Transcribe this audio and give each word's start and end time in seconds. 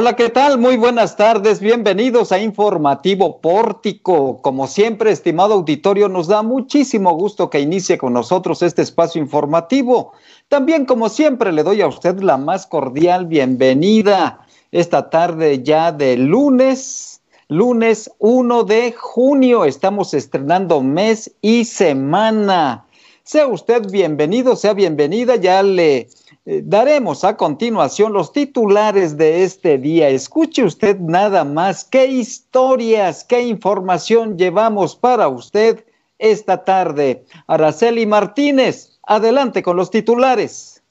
Hola, 0.00 0.14
¿qué 0.14 0.28
tal? 0.28 0.58
Muy 0.58 0.76
buenas 0.76 1.16
tardes. 1.16 1.58
Bienvenidos 1.58 2.30
a 2.30 2.38
Informativo 2.38 3.40
Pórtico. 3.40 4.40
Como 4.42 4.68
siempre, 4.68 5.10
estimado 5.10 5.54
auditorio, 5.54 6.08
nos 6.08 6.28
da 6.28 6.42
muchísimo 6.42 7.16
gusto 7.16 7.50
que 7.50 7.58
inicie 7.58 7.98
con 7.98 8.12
nosotros 8.12 8.62
este 8.62 8.82
espacio 8.82 9.20
informativo. 9.20 10.12
También, 10.46 10.86
como 10.86 11.08
siempre, 11.08 11.50
le 11.50 11.64
doy 11.64 11.80
a 11.80 11.88
usted 11.88 12.20
la 12.20 12.36
más 12.36 12.64
cordial 12.68 13.26
bienvenida 13.26 14.46
esta 14.70 15.10
tarde 15.10 15.64
ya 15.64 15.90
de 15.90 16.16
lunes, 16.16 17.20
lunes 17.48 18.08
1 18.20 18.62
de 18.62 18.92
junio. 18.92 19.64
Estamos 19.64 20.14
estrenando 20.14 20.80
mes 20.80 21.32
y 21.42 21.64
semana. 21.64 22.84
Sea 23.24 23.48
usted 23.48 23.90
bienvenido, 23.90 24.54
sea 24.54 24.74
bienvenida. 24.74 25.34
Ya 25.34 25.60
le 25.64 26.08
daremos 26.64 27.24
a 27.24 27.36
continuación 27.36 28.12
los 28.12 28.32
titulares 28.32 29.16
de 29.18 29.44
este 29.44 29.76
día. 29.76 30.08
Escuche 30.08 30.64
usted 30.64 30.98
nada 30.98 31.44
más 31.44 31.84
qué 31.84 32.06
historias, 32.06 33.22
qué 33.24 33.42
información 33.42 34.38
llevamos 34.38 34.96
para 34.96 35.28
usted 35.28 35.84
esta 36.18 36.64
tarde. 36.64 37.24
Araceli 37.46 38.06
Martínez, 38.06 38.98
adelante 39.02 39.62
con 39.62 39.76
los 39.76 39.90
titulares. 39.90 40.82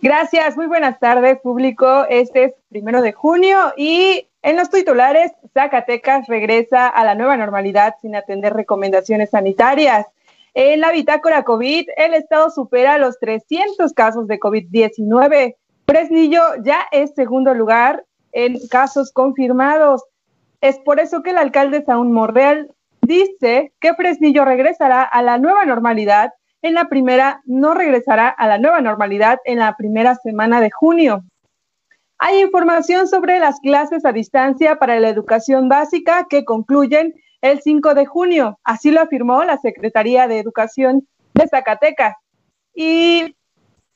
Gracias, 0.00 0.56
muy 0.56 0.66
buenas 0.66 0.98
tardes, 0.98 1.38
público. 1.40 2.06
Este 2.08 2.44
es 2.44 2.54
primero 2.68 3.02
de 3.02 3.12
junio 3.12 3.72
y 3.76 4.26
en 4.42 4.56
los 4.56 4.68
titulares, 4.68 5.32
Zacatecas 5.54 6.26
regresa 6.28 6.88
a 6.88 7.04
la 7.04 7.14
nueva 7.14 7.36
normalidad 7.36 7.94
sin 8.02 8.14
atender 8.14 8.52
recomendaciones 8.52 9.30
sanitarias. 9.30 10.06
En 10.54 10.80
la 10.80 10.92
bitácora 10.92 11.42
COVID, 11.42 11.88
el 11.96 12.14
estado 12.14 12.48
supera 12.48 12.96
los 12.96 13.18
300 13.18 13.92
casos 13.92 14.28
de 14.28 14.38
COVID-19. 14.38 15.56
Fresnillo 15.84 16.40
ya 16.64 16.86
es 16.92 17.12
segundo 17.14 17.54
lugar 17.54 18.04
en 18.30 18.58
casos 18.68 19.10
confirmados. 19.12 20.04
Es 20.60 20.78
por 20.78 21.00
eso 21.00 21.24
que 21.24 21.30
el 21.30 21.38
alcalde 21.38 21.84
Saúl 21.84 22.08
Morreal 22.08 22.70
dice 23.02 23.72
que 23.80 23.94
Fresnillo 23.94 24.44
regresará 24.44 25.02
a 25.02 25.22
la 25.22 25.38
nueva 25.38 25.66
normalidad 25.66 26.30
en 26.62 26.74
la 26.74 26.88
primera, 26.88 27.42
no 27.46 27.74
regresará 27.74 28.28
a 28.28 28.46
la 28.46 28.58
nueva 28.58 28.80
normalidad 28.80 29.38
en 29.44 29.58
la 29.58 29.76
primera 29.76 30.14
semana 30.14 30.60
de 30.60 30.70
junio. 30.70 31.24
Hay 32.18 32.40
información 32.40 33.08
sobre 33.08 33.40
las 33.40 33.58
clases 33.58 34.04
a 34.04 34.12
distancia 34.12 34.76
para 34.76 35.00
la 35.00 35.08
educación 35.08 35.68
básica 35.68 36.26
que 36.30 36.44
concluyen 36.44 37.12
el 37.44 37.60
5 37.60 37.92
de 37.92 38.06
junio. 38.06 38.58
Así 38.64 38.90
lo 38.90 39.02
afirmó 39.02 39.44
la 39.44 39.58
Secretaría 39.58 40.26
de 40.26 40.38
Educación 40.38 41.06
de 41.34 41.46
Zacatecas. 41.46 42.14
Y 42.74 43.36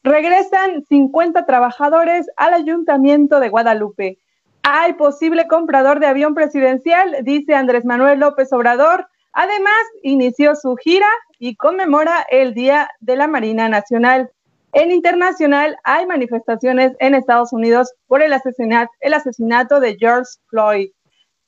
regresan 0.02 0.84
50 0.86 1.46
trabajadores 1.46 2.26
al 2.36 2.52
Ayuntamiento 2.52 3.40
de 3.40 3.48
Guadalupe. 3.48 4.18
Hay 4.62 4.92
posible 4.92 5.48
comprador 5.48 5.98
de 5.98 6.08
avión 6.08 6.34
presidencial, 6.34 7.16
dice 7.22 7.54
Andrés 7.54 7.86
Manuel 7.86 8.20
López 8.20 8.52
Obrador. 8.52 9.08
Además, 9.32 9.80
inició 10.02 10.54
su 10.54 10.76
gira 10.76 11.08
y 11.38 11.56
conmemora 11.56 12.26
el 12.30 12.52
Día 12.52 12.90
de 13.00 13.16
la 13.16 13.28
Marina 13.28 13.70
Nacional. 13.70 14.30
En 14.74 14.90
internacional 14.90 15.78
hay 15.84 16.04
manifestaciones 16.04 16.92
en 16.98 17.14
Estados 17.14 17.54
Unidos 17.54 17.94
por 18.08 18.20
el 18.20 18.34
asesinato, 18.34 18.92
el 19.00 19.14
asesinato 19.14 19.80
de 19.80 19.96
George 19.98 20.32
Floyd. 20.48 20.90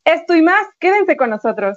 Esto 0.07 0.35
y 0.35 0.41
más, 0.41 0.67
quédense 0.79 1.19
con 1.19 1.29
nosotros. 1.29 1.77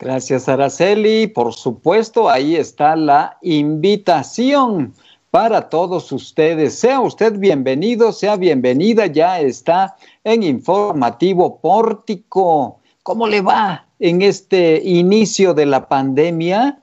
Gracias, 0.00 0.48
Araceli. 0.48 1.26
Por 1.26 1.52
supuesto, 1.52 2.30
ahí 2.30 2.56
está 2.56 2.96
la 2.96 3.36
invitación 3.42 4.94
para 5.30 5.68
todos 5.68 6.10
ustedes. 6.10 6.78
Sea 6.78 7.02
usted 7.02 7.38
bienvenido, 7.38 8.10
sea 8.10 8.36
bienvenida, 8.36 9.04
ya 9.04 9.40
está 9.40 9.96
en 10.24 10.42
Informativo 10.42 11.58
Pórtico. 11.58 12.78
¿Cómo 13.02 13.28
le 13.28 13.42
va 13.42 13.88
en 13.98 14.22
este 14.22 14.80
inicio 14.82 15.52
de 15.52 15.66
la 15.66 15.86
pandemia? 15.86 16.78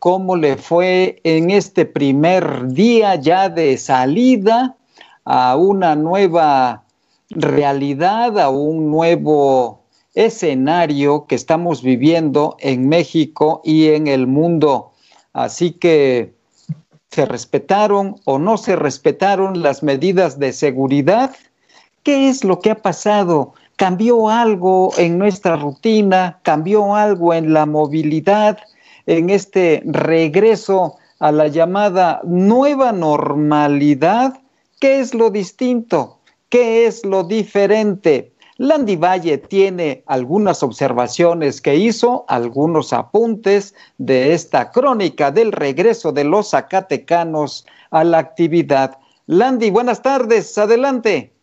¿Cómo 0.00 0.34
le 0.34 0.56
fue 0.56 1.20
en 1.22 1.50
este 1.50 1.86
primer 1.86 2.66
día 2.72 3.14
ya 3.14 3.48
de 3.48 3.78
salida 3.78 4.74
a 5.24 5.54
una 5.54 5.94
nueva 5.94 6.82
realidad, 7.30 8.40
a 8.40 8.48
un 8.48 8.90
nuevo 8.90 9.75
escenario 10.16 11.26
que 11.26 11.36
estamos 11.36 11.82
viviendo 11.82 12.56
en 12.58 12.88
México 12.88 13.60
y 13.64 13.88
en 13.90 14.08
el 14.08 14.26
mundo. 14.26 14.92
Así 15.32 15.72
que 15.72 16.34
se 17.10 17.26
respetaron 17.26 18.16
o 18.24 18.38
no 18.38 18.56
se 18.56 18.74
respetaron 18.74 19.62
las 19.62 19.82
medidas 19.82 20.38
de 20.38 20.52
seguridad. 20.52 21.36
¿Qué 22.02 22.28
es 22.28 22.44
lo 22.44 22.58
que 22.60 22.70
ha 22.70 22.82
pasado? 22.82 23.54
¿Cambió 23.76 24.30
algo 24.30 24.90
en 24.96 25.18
nuestra 25.18 25.56
rutina? 25.56 26.40
¿Cambió 26.42 26.94
algo 26.94 27.34
en 27.34 27.52
la 27.52 27.66
movilidad? 27.66 28.58
En 29.04 29.28
este 29.30 29.82
regreso 29.84 30.96
a 31.18 31.30
la 31.30 31.48
llamada 31.48 32.20
nueva 32.24 32.92
normalidad, 32.92 34.40
¿qué 34.80 35.00
es 35.00 35.14
lo 35.14 35.30
distinto? 35.30 36.18
¿Qué 36.48 36.86
es 36.86 37.04
lo 37.04 37.22
diferente? 37.24 38.32
Landy 38.58 38.96
Valle 38.96 39.36
tiene 39.36 40.02
algunas 40.06 40.62
observaciones 40.62 41.60
que 41.60 41.76
hizo, 41.76 42.24
algunos 42.26 42.94
apuntes 42.94 43.74
de 43.98 44.32
esta 44.32 44.70
crónica 44.70 45.30
del 45.30 45.52
regreso 45.52 46.10
de 46.10 46.24
los 46.24 46.50
zacatecanos 46.50 47.66
a 47.90 48.02
la 48.02 48.18
actividad. 48.18 48.98
Landy, 49.26 49.70
buenas 49.70 50.00
tardes, 50.00 50.56
adelante. 50.56 51.35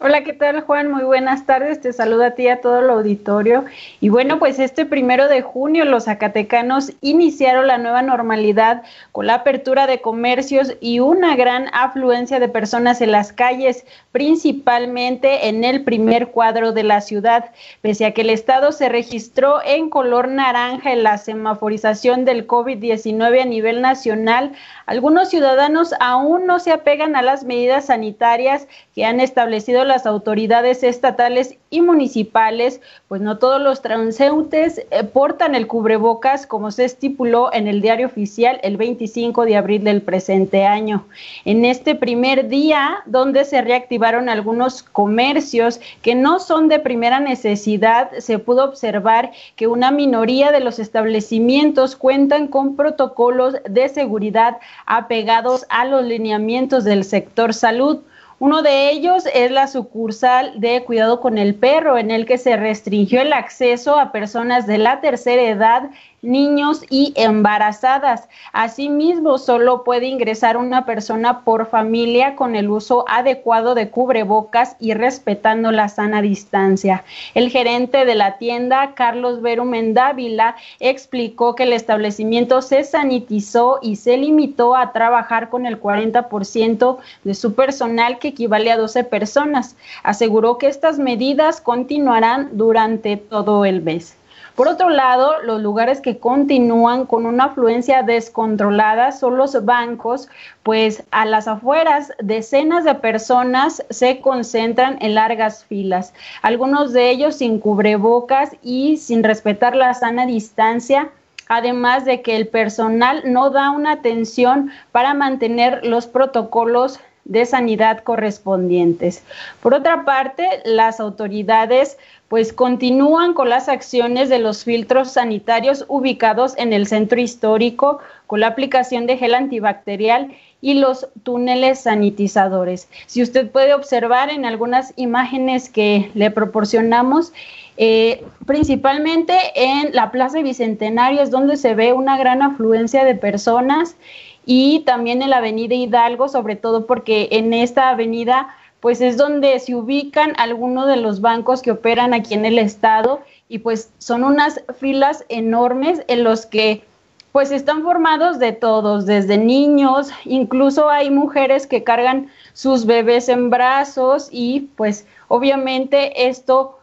Hola, 0.00 0.22
¿qué 0.22 0.32
tal 0.32 0.60
Juan? 0.60 0.92
Muy 0.92 1.02
buenas 1.02 1.44
tardes, 1.44 1.80
te 1.80 1.92
saludo 1.92 2.22
a 2.22 2.30
ti 2.30 2.44
y 2.44 2.48
a 2.48 2.60
todo 2.60 2.78
el 2.78 2.88
auditorio. 2.88 3.64
Y 4.00 4.10
bueno, 4.10 4.38
pues 4.38 4.60
este 4.60 4.86
primero 4.86 5.26
de 5.26 5.42
junio 5.42 5.84
los 5.84 6.04
zacatecanos 6.04 6.92
iniciaron 7.00 7.66
la 7.66 7.78
nueva 7.78 8.00
normalidad 8.02 8.84
con 9.10 9.26
la 9.26 9.34
apertura 9.34 9.88
de 9.88 10.00
comercios 10.00 10.76
y 10.80 11.00
una 11.00 11.34
gran 11.34 11.66
afluencia 11.72 12.38
de 12.38 12.48
personas 12.48 13.00
en 13.00 13.10
las 13.10 13.32
calles, 13.32 13.84
principalmente 14.12 15.48
en 15.48 15.64
el 15.64 15.82
primer 15.82 16.28
cuadro 16.28 16.70
de 16.70 16.84
la 16.84 17.00
ciudad. 17.00 17.50
Pese 17.80 18.06
a 18.06 18.14
que 18.14 18.20
el 18.20 18.30
estado 18.30 18.70
se 18.70 18.88
registró 18.88 19.60
en 19.64 19.90
color 19.90 20.28
naranja 20.28 20.92
en 20.92 21.02
la 21.02 21.18
semaforización 21.18 22.24
del 22.24 22.46
COVID-19 22.46 23.42
a 23.42 23.46
nivel 23.46 23.82
nacional, 23.82 24.52
algunos 24.86 25.28
ciudadanos 25.28 25.92
aún 25.98 26.46
no 26.46 26.60
se 26.60 26.70
apegan 26.70 27.16
a 27.16 27.22
las 27.22 27.42
medidas 27.42 27.86
sanitarias 27.86 28.68
que 28.94 29.04
han 29.04 29.18
establecido 29.18 29.87
las 29.88 30.06
autoridades 30.06 30.82
estatales 30.84 31.56
y 31.70 31.80
municipales, 31.80 32.80
pues 33.08 33.20
no 33.20 33.38
todos 33.38 33.60
los 33.60 33.82
transeúntes 33.82 34.86
eh, 34.90 35.04
portan 35.04 35.54
el 35.54 35.66
cubrebocas 35.66 36.46
como 36.46 36.70
se 36.70 36.84
estipuló 36.84 37.52
en 37.52 37.66
el 37.66 37.80
diario 37.80 38.06
oficial 38.06 38.60
el 38.62 38.76
25 38.76 39.44
de 39.44 39.56
abril 39.56 39.84
del 39.84 40.02
presente 40.02 40.64
año. 40.64 41.06
En 41.44 41.64
este 41.64 41.94
primer 41.94 42.48
día, 42.48 42.98
donde 43.06 43.44
se 43.44 43.60
reactivaron 43.60 44.28
algunos 44.28 44.82
comercios 44.82 45.80
que 46.02 46.14
no 46.14 46.38
son 46.38 46.68
de 46.68 46.78
primera 46.78 47.20
necesidad, 47.20 48.10
se 48.18 48.38
pudo 48.38 48.64
observar 48.64 49.32
que 49.56 49.66
una 49.66 49.90
minoría 49.90 50.52
de 50.52 50.60
los 50.60 50.78
establecimientos 50.78 51.96
cuentan 51.96 52.48
con 52.48 52.76
protocolos 52.76 53.56
de 53.68 53.88
seguridad 53.88 54.58
apegados 54.86 55.66
a 55.68 55.84
los 55.84 56.04
lineamientos 56.04 56.84
del 56.84 57.04
sector 57.04 57.54
salud. 57.54 58.00
Uno 58.40 58.62
de 58.62 58.90
ellos 58.90 59.24
es 59.34 59.50
la 59.50 59.66
sucursal 59.66 60.60
de 60.60 60.84
cuidado 60.84 61.20
con 61.20 61.38
el 61.38 61.56
perro, 61.56 61.98
en 61.98 62.12
el 62.12 62.24
que 62.24 62.38
se 62.38 62.56
restringió 62.56 63.20
el 63.20 63.32
acceso 63.32 63.98
a 63.98 64.12
personas 64.12 64.66
de 64.66 64.78
la 64.78 65.00
tercera 65.00 65.42
edad 65.42 65.90
niños 66.22 66.82
y 66.90 67.12
embarazadas. 67.16 68.28
Asimismo, 68.52 69.38
solo 69.38 69.84
puede 69.84 70.06
ingresar 70.06 70.56
una 70.56 70.84
persona 70.84 71.44
por 71.44 71.66
familia 71.66 72.36
con 72.36 72.56
el 72.56 72.70
uso 72.70 73.04
adecuado 73.08 73.74
de 73.74 73.90
cubrebocas 73.90 74.76
y 74.80 74.94
respetando 74.94 75.70
la 75.72 75.88
sana 75.88 76.22
distancia. 76.22 77.04
El 77.34 77.50
gerente 77.50 78.04
de 78.04 78.14
la 78.14 78.38
tienda, 78.38 78.94
Carlos 78.94 79.42
Verumen 79.42 79.94
Dávila, 79.94 80.56
explicó 80.80 81.54
que 81.54 81.62
el 81.64 81.72
establecimiento 81.72 82.62
se 82.62 82.84
sanitizó 82.84 83.78
y 83.82 83.96
se 83.96 84.16
limitó 84.16 84.74
a 84.74 84.92
trabajar 84.92 85.48
con 85.48 85.66
el 85.66 85.80
40% 85.80 86.98
de 87.24 87.34
su 87.34 87.54
personal, 87.54 88.18
que 88.18 88.28
equivale 88.28 88.72
a 88.72 88.76
12 88.76 89.04
personas. 89.04 89.76
Aseguró 90.02 90.58
que 90.58 90.68
estas 90.68 90.98
medidas 90.98 91.60
continuarán 91.60 92.50
durante 92.52 93.16
todo 93.16 93.64
el 93.64 93.82
mes. 93.82 94.17
Por 94.58 94.66
otro 94.66 94.90
lado, 94.90 95.34
los 95.44 95.62
lugares 95.62 96.00
que 96.00 96.18
continúan 96.18 97.06
con 97.06 97.26
una 97.26 97.44
afluencia 97.44 98.02
descontrolada 98.02 99.12
son 99.12 99.36
los 99.36 99.64
bancos, 99.64 100.28
pues 100.64 101.04
a 101.12 101.26
las 101.26 101.46
afueras 101.46 102.10
decenas 102.20 102.82
de 102.82 102.96
personas 102.96 103.84
se 103.88 104.18
concentran 104.20 104.98
en 105.00 105.14
largas 105.14 105.64
filas, 105.64 106.12
algunos 106.42 106.92
de 106.92 107.08
ellos 107.08 107.36
sin 107.36 107.60
cubrebocas 107.60 108.50
y 108.60 108.96
sin 108.96 109.22
respetar 109.22 109.76
la 109.76 109.94
sana 109.94 110.26
distancia 110.26 111.08
además 111.50 112.04
de 112.04 112.20
que 112.20 112.36
el 112.36 112.48
personal 112.48 113.22
no 113.24 113.50
da 113.50 113.70
una 113.70 113.92
atención 113.92 114.70
para 114.92 115.14
mantener 115.14 115.86
los 115.86 116.06
protocolos 116.06 117.00
de 117.28 117.46
sanidad 117.46 118.00
correspondientes. 118.00 119.22
Por 119.62 119.74
otra 119.74 120.04
parte, 120.04 120.62
las 120.64 120.98
autoridades 120.98 121.98
pues 122.28 122.52
continúan 122.52 123.32
con 123.32 123.48
las 123.48 123.68
acciones 123.68 124.28
de 124.28 124.38
los 124.38 124.64
filtros 124.64 125.12
sanitarios 125.12 125.84
ubicados 125.88 126.54
en 126.58 126.72
el 126.72 126.86
centro 126.86 127.18
histórico 127.20 128.00
con 128.26 128.40
la 128.40 128.48
aplicación 128.48 129.06
de 129.06 129.16
gel 129.16 129.34
antibacterial 129.34 130.32
y 130.60 130.74
los 130.74 131.08
túneles 131.22 131.80
sanitizadores. 131.80 132.88
Si 133.06 133.22
usted 133.22 133.50
puede 133.50 133.74
observar 133.74 134.28
en 134.30 134.44
algunas 134.44 134.92
imágenes 134.96 135.70
que 135.70 136.10
le 136.14 136.30
proporcionamos, 136.30 137.32
eh, 137.76 138.24
principalmente 138.44 139.34
en 139.54 139.94
la 139.94 140.10
Plaza 140.10 140.42
Bicentenario 140.42 141.22
es 141.22 141.30
donde 141.30 141.56
se 141.56 141.74
ve 141.74 141.92
una 141.92 142.18
gran 142.18 142.42
afluencia 142.42 143.04
de 143.04 143.14
personas 143.14 143.96
y 144.44 144.80
también 144.80 145.22
en 145.22 145.30
la 145.30 145.38
Avenida 145.38 145.74
Hidalgo, 145.74 146.28
sobre 146.28 146.56
todo 146.56 146.86
porque 146.86 147.28
en 147.30 147.54
esta 147.54 147.90
avenida 147.90 148.48
pues 148.80 149.00
es 149.00 149.16
donde 149.16 149.58
se 149.58 149.74
ubican 149.74 150.34
algunos 150.38 150.86
de 150.86 150.96
los 150.96 151.20
bancos 151.20 151.62
que 151.62 151.72
operan 151.72 152.14
aquí 152.14 152.34
en 152.34 152.44
el 152.44 152.58
estado 152.58 153.20
y 153.48 153.58
pues 153.58 153.90
son 153.98 154.24
unas 154.24 154.60
filas 154.78 155.24
enormes 155.28 156.02
en 156.08 156.24
los 156.24 156.46
que 156.46 156.84
pues 157.32 157.50
están 157.50 157.82
formados 157.82 158.38
de 158.38 158.52
todos, 158.52 159.04
desde 159.04 159.36
niños, 159.36 160.10
incluso 160.24 160.88
hay 160.88 161.10
mujeres 161.10 161.66
que 161.66 161.84
cargan 161.84 162.30
sus 162.52 162.86
bebés 162.86 163.28
en 163.28 163.50
brazos 163.50 164.28
y 164.32 164.70
pues 164.76 165.06
obviamente 165.28 166.28
esto 166.28 166.78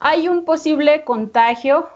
hay 0.00 0.28
un 0.28 0.44
posible 0.44 1.04
contagio 1.04 1.88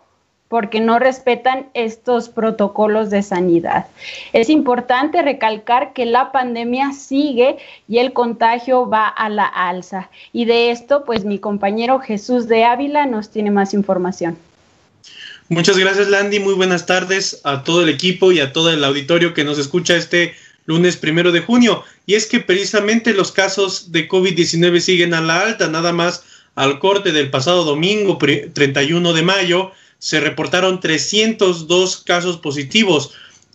porque 0.48 0.80
no 0.80 0.98
respetan 0.98 1.66
estos 1.74 2.28
protocolos 2.28 3.10
de 3.10 3.22
sanidad. 3.22 3.86
Es 4.32 4.48
importante 4.48 5.22
recalcar 5.22 5.92
que 5.92 6.06
la 6.06 6.30
pandemia 6.30 6.92
sigue 6.92 7.56
y 7.88 7.98
el 7.98 8.12
contagio 8.12 8.88
va 8.88 9.08
a 9.08 9.28
la 9.28 9.46
alza. 9.46 10.08
Y 10.32 10.44
de 10.44 10.70
esto, 10.70 11.04
pues 11.04 11.24
mi 11.24 11.38
compañero 11.38 11.98
Jesús 11.98 12.46
de 12.46 12.64
Ávila 12.64 13.06
nos 13.06 13.30
tiene 13.30 13.50
más 13.50 13.74
información. 13.74 14.38
Muchas 15.48 15.78
gracias, 15.78 16.08
Landy. 16.08 16.40
Muy 16.40 16.54
buenas 16.54 16.86
tardes 16.86 17.40
a 17.44 17.62
todo 17.62 17.82
el 17.82 17.88
equipo 17.88 18.32
y 18.32 18.40
a 18.40 18.52
todo 18.52 18.70
el 18.72 18.82
auditorio 18.82 19.34
que 19.34 19.44
nos 19.44 19.58
escucha 19.58 19.96
este 19.96 20.34
lunes 20.64 20.96
primero 20.96 21.32
de 21.32 21.40
junio. 21.40 21.84
Y 22.04 22.14
es 22.14 22.26
que 22.26 22.40
precisamente 22.40 23.14
los 23.14 23.32
casos 23.32 23.92
de 23.92 24.08
COVID-19 24.08 24.80
siguen 24.80 25.14
a 25.14 25.20
la 25.20 25.40
alta, 25.40 25.68
nada 25.68 25.92
más 25.92 26.24
al 26.56 26.78
corte 26.78 27.12
del 27.12 27.30
pasado 27.30 27.64
domingo 27.64 28.18
31 28.18 29.12
de 29.12 29.22
mayo 29.22 29.72
se 30.06 30.20
reportaron 30.20 30.78
302 30.78 31.96
casos 32.04 32.36
positivos, 32.36 33.10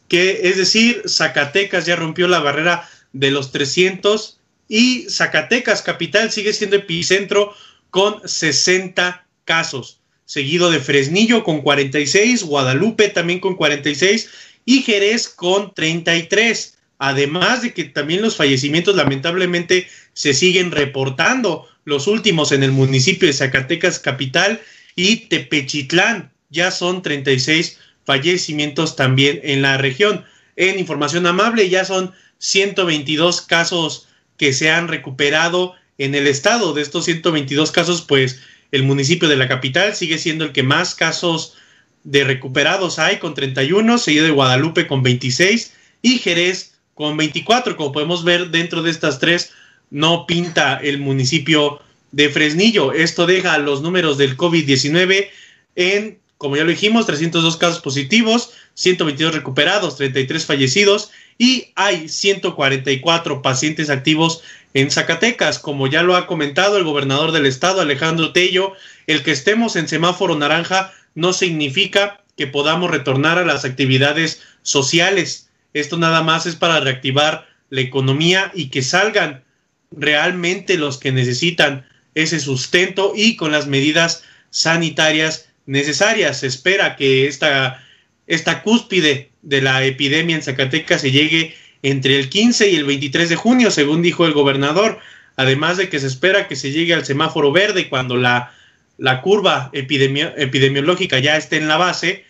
que 0.10 0.50
es 0.50 0.58
decir, 0.58 1.02
Zacatecas 1.08 1.86
ya 1.86 1.96
rompió 1.96 2.28
la 2.28 2.40
barrera 2.40 2.90
de 3.14 3.32
los 3.32 3.54
300 3.54 4.38
y 4.68 5.06
Zacatecas 5.10 5.82
capital 5.82 6.30
sigue 6.30 6.52
siendo 6.52 6.76
epicentro 6.76 7.54
con 7.90 8.28
60 8.28 9.26
casos, 9.46 10.02
seguido 10.26 10.70
de 10.70 10.82
Fresnillo 10.82 11.46
con 11.46 11.62
46, 11.62 12.44
Guadalupe 12.44 13.08
también 13.08 13.40
con 13.40 13.56
46 13.56 14.30
y 14.66 14.82
Jerez 14.82 15.30
con 15.30 15.74
33. 15.74 16.80
Además 16.98 17.62
de 17.62 17.74
que 17.74 17.86
también 17.86 18.22
los 18.22 18.36
fallecimientos 18.36 18.98
lamentablemente 18.98 19.88
se 20.12 20.34
siguen 20.34 20.72
reportando, 20.72 21.70
los 21.86 22.08
últimos 22.08 22.52
en 22.52 22.64
el 22.64 22.74
municipio 22.74 23.30
de 23.30 23.34
Zacatecas 23.34 24.00
capital 24.00 24.60
y 24.98 25.28
Tepechitlán. 25.28 26.31
Ya 26.52 26.70
son 26.70 27.02
36 27.02 27.80
fallecimientos 28.06 28.96
también 28.96 29.40
en 29.44 29.62
la 29.62 29.78
región. 29.78 30.26
En 30.56 30.80
información 30.80 31.26
amable 31.26 31.70
ya 31.70 31.86
son 31.86 32.14
122 32.38 33.42
casos 33.42 34.08
que 34.38 34.54
se 34.54 34.70
han 34.70 34.88
recuperado 34.88 35.76
en 35.98 36.16
el 36.16 36.28
estado. 36.28 36.74
De 36.74 36.82
estos 36.82 37.06
122 37.06 37.72
casos, 37.72 38.02
pues 38.02 38.42
el 38.72 38.84
municipio 38.84 39.28
de 39.28 39.38
la 39.38 39.48
capital 39.48 39.96
sigue 39.96 40.18
siendo 40.18 40.46
el 40.46 40.52
que 40.52 40.64
más 40.64 40.96
casos 40.96 41.56
de 42.04 42.24
recuperados 42.24 43.00
hay 43.00 43.18
con 43.18 43.34
31, 43.34 43.98
seguido 43.98 44.26
de 44.26 44.32
Guadalupe 44.32 44.88
con 44.88 45.04
26 45.04 45.74
y 46.02 46.18
Jerez 46.18 46.76
con 46.96 47.18
24. 47.18 47.78
Como 47.78 47.92
podemos 47.92 48.24
ver 48.24 48.50
dentro 48.50 48.82
de 48.82 48.92
estas 48.92 49.20
tres, 49.20 49.52
no 49.90 50.26
pinta 50.26 50.78
el 50.78 51.00
municipio 51.00 51.82
de 52.12 52.30
Fresnillo. 52.30 52.94
Esto 52.94 53.28
deja 53.28 53.58
los 53.58 53.82
números 53.82 54.18
del 54.18 54.38
COVID-19 54.38 55.30
en, 55.76 56.20
como 56.42 56.56
ya 56.56 56.64
lo 56.64 56.72
dijimos, 56.72 57.06
302 57.06 57.56
casos 57.58 57.82
positivos, 57.82 58.52
122 58.74 59.36
recuperados, 59.36 59.96
33 59.98 60.44
fallecidos 60.44 61.12
y 61.38 61.68
hay 61.76 62.10
144 62.10 63.44
pacientes 63.44 63.92
activos 63.92 64.42
en 64.74 64.90
Zacatecas. 64.90 65.60
Como 65.60 65.86
ya 65.86 66.02
lo 66.02 66.16
ha 66.16 66.26
comentado 66.26 66.78
el 66.78 66.84
gobernador 66.84 67.32
del 67.32 67.46
estado, 67.46 67.80
Alejandro 67.80 68.34
Tello, 68.34 68.74
el 69.06 69.22
que 69.22 69.30
estemos 69.30 69.76
en 69.76 69.88
semáforo 69.88 70.36
naranja 70.36 70.92
no 71.14 71.32
significa 71.32 72.24
que 72.36 72.48
podamos 72.48 72.90
retornar 72.90 73.38
a 73.38 73.46
las 73.46 73.64
actividades 73.64 74.42
sociales. 74.64 75.52
Esto 75.76 76.00
nada 76.00 76.24
más 76.24 76.48
es 76.48 76.56
para 76.56 76.80
reactivar 76.80 77.46
la 77.70 77.82
economía 77.82 78.52
y 78.56 78.70
que 78.70 78.82
salgan 78.82 79.44
realmente 79.92 80.80
los 80.80 80.98
que 80.98 81.12
necesitan 81.12 81.86
ese 82.16 82.40
sustento 82.40 83.14
y 83.16 83.36
con 83.36 83.52
las 83.52 83.68
medidas 83.68 84.24
sanitarias 84.50 85.51
necesarias. 85.66 86.40
Se 86.40 86.48
espera 86.48 86.96
que 86.96 87.28
esta, 87.28 87.84
esta 88.28 88.64
cúspide 88.64 89.32
de 89.42 89.62
la 89.62 89.84
epidemia 89.86 90.36
en 90.36 90.44
Zacatecas 90.44 91.02
se 91.02 91.12
llegue 91.12 91.56
entre 91.84 92.20
el 92.20 92.30
15 92.30 92.70
y 92.70 92.76
el 92.76 92.86
23 92.86 93.30
de 93.30 93.36
junio, 93.36 93.72
según 93.72 94.02
dijo 94.02 94.26
el 94.26 94.34
gobernador, 94.34 95.00
además 95.36 95.78
de 95.78 95.90
que 95.90 96.00
se 96.00 96.08
espera 96.08 96.48
que 96.48 96.56
se 96.56 96.72
llegue 96.72 96.94
al 96.94 97.06
semáforo 97.06 97.52
verde 97.52 97.90
cuando 97.90 98.18
la, 98.18 98.54
la 98.98 99.22
curva 99.22 99.72
epidemiológica 99.74 101.20
ya 101.20 101.38
esté 101.38 101.58
en 101.58 101.68
la 101.68 101.78
base, 101.78 102.26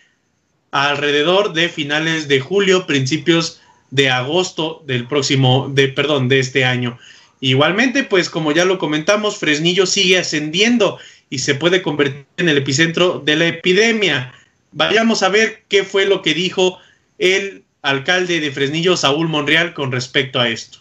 alrededor 0.70 1.52
de 1.52 1.68
finales 1.68 2.28
de 2.28 2.40
julio, 2.40 2.86
principios 2.86 3.60
de 3.90 4.08
agosto 4.08 4.82
del 4.86 5.06
próximo, 5.06 5.68
de, 5.68 5.88
perdón, 5.88 6.28
de 6.28 6.38
este 6.38 6.64
año. 6.64 6.98
Igualmente, 7.40 8.04
pues 8.04 8.30
como 8.30 8.52
ya 8.52 8.64
lo 8.64 8.78
comentamos, 8.78 9.36
Fresnillo 9.36 9.84
sigue 9.84 10.18
ascendiendo 10.18 10.98
y 11.32 11.38
se 11.38 11.54
puede 11.54 11.80
convertir 11.80 12.26
en 12.36 12.50
el 12.50 12.58
epicentro 12.58 13.18
de 13.18 13.36
la 13.36 13.46
epidemia. 13.46 14.34
Vayamos 14.72 15.22
a 15.22 15.30
ver 15.30 15.62
qué 15.66 15.82
fue 15.82 16.04
lo 16.04 16.20
que 16.20 16.34
dijo 16.34 16.76
el 17.16 17.64
alcalde 17.80 18.38
de 18.38 18.50
Fresnillo, 18.50 18.98
Saúl 18.98 19.28
Monreal, 19.28 19.72
con 19.72 19.92
respecto 19.92 20.38
a 20.38 20.50
esto. 20.50 20.80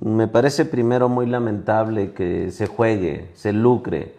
Me 0.00 0.26
parece 0.26 0.64
primero 0.64 1.10
muy 1.10 1.26
lamentable 1.26 2.12
que 2.16 2.50
se 2.50 2.66
juegue, 2.66 3.26
se 3.34 3.52
lucre 3.52 4.14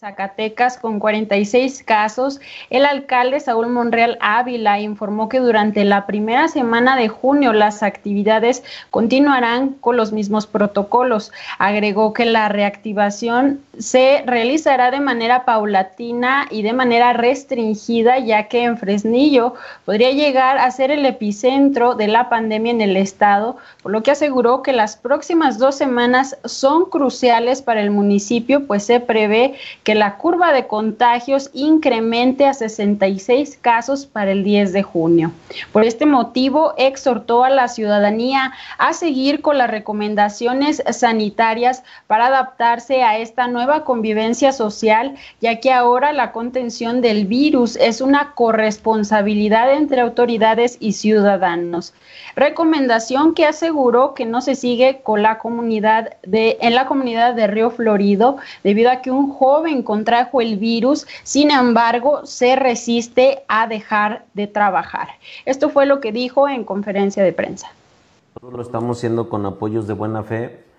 Zacatecas 0.00 0.78
con 0.78 0.98
46 0.98 1.82
casos. 1.82 2.40
El 2.70 2.86
alcalde 2.86 3.38
Saúl 3.38 3.68
Monreal 3.68 4.16
Ávila 4.22 4.80
informó 4.80 5.28
que 5.28 5.40
durante 5.40 5.84
la 5.84 6.06
primera 6.06 6.48
semana 6.48 6.96
de 6.96 7.08
junio 7.08 7.52
las 7.52 7.82
actividades 7.82 8.64
continuarán 8.88 9.74
con 9.74 9.98
los 9.98 10.10
mismos 10.10 10.46
protocolos. 10.46 11.32
Agregó 11.58 12.14
que 12.14 12.24
la 12.24 12.48
reactivación 12.48 13.60
se 13.80 14.22
realizará 14.26 14.90
de 14.90 15.00
manera 15.00 15.46
paulatina 15.46 16.46
y 16.50 16.62
de 16.62 16.74
manera 16.74 17.14
restringida, 17.14 18.18
ya 18.18 18.46
que 18.46 18.64
en 18.64 18.76
Fresnillo 18.76 19.54
podría 19.86 20.10
llegar 20.10 20.58
a 20.58 20.70
ser 20.70 20.90
el 20.90 21.06
epicentro 21.06 21.94
de 21.94 22.06
la 22.06 22.28
pandemia 22.28 22.72
en 22.72 22.82
el 22.82 22.96
estado, 22.96 23.56
por 23.82 23.92
lo 23.92 24.02
que 24.02 24.10
aseguró 24.10 24.62
que 24.62 24.74
las 24.74 24.96
próximas 24.96 25.58
dos 25.58 25.76
semanas 25.76 26.36
son 26.44 26.90
cruciales 26.90 27.62
para 27.62 27.80
el 27.80 27.90
municipio, 27.90 28.66
pues 28.66 28.84
se 28.84 29.00
prevé 29.00 29.54
que 29.82 29.94
la 29.94 30.18
curva 30.18 30.52
de 30.52 30.66
contagios 30.66 31.50
incremente 31.54 32.46
a 32.46 32.52
66 32.52 33.58
casos 33.62 34.04
para 34.04 34.32
el 34.32 34.44
10 34.44 34.74
de 34.74 34.82
junio. 34.82 35.32
Por 35.72 35.84
este 35.84 36.04
motivo, 36.04 36.74
exhortó 36.76 37.44
a 37.44 37.50
la 37.50 37.68
ciudadanía 37.68 38.52
a 38.76 38.92
seguir 38.92 39.40
con 39.40 39.56
las 39.56 39.70
recomendaciones 39.70 40.82
sanitarias 40.90 41.82
para 42.06 42.26
adaptarse 42.26 43.02
a 43.02 43.16
esta 43.18 43.46
nueva 43.46 43.69
convivencia 43.84 44.52
social, 44.52 45.14
ya 45.40 45.60
que 45.60 45.72
ahora 45.72 46.12
la 46.12 46.32
contención 46.32 47.00
del 47.00 47.26
virus 47.26 47.76
es 47.76 48.00
una 48.00 48.34
corresponsabilidad 48.34 49.72
entre 49.72 50.00
autoridades 50.00 50.76
y 50.80 50.92
ciudadanos. 50.92 51.94
Recomendación 52.36 53.34
que 53.34 53.46
aseguró 53.46 54.14
que 54.14 54.26
no 54.26 54.40
se 54.40 54.54
sigue 54.54 55.00
con 55.02 55.22
la 55.22 55.38
comunidad 55.38 56.16
de 56.22 56.58
en 56.60 56.74
la 56.74 56.86
comunidad 56.86 57.34
de 57.34 57.46
Río 57.46 57.70
Florido 57.70 58.36
debido 58.62 58.90
a 58.90 59.02
que 59.02 59.10
un 59.10 59.32
joven 59.32 59.82
contrajo 59.82 60.40
el 60.40 60.56
virus, 60.56 61.06
sin 61.22 61.50
embargo, 61.50 62.26
se 62.26 62.56
resiste 62.56 63.42
a 63.48 63.66
dejar 63.66 64.24
de 64.34 64.46
trabajar. 64.46 65.08
Esto 65.44 65.70
fue 65.70 65.86
lo 65.86 66.00
que 66.00 66.12
dijo 66.12 66.48
en 66.48 66.64
conferencia 66.64 67.22
de 67.22 67.32
prensa. 67.32 67.72
Nosotros 68.34 68.58
lo 68.58 68.62
estamos 68.62 68.98
haciendo 68.98 69.28
con 69.28 69.44
apoyos 69.46 69.86
de 69.86 69.94
buena 69.94 70.22
fe 70.22 70.69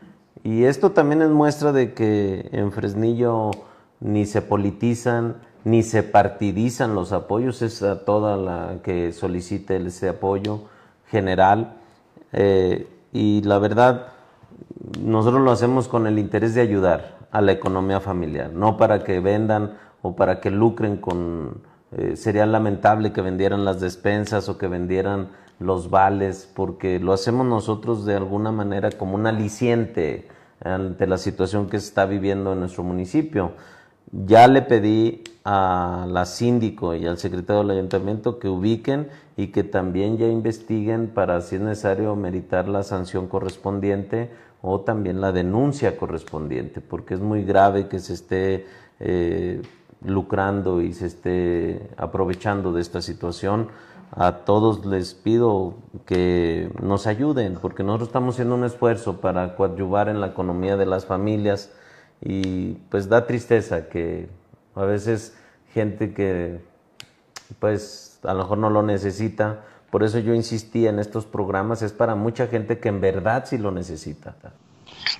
y 0.43 0.63
esto 0.63 0.91
también 0.91 1.21
es 1.21 1.29
muestra 1.29 1.71
de 1.71 1.93
que 1.93 2.49
en 2.51 2.71
Fresnillo 2.71 3.51
ni 3.99 4.25
se 4.25 4.41
politizan 4.41 5.35
ni 5.63 5.83
se 5.83 6.03
partidizan 6.03 6.95
los 6.95 7.11
apoyos, 7.11 7.61
es 7.61 7.83
a 7.83 8.03
toda 8.03 8.37
la 8.37 8.81
que 8.83 9.11
solicite 9.13 9.77
ese 9.77 10.09
apoyo 10.09 10.61
general. 11.07 11.73
Eh, 12.33 12.87
y 13.13 13.41
la 13.43 13.59
verdad, 13.59 14.07
nosotros 14.99 15.41
lo 15.41 15.51
hacemos 15.51 15.87
con 15.87 16.07
el 16.07 16.17
interés 16.17 16.55
de 16.55 16.61
ayudar 16.61 17.19
a 17.31 17.41
la 17.41 17.51
economía 17.51 17.99
familiar, 17.99 18.51
no 18.51 18.77
para 18.77 19.03
que 19.03 19.19
vendan 19.19 19.77
o 20.01 20.15
para 20.15 20.39
que 20.39 20.49
lucren 20.49 20.97
con... 20.97 21.61
Eh, 21.97 22.15
sería 22.15 22.45
lamentable 22.45 23.11
que 23.11 23.21
vendieran 23.21 23.65
las 23.65 23.81
despensas 23.81 24.47
o 24.47 24.57
que 24.57 24.67
vendieran 24.67 25.29
los 25.59 25.89
vales, 25.89 26.49
porque 26.53 26.99
lo 26.99 27.13
hacemos 27.13 27.45
nosotros 27.45 28.05
de 28.05 28.15
alguna 28.15 28.51
manera 28.51 28.91
como 28.91 29.15
un 29.15 29.27
aliciente 29.27 30.27
ante 30.63 31.07
la 31.07 31.17
situación 31.17 31.69
que 31.69 31.79
se 31.79 31.87
está 31.87 32.05
viviendo 32.05 32.53
en 32.53 32.59
nuestro 32.59 32.83
municipio. 32.83 33.51
Ya 34.11 34.47
le 34.47 34.61
pedí 34.61 35.23
a 35.43 36.05
la 36.07 36.25
síndico 36.25 36.95
y 36.95 37.05
al 37.05 37.17
secretario 37.17 37.61
del 37.61 37.77
ayuntamiento 37.77 38.39
que 38.39 38.47
ubiquen 38.47 39.07
y 39.37 39.47
que 39.47 39.63
también 39.63 40.17
ya 40.17 40.27
investiguen 40.27 41.07
para, 41.07 41.41
si 41.41 41.55
es 41.55 41.61
necesario, 41.61 42.15
meritar 42.15 42.67
la 42.67 42.83
sanción 42.83 43.27
correspondiente 43.27 44.29
o 44.61 44.81
también 44.81 45.21
la 45.21 45.31
denuncia 45.31 45.97
correspondiente, 45.97 46.81
porque 46.81 47.15
es 47.15 47.19
muy 47.19 47.43
grave 47.43 47.87
que 47.87 47.99
se 47.99 48.13
esté 48.13 48.65
eh, 48.99 49.61
lucrando 50.05 50.81
y 50.81 50.93
se 50.93 51.07
esté 51.07 51.89
aprovechando 51.97 52.73
de 52.73 52.81
esta 52.81 53.01
situación. 53.01 53.69
A 54.13 54.39
todos 54.39 54.85
les 54.85 55.13
pido 55.13 55.75
que 56.05 56.69
nos 56.81 57.07
ayuden, 57.07 57.57
porque 57.61 57.83
nosotros 57.83 58.09
estamos 58.09 58.35
haciendo 58.35 58.55
un 58.55 58.65
esfuerzo 58.65 59.21
para 59.21 59.55
coadyuvar 59.55 60.09
en 60.09 60.19
la 60.19 60.27
economía 60.27 60.75
de 60.75 60.85
las 60.85 61.05
familias 61.05 61.71
y 62.21 62.73
pues 62.89 63.07
da 63.07 63.25
tristeza 63.25 63.87
que 63.87 64.27
a 64.75 64.83
veces 64.83 65.35
gente 65.73 66.13
que 66.13 66.59
pues 67.59 68.19
a 68.23 68.33
lo 68.33 68.39
mejor 68.39 68.57
no 68.57 68.69
lo 68.69 68.83
necesita, 68.83 69.61
por 69.89 70.03
eso 70.03 70.19
yo 70.19 70.33
insistí 70.33 70.87
en 70.87 70.99
estos 70.99 71.25
programas, 71.25 71.81
es 71.81 71.91
para 71.91 72.15
mucha 72.15 72.47
gente 72.47 72.79
que 72.79 72.89
en 72.89 73.01
verdad 73.01 73.45
sí 73.45 73.57
lo 73.57 73.71
necesita. 73.71 74.35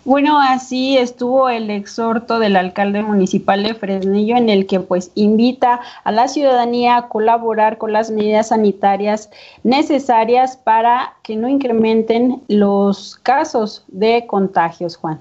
Bueno, 0.04 0.40
así 0.40 0.98
estuvo 0.98 1.50
el 1.50 1.70
exhorto 1.70 2.40
del 2.40 2.56
alcalde 2.56 3.04
municipal 3.04 3.64
de 3.64 3.76
Fresnillo 3.76 4.36
en 4.36 4.50
el 4.50 4.66
que 4.66 4.80
pues 4.80 5.12
invita 5.16 5.80
a 6.04 6.12
la 6.12 6.28
ciudadanía 6.28 6.98
a 6.98 7.08
colaborar 7.08 7.78
con 7.78 7.94
las 7.94 8.10
medidas 8.10 8.48
sanitarias 8.50 9.30
necesarias 9.64 10.58
para 10.58 11.14
que 11.24 11.36
no 11.36 11.48
incrementen 11.48 12.42
los 12.48 13.16
casos 13.18 13.84
de 13.88 14.26
contagios, 14.28 14.98
Juan. 14.98 15.20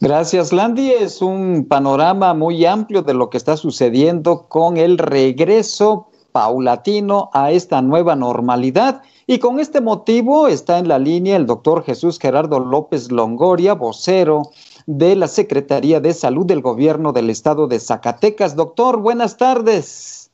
Gracias, 0.00 0.52
Landy. 0.52 0.92
Es 0.92 1.20
un 1.20 1.66
panorama 1.68 2.32
muy 2.32 2.64
amplio 2.64 3.02
de 3.02 3.14
lo 3.14 3.30
que 3.30 3.36
está 3.36 3.56
sucediendo 3.56 4.46
con 4.48 4.76
el 4.76 4.96
regreso 4.96 6.08
paulatino 6.30 7.30
a 7.32 7.50
esta 7.50 7.82
nueva 7.82 8.14
normalidad. 8.14 9.02
Y 9.30 9.40
con 9.40 9.60
este 9.60 9.82
motivo 9.82 10.48
está 10.48 10.78
en 10.78 10.88
la 10.88 10.98
línea 10.98 11.36
el 11.36 11.44
doctor 11.44 11.84
Jesús 11.84 12.18
Gerardo 12.18 12.60
López 12.60 13.12
Longoria, 13.12 13.74
vocero 13.74 14.52
de 14.86 15.16
la 15.16 15.28
Secretaría 15.28 16.00
de 16.00 16.14
Salud 16.14 16.46
del 16.46 16.62
Gobierno 16.62 17.12
del 17.12 17.28
Estado 17.28 17.66
de 17.66 17.78
Zacatecas. 17.78 18.56
Doctor, 18.56 18.96
buenas 18.96 19.36
tardes. 19.36 20.30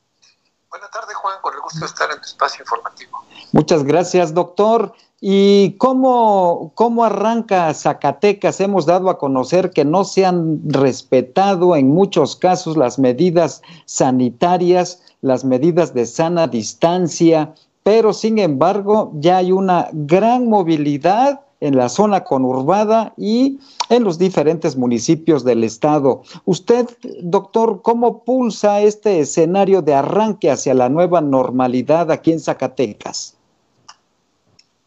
Buenas 0.70 0.92
tardes, 0.92 1.16
Juan. 1.16 1.34
Con 1.42 1.54
el 1.54 1.60
gusto 1.60 1.80
de 1.80 1.86
estar 1.86 2.08
en 2.12 2.18
tu 2.18 2.26
espacio 2.26 2.62
informativo. 2.62 3.18
Muchas 3.50 3.82
gracias, 3.82 4.32
doctor. 4.32 4.92
¿Y 5.20 5.76
cómo, 5.78 6.70
cómo 6.76 7.02
arranca 7.02 7.74
Zacatecas? 7.74 8.60
Hemos 8.60 8.86
dado 8.86 9.10
a 9.10 9.18
conocer 9.18 9.72
que 9.72 9.84
no 9.84 10.04
se 10.04 10.24
han 10.24 10.60
respetado 10.66 11.74
en 11.74 11.88
muchos 11.88 12.36
casos 12.36 12.76
las 12.76 13.00
medidas 13.00 13.60
sanitarias 13.86 15.00
las 15.24 15.42
medidas 15.42 15.94
de 15.94 16.04
sana 16.04 16.46
distancia, 16.48 17.54
pero 17.84 18.12
sin 18.12 18.40
embargo 18.40 19.12
ya 19.14 19.36
hay 19.36 19.52
una 19.52 19.88
gran 19.92 20.48
movilidad 20.48 21.42
en 21.60 21.76
la 21.76 21.88
zona 21.88 22.24
conurbada 22.24 23.14
y 23.16 23.60
en 23.88 24.04
los 24.04 24.18
diferentes 24.18 24.76
municipios 24.76 25.44
del 25.44 25.62
estado. 25.62 26.22
Usted, 26.44 26.88
doctor, 27.22 27.80
¿cómo 27.82 28.24
pulsa 28.24 28.80
este 28.80 29.20
escenario 29.20 29.80
de 29.80 29.94
arranque 29.94 30.50
hacia 30.50 30.74
la 30.74 30.88
nueva 30.88 31.20
normalidad 31.20 32.10
aquí 32.10 32.32
en 32.32 32.40
Zacatecas? 32.40 33.36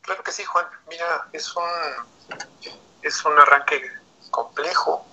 Claro 0.01 0.23
que 0.23 0.31
sí, 0.31 0.43
Juan. 0.43 0.65
Mira, 0.89 1.27
es 1.33 1.55
un, 1.55 1.63
es 3.01 3.25
un 3.25 3.39
arranque 3.39 3.81
complejo. 4.29 5.03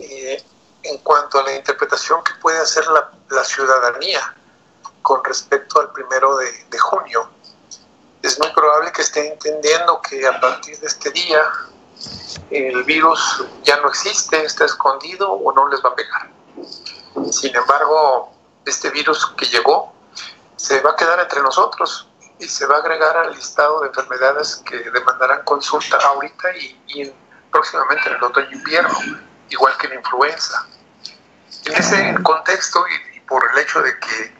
Eh, 0.00 0.42
en 0.82 0.98
cuanto 0.98 1.38
a 1.38 1.44
la 1.44 1.56
interpretación 1.56 2.22
que 2.24 2.32
puede 2.40 2.58
hacer 2.58 2.84
la, 2.86 3.44
ciudadanía 3.44 4.36
con 5.04 5.22
respecto 5.22 5.80
al 5.82 5.92
primero 5.92 6.34
de, 6.38 6.78
junio. 6.78 7.28
Es 8.22 8.38
muy 8.38 8.50
probable 8.52 8.90
que 8.90 9.02
esté 9.02 9.28
entendiendo 9.34 10.00
que 10.00 10.26
a 10.26 10.40
partir 10.40 10.80
de 10.80 10.86
este 10.86 11.10
día 11.10 11.42
el 12.50 12.82
virus 12.84 13.44
ya 13.62 13.76
no 13.82 13.88
existe, 13.88 14.42
está 14.42 14.64
escondido 14.64 15.30
o 15.30 15.52
no 15.52 15.68
les 15.68 15.84
va 15.84 15.90
a 15.90 15.94
pegar. 15.94 16.30
Sin 17.30 17.54
embargo, 17.54 18.32
este 18.64 18.88
virus 18.90 19.26
que 19.36 19.44
llegó 19.44 19.92
se 20.56 20.80
va 20.80 20.92
a 20.92 20.96
quedar 20.96 21.20
entre 21.20 21.42
nosotros 21.42 22.08
y 22.38 22.48
se 22.48 22.64
va 22.64 22.76
a 22.76 22.78
agregar 22.78 23.14
al 23.18 23.34
listado 23.34 23.80
de 23.80 23.88
enfermedades 23.88 24.56
que 24.64 24.90
demandarán 24.90 25.44
consulta 25.44 25.98
ahorita 25.98 26.56
y, 26.56 26.82
y 26.86 27.14
próximamente 27.52 28.08
en 28.08 28.16
el 28.16 28.24
otoño-invierno, 28.24 28.98
igual 29.50 29.76
que 29.76 29.88
la 29.88 29.96
influenza. 29.96 30.66
En 31.66 31.74
ese 31.74 32.16
contexto 32.22 32.82
y, 32.88 33.20
por 33.20 33.42
el 33.52 33.58
hecho 33.58 33.82
de 33.82 33.98
que 33.98 34.33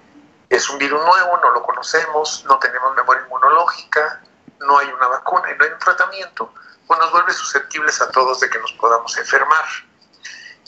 es 0.55 0.69
un 0.69 0.79
virus 0.79 1.03
nuevo, 1.05 1.37
no 1.39 1.51
lo 1.51 1.63
conocemos, 1.63 2.45
no 2.47 2.59
tenemos 2.59 2.95
memoria 2.95 3.23
inmunológica, 3.25 4.21
no 4.61 4.79
hay 4.79 4.89
una 4.89 5.09
vacuna 5.09 5.51
y 5.51 5.59
no 5.59 5.65
hay 5.65 5.71
un 5.71 5.79
tratamiento, 5.79 6.53
pues 6.87 7.01
nos 7.01 7.11
vuelve 7.13 7.33
susceptibles 7.33 8.01
a 8.01 8.11
todos 8.11 8.41
de 8.41 8.51
que 8.51 8.59
nos 8.59 8.73
podamos 8.75 9.17
enfermar. 9.17 9.65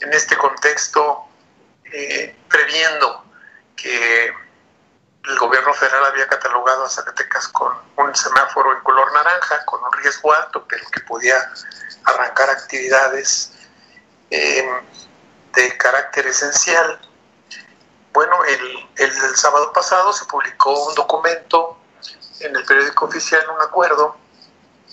En 0.01 0.13
este 0.13 0.37
contexto, 0.37 1.25
eh, 1.85 2.37
previendo 2.49 3.25
que 3.77 4.35
el 5.25 5.39
gobierno 5.39 5.73
federal 5.75 6.05
había 6.07 6.27
catalogado 6.29 6.85
a 6.85 6.89
Zacatecas 6.89 7.49
con 7.49 7.73
un 7.97 8.15
semáforo 8.15 8.77
en 8.77 8.83
color 8.83 9.13
naranja, 9.13 9.65
con 9.65 9.83
un 9.83 9.93
riesgo 9.93 10.33
alto, 10.33 10.65
pero 10.69 10.89
que 10.91 11.01
podía 11.01 11.37
arrancar 12.05 12.51
actividades 12.51 13.53
eh, 14.31 14.69
de 15.55 15.77
carácter 15.77 16.27
esencial. 16.27 17.01
Bueno, 18.17 18.43
el, 18.47 18.89
el, 18.97 19.37
sábado 19.37 19.75
pasado 19.75 20.11
se 20.11 20.25
publicó 20.25 20.89
un 20.89 20.95
documento 20.95 21.77
en 22.41 22.57
el 22.57 22.65
periódico 22.65 23.05
oficial 23.05 23.45
un 23.55 23.61
acuerdo 23.61 24.17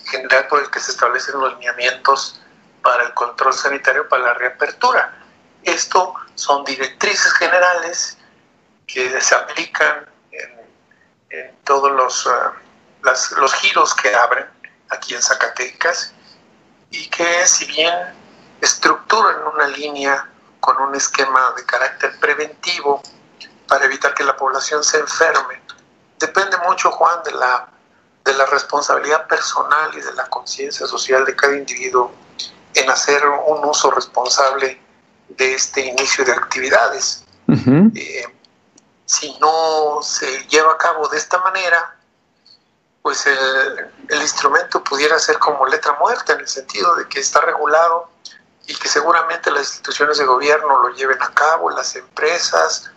general 0.08 0.46
por 0.50 0.60
el 0.60 0.70
que 0.70 0.82
se 0.82 0.92
establecen 0.92 1.40
los 1.40 1.54
lineamientos 1.54 2.42
para 2.82 3.04
el 3.04 3.14
control 3.14 3.54
sanitario 3.54 4.10
para 4.10 4.24
la 4.24 4.34
reapertura. 4.34 5.18
Esto 5.64 6.14
son 6.36 6.66
directrices 6.66 7.32
generales 7.36 8.18
que 8.88 9.22
se 9.22 9.36
aplican 9.36 10.06
en, 11.30 11.56
todos 11.64 11.94
los, 11.94 12.28
ah, 12.28 12.52
los 13.38 13.54
giros 13.54 13.94
que 13.96 14.14
abren 14.14 14.50
aquí 14.90 15.16
en 15.16 15.22
Zacatecas 15.22 16.14
y 16.92 17.10
que 17.10 17.48
si 17.48 17.68
bien 17.68 17.94
estructuran 18.60 19.48
una 19.48 19.68
línea 19.68 20.30
con 20.64 20.80
un 20.82 20.96
esquema 20.96 21.52
de 21.58 21.66
carácter 21.66 22.18
preventivo 22.22 23.04
para 23.68 23.84
evitar 23.84 24.14
que 24.14 24.24
la 24.24 24.38
población 24.38 24.82
se 24.82 24.98
enferme, 24.98 25.62
depende 26.18 26.56
mucho, 26.66 26.90
Juan, 26.90 27.22
de 27.26 27.34
la, 27.34 27.68
de 28.24 28.34
la 28.34 28.46
responsabilidad 28.46 29.28
personal 29.28 29.92
y 29.94 30.00
de 30.00 30.14
la 30.14 30.26
conciencia 30.30 30.88
social 30.88 31.26
de 31.26 31.36
cada 31.36 31.58
individuo 31.58 32.14
en 32.76 32.90
hacer 32.90 33.26
un 33.28 33.66
uso 33.66 33.92
responsable 33.92 34.82
de 35.28 35.54
este 35.54 35.82
inicio 35.82 36.24
de 36.24 36.32
actividades. 36.32 37.26
Eh, 37.96 38.26
si 39.06 39.38
no 39.40 40.02
se 40.02 40.48
lleva 40.48 40.72
a 40.72 40.78
cabo 40.78 41.10
de 41.10 41.18
esta 41.18 41.40
manera, 41.40 41.94
pues 43.02 43.28
el, 43.28 43.92
el, 44.08 44.22
instrumento 44.22 44.82
pudiera 44.82 45.20
ser 45.20 45.38
como 45.40 45.66
letra 45.68 45.98
muerta 46.00 46.32
en 46.34 46.40
el 46.40 46.48
sentido 46.48 46.96
de 46.96 47.06
que 47.10 47.20
está 47.20 47.42
regulado 47.42 48.14
y 48.66 48.76
que 48.76 48.88
seguramente 48.88 49.52
las 49.52 49.68
instituciones 49.68 50.18
de 50.18 50.26
gobierno 50.26 50.88
lo 50.88 50.96
lleven 50.96 51.22
a 51.22 51.34
cabo, 51.34 51.70
las 51.72 51.96
empresas, 51.96 52.90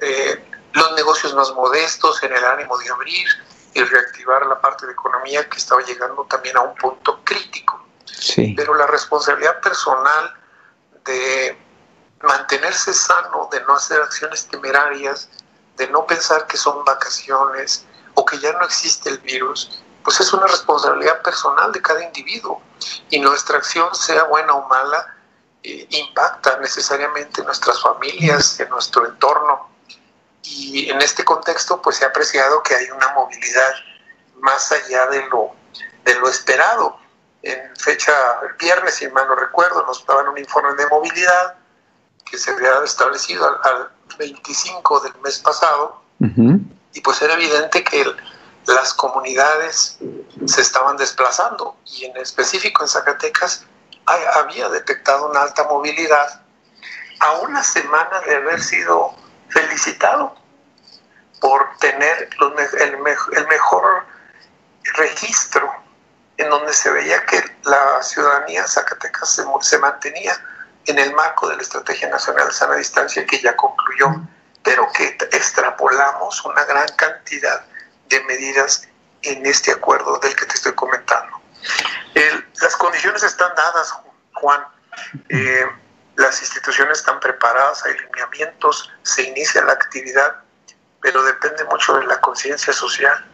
eh, 0.00 0.44
los 0.72 0.92
negocios 0.92 1.34
más 1.34 1.52
modestos 1.52 2.22
en 2.22 2.32
el 2.32 2.44
ánimo 2.44 2.78
de 2.78 2.88
abrir 2.90 3.28
y 3.74 3.82
reactivar 3.82 4.46
la 4.46 4.60
parte 4.60 4.86
de 4.86 4.92
economía 4.92 5.48
que 5.48 5.58
estaba 5.58 5.82
llegando 5.82 6.24
también 6.24 6.56
a 6.56 6.60
un 6.62 6.74
punto 6.74 7.20
crítico. 7.24 7.84
Pero 8.56 8.74
la 8.74 8.86
responsabilidad 8.86 9.60
personal 9.60 10.34
de 11.04 11.58
mantenerse 12.22 12.92
sano, 12.92 13.48
de 13.50 13.60
no 13.62 13.74
hacer 13.74 14.00
acciones 14.00 14.46
temerarias, 14.46 15.28
de 15.76 15.88
no 15.88 16.06
pensar 16.06 16.46
que 16.46 16.56
son 16.56 16.84
vacaciones 16.84 17.86
o 18.14 18.24
que 18.24 18.38
ya 18.38 18.52
no 18.52 18.64
existe 18.64 19.08
el 19.08 19.18
virus, 19.18 19.79
pues 20.02 20.20
es 20.20 20.32
una 20.32 20.46
responsabilidad 20.46 21.22
personal 21.22 21.72
de 21.72 21.82
cada 21.82 22.02
individuo. 22.02 22.62
Y 23.10 23.18
nuestra 23.20 23.58
acción, 23.58 23.94
sea 23.94 24.24
buena 24.24 24.54
o 24.54 24.66
mala, 24.68 25.16
eh, 25.62 25.86
impacta 25.90 26.58
necesariamente 26.58 27.40
en 27.40 27.46
nuestras 27.46 27.80
familias, 27.82 28.58
en 28.60 28.70
nuestro 28.70 29.06
entorno. 29.06 29.68
Y 30.42 30.90
en 30.90 31.00
este 31.02 31.24
contexto, 31.24 31.80
pues 31.82 31.96
se 31.96 32.04
ha 32.04 32.08
apreciado 32.08 32.62
que 32.62 32.74
hay 32.74 32.90
una 32.90 33.12
movilidad 33.12 33.72
más 34.40 34.72
allá 34.72 35.06
de 35.06 35.26
lo, 35.28 35.52
de 36.04 36.14
lo 36.14 36.28
esperado. 36.28 36.98
En 37.42 37.76
fecha 37.76 38.12
viernes, 38.58 38.94
si 38.94 39.08
mal 39.08 39.26
no 39.28 39.34
recuerdo, 39.34 39.84
nos 39.86 40.04
daban 40.06 40.28
un 40.28 40.38
informe 40.38 40.74
de 40.74 40.86
movilidad 40.88 41.54
que 42.24 42.38
se 42.38 42.50
había 42.52 42.82
establecido 42.84 43.46
al, 43.62 43.90
25 44.18 45.00
del 45.00 45.14
mes 45.22 45.38
pasado. 45.38 46.02
Y 46.92 47.00
pues 47.00 47.22
era 47.22 47.34
evidente 47.34 47.82
que 47.84 48.04
las 48.66 48.94
comunidades 48.94 49.98
se 50.46 50.60
estaban 50.60 50.96
desplazando 50.96 51.76
y 51.86 52.04
en 52.04 52.16
específico 52.16 52.82
en 52.82 52.88
Zacatecas 52.88 53.64
había 54.34 54.68
detectado 54.68 55.28
una 55.28 55.42
alta 55.42 55.64
movilidad 55.64 56.42
a 57.20 57.32
una 57.38 57.62
semana 57.62 58.20
de 58.26 58.36
haber 58.36 58.62
sido 58.62 59.14
felicitado 59.48 60.34
por 61.40 61.76
tener 61.78 62.28
el, 62.80 62.98
mejor 62.98 64.06
registro 64.94 65.72
en 66.36 66.50
donde 66.50 66.72
se 66.72 66.90
veía 66.90 67.24
que 67.24 67.42
la 67.64 68.02
ciudadanía 68.02 68.66
Zacatecas 68.66 69.34
se, 69.34 69.44
se, 69.60 69.78
mantenía 69.78 70.34
en 70.86 70.98
el 70.98 71.14
marco 71.14 71.48
de 71.48 71.56
la 71.56 71.62
Estrategia 71.62 72.08
Nacional 72.08 72.48
de 72.48 72.52
Sana 72.52 72.74
Distancia 72.76 73.26
que 73.26 73.40
ya 73.40 73.54
concluyó, 73.56 74.22
pero 74.62 74.90
que 74.92 75.16
extrapolamos 75.32 76.44
una 76.44 76.64
gran 76.64 76.88
cantidad 76.96 77.64
de 78.10 78.22
medidas 78.24 78.86
en 79.22 79.46
este 79.46 79.72
acuerdo 79.72 80.18
del 80.18 80.36
que 80.36 80.44
te 80.46 80.54
estoy 80.54 80.74
comentando. 80.74 81.40
las 82.60 82.76
condiciones 82.76 83.22
están 83.22 83.54
dadas, 83.54 83.94
Juan. 84.34 84.62
Eh, 85.28 85.66
las 86.16 86.40
instituciones 86.42 86.98
están 86.98 87.18
preparadas, 87.20 87.84
hay 87.84 87.96
lineamientos, 87.98 88.90
se 89.02 89.22
inicia 89.22 89.62
la 89.62 89.72
actividad, 89.72 90.36
pero 91.00 91.22
depende 91.22 91.64
mucho 91.64 91.98
de 91.98 92.06
la 92.06 92.20
conciencia 92.20 92.72
social. 92.72 93.24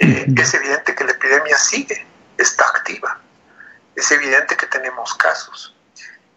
Eh, 0.00 0.26
es 0.36 0.54
evidente 0.54 0.94
que 0.96 1.04
la 1.04 1.12
epidemia 1.12 1.56
sigue, 1.56 2.04
está 2.38 2.64
activa. 2.64 3.20
Es 3.94 4.10
evidente 4.10 4.56
que 4.56 4.66
tenemos 4.66 5.14
casos. 5.14 5.76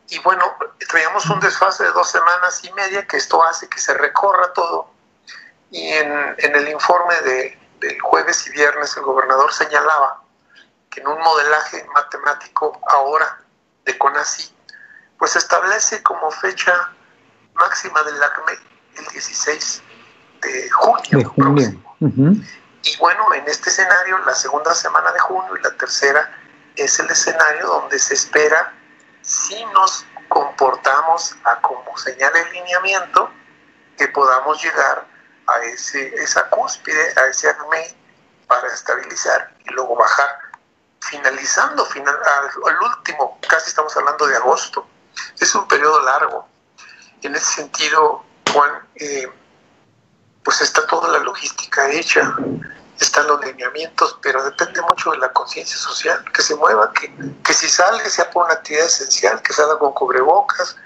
Y 0.10 0.20
bueno, 0.20 0.56
traíamos 0.88 1.26
un 1.28 1.40
desfase 1.40 1.84
de 1.84 1.92
dos 1.92 2.12
semanas 2.12 2.64
y 2.64 2.72
media 2.74 3.08
que 3.08 3.18
esto 3.18 3.44
hace 3.44 3.68
que 3.68 3.80
se 3.80 3.94
recorra 3.96 4.54
todo. 4.54 4.92
Y 5.72 5.88
en, 5.88 6.36
en 6.38 6.56
el 6.56 6.70
informe 6.70 7.16
de, 7.22 7.60
del 7.80 8.00
jueves 8.02 8.48
y 8.48 8.52
viernes 8.52 8.96
el 8.98 9.04
gobernador 9.04 9.52
señalaba 9.52 10.22
que 10.90 11.02
en 11.02 11.08
un 11.08 11.20
modelaje 11.20 11.86
matemático 11.94 12.80
ahora 12.88 13.40
de 13.84 13.98
CONACYT, 13.98 14.52
pues 15.18 15.36
establece 15.36 16.02
como 16.04 16.32
fecha 16.32 16.92
máxima 17.54 18.02
del 18.04 18.22
ACME 18.22 18.54
el 18.98 19.06
16 19.08 19.84
de 20.42 20.70
junio, 20.70 21.34
próximo. 21.36 21.98
Y 22.84 22.98
bueno, 22.98 23.34
en 23.34 23.48
este 23.48 23.70
escenario, 23.70 24.18
la 24.20 24.36
segunda 24.36 24.76
semana 24.76 25.12
de 25.12 25.20
junio 25.20 25.58
y 25.58 25.64
la 25.64 25.76
tercera 25.76 26.32
es 26.76 27.00
el 27.00 27.10
escenario 27.10 27.66
donde 27.66 27.98
se 27.98 28.14
espera 28.14 28.74
si 29.22 29.66
nos 29.66 30.06
comportamos 30.30 31.36
a 31.46 31.60
como 31.62 31.98
señala 31.98 32.40
el 32.40 32.52
lineamiento, 32.52 33.32
que 33.98 34.08
podamos 34.10 34.62
llegar 34.62 35.08
a 35.48 35.64
ese, 35.64 36.14
esa 36.16 36.50
cúspide, 36.50 37.14
a 37.18 37.28
ese 37.28 37.50
acme 37.50 37.96
para 38.48 38.68
estabilizar 38.74 39.54
y 39.66 39.74
luego 39.74 39.96
bajar, 39.96 40.40
finalizando 41.02 41.86
final, 41.86 42.16
al, 42.66 42.78
último, 42.82 43.40
casi 43.48 43.70
estamos 43.70 43.96
hablando 43.98 44.28
de 44.28 44.36
agosto. 44.36 44.88
Es 45.40 45.54
un 45.56 45.68
periodo 45.68 46.02
largo. 46.02 46.48
En 47.22 47.36
ese 47.36 47.56
sentido, 47.56 48.24
Juan, 48.52 48.88
eh, 48.96 49.28
pues 50.44 50.62
está 50.62 50.86
toda 50.86 51.10
la 51.10 51.20
logística 51.20 51.90
hecha, 51.90 52.36
están 53.00 53.28
los 53.28 53.44
lineamientos, 53.44 54.18
pero 54.22 54.44
depende 54.44 54.82
mucho 54.82 55.12
de 55.12 55.18
la 55.18 55.32
conciencia 55.34 55.78
social, 55.78 56.24
que 56.32 56.42
se 56.42 56.56
mueva, 56.56 56.92
que, 56.94 57.14
que 57.44 57.54
si 57.54 57.68
sale 57.68 58.08
sea 58.10 58.30
por 58.30 58.46
una 58.46 58.54
actividad 58.54 58.86
esencial, 58.86 59.42
que 59.42 59.54
salga 59.54 59.78
con 59.80 59.94
cubrebocas, 59.94 60.78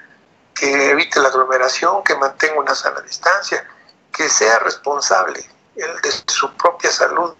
que 0.53 0.91
evite 0.91 1.19
la 1.19 1.29
aglomeración, 1.29 2.03
que 2.03 2.15
mantenga 2.15 2.59
una 2.59 2.75
sana 2.75 3.01
distancia 3.01 3.65
que 4.11 4.29
sea 4.29 4.59
responsable 4.59 5.39
él 5.75 5.89
de 6.03 6.11
su 6.31 6.49
propia 6.53 6.91
salud 6.91 7.33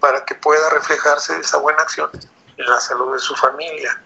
para 0.00 0.24
que 0.24 0.34
pueda 0.34 0.70
reflejarse 0.70 1.38
esa 1.38 1.58
buena 1.58 1.82
acción 1.82 2.10
en 2.56 2.66
la 2.66 2.80
salud 2.80 3.12
de 3.12 3.18
su 3.18 3.34
familia. 3.36 4.02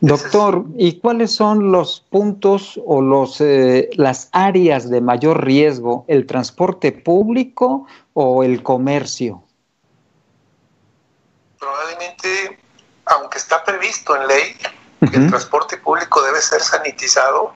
Doctor, 0.00 0.64
¿y 0.76 0.98
cuáles 0.98 1.34
son 1.34 1.70
los 1.70 2.00
puntos 2.10 2.80
o 2.84 3.00
los, 3.00 3.40
eh, 3.40 3.88
las 3.94 4.28
áreas 4.32 4.90
de 4.90 5.00
mayor 5.00 5.44
riesgo? 5.44 6.04
¿El 6.08 6.26
transporte 6.26 6.90
público 6.90 7.86
o 8.14 8.42
el 8.42 8.62
comercio? 8.62 9.42
Probablemente, 11.58 12.58
aunque 13.06 13.38
está 13.38 13.62
previsto 13.62 14.16
en 14.16 14.26
ley 14.26 14.56
que 15.10 15.16
el 15.16 15.28
transporte 15.28 15.76
público 15.78 16.22
debe 16.22 16.40
ser 16.40 16.60
sanitizado, 16.60 17.54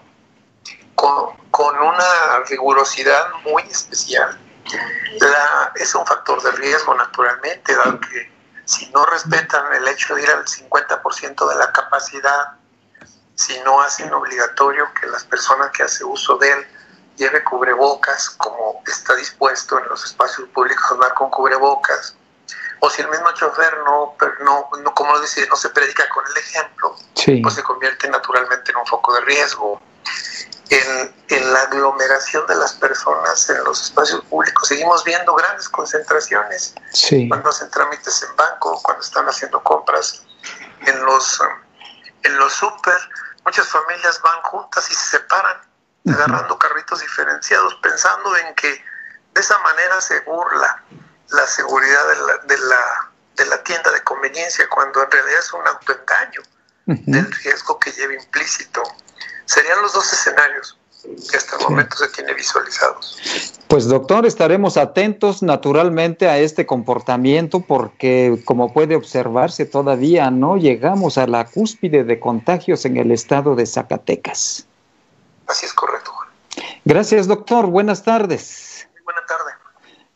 con, 0.97 1.37
una 1.79 2.41
rigurosidad 2.49 3.29
muy 3.45 3.63
especial. 3.65 4.39
La, 5.21 5.73
es 5.77 5.95
un 5.95 6.05
factor 6.05 6.43
de 6.43 6.51
riesgo, 6.53 6.95
naturalmente, 6.95 7.75
dado 7.77 8.01
que 8.01 8.33
si 8.65 8.91
no 8.91 9.07
respetan 9.07 9.73
el 9.75 9.87
hecho 9.87 10.15
de 10.17 10.23
ir 10.23 10.31
al 10.31 10.45
50% 10.45 11.49
de 11.49 11.55
la 11.55 11.73
capacidad, 11.73 12.55
si 13.37 13.59
no 13.61 13.81
hacen 13.81 14.13
obligatorio 14.13 14.89
que 15.01 15.07
las 15.07 15.25
personas 15.25 15.71
que 15.71 15.85
hacen 15.85 16.09
uso 16.09 16.37
de 16.39 16.51
él 16.51 16.67
lleve 17.17 17.45
cubrebocas, 17.45 18.31
como 18.31 18.83
está 18.87 19.15
dispuesto 19.15 19.79
en 19.79 19.89
los 19.89 20.05
espacios 20.05 20.49
públicos 20.49 20.91
andar 20.91 21.15
con 21.15 21.31
cubrebocas, 21.31 22.17
o 22.81 22.91
si 22.91 23.03
el 23.03 23.09
mismo 23.09 23.31
chofer 23.33 23.79
no, 23.85 24.17
no, 24.41 24.69
no 24.83 24.95
como 24.95 25.13
lo 25.13 25.21
dice, 25.21 25.47
no 25.49 25.57
se 25.57 25.71
predica 25.71 26.09
con 26.09 26.25
el 26.27 26.37
ejemplo, 26.37 26.97
pues 27.43 27.55
se 27.55 27.63
convierte 27.63 28.09
naturalmente 28.09 28.73
en 28.73 28.79
un 28.79 28.87
foco 28.87 29.15
de 29.15 29.21
riesgo 29.23 29.81
en, 30.71 31.53
la 31.53 31.61
aglomeración 31.63 32.47
de 32.47 32.55
las 32.55 32.75
personas 32.75 33.49
en 33.51 33.63
los 33.65 33.83
espacios 33.83 34.25
públicos. 34.25 34.69
Seguimos 34.69 35.05
viendo 35.05 35.35
grandes 35.35 35.69
concentraciones 35.69 36.75
cuando 37.29 37.51
hacen 37.51 37.71
trámites 37.71 38.23
en 38.23 38.35
banco, 38.37 38.81
cuando 38.83 39.03
están 39.03 39.27
haciendo 39.27 39.63
compras 39.63 40.25
en 40.87 41.05
los, 41.05 41.41
en 42.23 42.37
los 42.39 42.53
súper. 42.53 42.99
Muchas 43.45 43.69
familias 43.69 44.21
van 44.23 44.43
juntas 44.43 44.91
y 44.91 44.95
se 44.95 45.19
separan, 45.19 45.61
agarrando 46.09 46.59
carritos 46.59 47.01
diferenciados, 47.01 47.75
pensando 47.77 48.37
en 48.37 48.55
que 48.55 48.69
de 49.35 49.41
esa 49.41 49.59
manera 49.61 50.01
se 50.01 50.21
burla 50.21 50.83
la 51.31 51.47
seguridad 51.47 52.09
de 52.09 52.17
la, 52.17 52.37
de 52.39 52.59
la, 52.59 53.11
de 53.37 53.47
la 53.47 53.63
tienda 53.63 53.91
de 53.93 54.03
conveniencia 54.03 54.69
cuando 54.69 55.03
en 55.03 55.11
realidad 55.11 55.39
es 55.39 55.53
un 55.53 55.67
autoengaño 55.67 56.43
del 56.87 57.33
riesgo 57.33 57.79
que 57.79 57.91
lleva 57.93 58.15
implícito. 58.15 58.83
Serían 59.47 59.81
los 59.83 59.93
dos 59.93 60.13
escenarios 60.13 60.79
que 61.31 61.37
hasta 61.37 61.57
el 61.57 61.63
momento 61.63 61.97
se 61.97 62.09
tiene 62.09 62.35
visualizados. 62.35 63.55
Pues 63.69 63.87
doctor, 63.89 64.27
estaremos 64.27 64.77
atentos 64.77 65.43
naturalmente 65.43 66.29
a 66.29 66.39
este 66.39 66.67
comportamiento 66.67 67.61
porque 67.61 68.41
como 68.45 68.73
puede 68.73 68.97
observarse 68.97 69.67
todavía 69.67 70.31
no 70.31 70.57
llegamos 70.57 71.19
a 71.19 71.27
la 71.27 71.47
cúspide 71.47 72.05
de 72.05 72.19
contagios 72.19 72.85
en 72.85 72.97
el 72.97 73.13
estado 73.13 73.55
de 73.55 73.67
Zacatecas. 73.67 74.67
Así 75.47 75.67
es 75.67 75.73
correcto, 75.73 76.13
Juan. 76.13 76.29
Gracias 76.85 77.27
doctor, 77.27 77.67
buenas 77.67 78.03
tardes. 78.03 78.89
Buenas 79.05 79.27
tardes. 79.27 79.55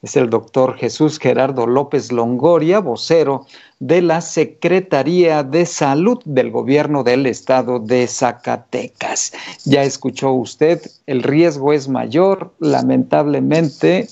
Es 0.02 0.16
el 0.16 0.30
doctor 0.30 0.76
Jesús 0.76 1.18
Gerardo 1.18 1.66
López 1.66 2.10
Longoria, 2.10 2.80
vocero 2.80 3.46
de 3.80 4.02
la 4.02 4.20
Secretaría 4.20 5.42
de 5.42 5.64
Salud 5.64 6.20
del 6.26 6.50
Gobierno 6.50 7.02
del 7.02 7.26
Estado 7.26 7.78
de 7.78 8.06
Zacatecas. 8.06 9.32
Ya 9.64 9.82
escuchó 9.82 10.32
usted, 10.32 10.82
el 11.06 11.22
riesgo 11.22 11.72
es 11.72 11.88
mayor, 11.88 12.52
lamentablemente 12.60 14.06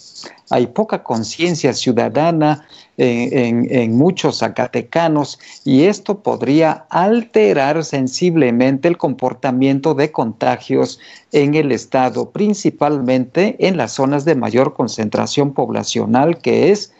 hay 0.48 0.68
poca 0.68 1.02
conciencia 1.02 1.74
ciudadana 1.74 2.66
en, 2.96 3.96
muchos 3.96 4.38
zacatecanos 4.38 5.38
y 5.64 5.84
esto 5.84 6.20
podría 6.22 6.86
alterar 6.88 7.84
sensiblemente 7.84 8.88
el 8.88 8.96
comportamiento 8.96 9.94
de 9.94 10.10
contagios 10.10 10.98
en 11.30 11.54
el 11.54 11.72
estado, 11.72 12.30
principalmente 12.30 13.56
en 13.60 13.76
las 13.76 13.92
zonas 13.92 14.24
de 14.24 14.34
mayor 14.34 14.74
concentración 14.74 15.52
poblacional, 15.52 16.38
que 16.38 16.70
es 16.70 16.92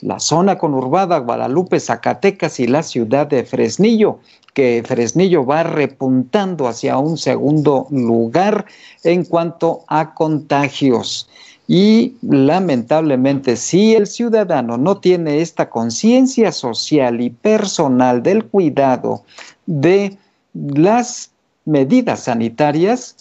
la 0.00 0.20
zona 0.20 0.58
conurbada 0.58 1.18
Guadalupe, 1.18 1.80
Zacatecas 1.80 2.60
y 2.60 2.66
la 2.66 2.82
ciudad 2.82 3.26
de 3.26 3.44
Fresnillo, 3.44 4.18
que 4.52 4.82
Fresnillo 4.86 5.44
va 5.44 5.62
repuntando 5.62 6.68
hacia 6.68 6.98
un 6.98 7.18
segundo 7.18 7.86
lugar 7.90 8.66
en 9.04 9.24
cuanto 9.24 9.84
a 9.88 10.14
contagios. 10.14 11.28
Y 11.68 12.14
lamentablemente, 12.22 13.56
si 13.56 13.94
el 13.94 14.06
ciudadano 14.06 14.76
no 14.76 14.98
tiene 14.98 15.40
esta 15.40 15.68
conciencia 15.68 16.52
social 16.52 17.20
y 17.20 17.30
personal 17.30 18.22
del 18.22 18.44
cuidado 18.44 19.24
de 19.66 20.16
las 20.54 21.30
medidas 21.64 22.20
sanitarias, 22.20 23.16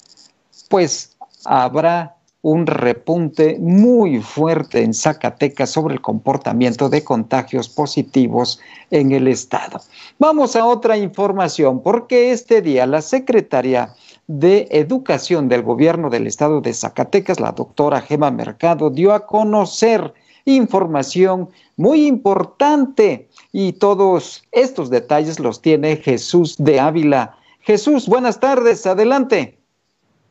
pues 0.69 1.15
habrá 1.43 2.14
un 2.45 2.67
repunte 2.67 3.57
muy 3.59 4.21
fuerte 4.21 4.83
en 4.83 4.93
Zacatecas 4.93 5.71
sobre 5.71 5.95
el 5.95 6.01
comportamiento 6.01 6.89
de 6.89 7.03
contagios 7.03 7.69
positivos 7.69 8.59
en 8.91 9.13
el 9.13 9.27
estado. 9.27 9.81
Vamos 10.19 10.55
a 10.55 10.63
otra 10.63 10.95
información, 10.95 11.81
porque 11.81 12.31
este 12.31 12.61
día 12.61 12.85
la 12.85 13.01
secretaria 13.01 13.95
de 14.27 14.67
Educación 14.69 15.49
del 15.49 15.63
Gobierno 15.63 16.11
del 16.11 16.27
Estado 16.27 16.61
de 16.61 16.75
Zacatecas, 16.75 17.39
la 17.39 17.51
doctora 17.51 18.01
Gema 18.01 18.29
Mercado, 18.29 18.91
dio 18.91 19.13
a 19.13 19.25
conocer 19.25 20.13
información 20.45 21.49
muy 21.77 22.05
importante 22.05 23.27
y 23.53 23.73
todos 23.73 24.43
estos 24.51 24.91
detalles 24.91 25.39
los 25.39 25.63
tiene 25.63 25.97
Jesús 25.97 26.57
de 26.59 26.79
Ávila. 26.79 27.39
Jesús, 27.61 28.07
buenas 28.07 28.39
tardes, 28.39 28.85
adelante. 28.85 29.57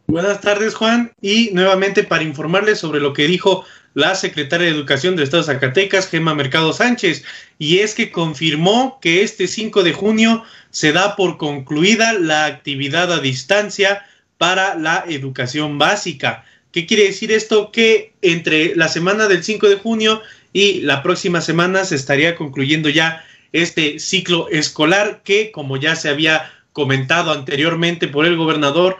Buenas 0.06 0.42
tardes, 0.42 0.74
Juan, 0.74 1.12
y 1.22 1.48
nuevamente 1.54 2.04
para 2.04 2.24
informarles 2.24 2.78
sobre 2.78 3.00
lo 3.00 3.14
que 3.14 3.26
dijo 3.26 3.64
la 3.94 4.14
secretaria 4.14 4.66
de 4.66 4.74
Educación 4.74 5.16
del 5.16 5.24
Estado 5.24 5.44
de 5.44 5.54
Zacatecas, 5.54 6.08
Gema 6.08 6.34
Mercado 6.34 6.74
Sánchez, 6.74 7.24
y 7.58 7.78
es 7.78 7.94
que 7.94 8.12
confirmó 8.12 8.98
que 9.00 9.22
este 9.22 9.46
5 9.46 9.82
de 9.82 9.94
junio 9.94 10.44
se 10.70 10.92
da 10.92 11.16
por 11.16 11.38
concluida 11.38 12.12
la 12.12 12.44
actividad 12.44 13.10
a 13.12 13.20
distancia 13.20 14.04
para 14.36 14.74
la 14.74 15.04
educación 15.08 15.78
básica. 15.78 16.44
¿Qué 16.70 16.84
quiere 16.84 17.04
decir 17.04 17.32
esto? 17.32 17.72
Que 17.72 18.12
entre 18.20 18.76
la 18.76 18.88
semana 18.88 19.26
del 19.26 19.42
5 19.42 19.70
de 19.70 19.76
junio 19.76 20.20
y 20.52 20.82
la 20.82 21.02
próxima 21.02 21.40
semana 21.40 21.86
se 21.86 21.94
estaría 21.94 22.36
concluyendo 22.36 22.90
ya 22.90 23.24
este 23.52 23.98
ciclo 23.98 24.48
escolar 24.50 25.22
que, 25.24 25.50
como 25.50 25.78
ya 25.78 25.96
se 25.96 26.10
había 26.10 26.52
comentado 26.72 27.32
anteriormente 27.32 28.06
por 28.06 28.26
el 28.26 28.36
gobernador, 28.36 28.98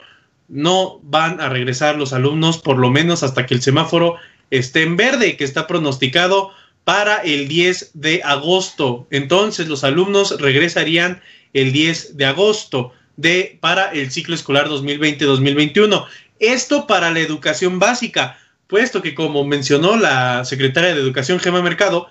no 0.49 1.01
van 1.03 1.41
a 1.41 1.49
regresar 1.49 1.97
los 1.97 2.13
alumnos 2.13 2.59
por 2.59 2.79
lo 2.79 2.91
menos 2.91 3.23
hasta 3.23 3.47
que 3.47 3.55
el 3.55 3.63
semáforo 3.63 4.17
esté 4.51 4.83
en 4.83 4.97
verde, 4.97 5.37
que 5.37 5.45
está 5.45 5.67
pronosticado 5.67 6.51
para 6.85 7.17
el 7.19 7.49
10 7.49 7.93
de 7.95 8.23
agosto. 8.23 9.07
Entonces 9.11 9.69
los 9.69 9.85
alumnos 9.85 10.41
regresarían 10.41 11.23
el 11.53 11.73
10 11.73 12.17
de 12.17 12.27
agosto 12.27 12.93
de, 13.17 13.59
para 13.61 13.91
el 13.93 14.11
ciclo 14.11 14.35
escolar 14.35 14.69
2020-2021. 14.69 16.07
Esto 16.41 16.87
para 16.87 17.11
la 17.11 17.21
educación 17.21 17.79
básica, 17.79 18.39
puesto 18.67 19.03
que 19.03 19.15
como 19.15 19.45
mencionó 19.45 19.97
la 19.97 20.45
secretaria 20.45 20.95
de 20.95 21.01
Educación 21.01 21.41
Gema 21.41 21.63
Mercado, 21.63 22.09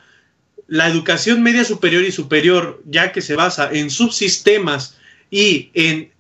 la 0.67 0.88
educación 0.88 1.43
media 1.43 1.65
superior 1.65 2.04
y 2.04 2.12
superior, 2.12 2.82
ya 2.86 3.12
que 3.12 3.22
se 3.22 3.36
basa 3.36 3.69
en 3.72 3.89
subsistemas 3.89 4.98
y 5.30 5.69
en, 5.74 6.12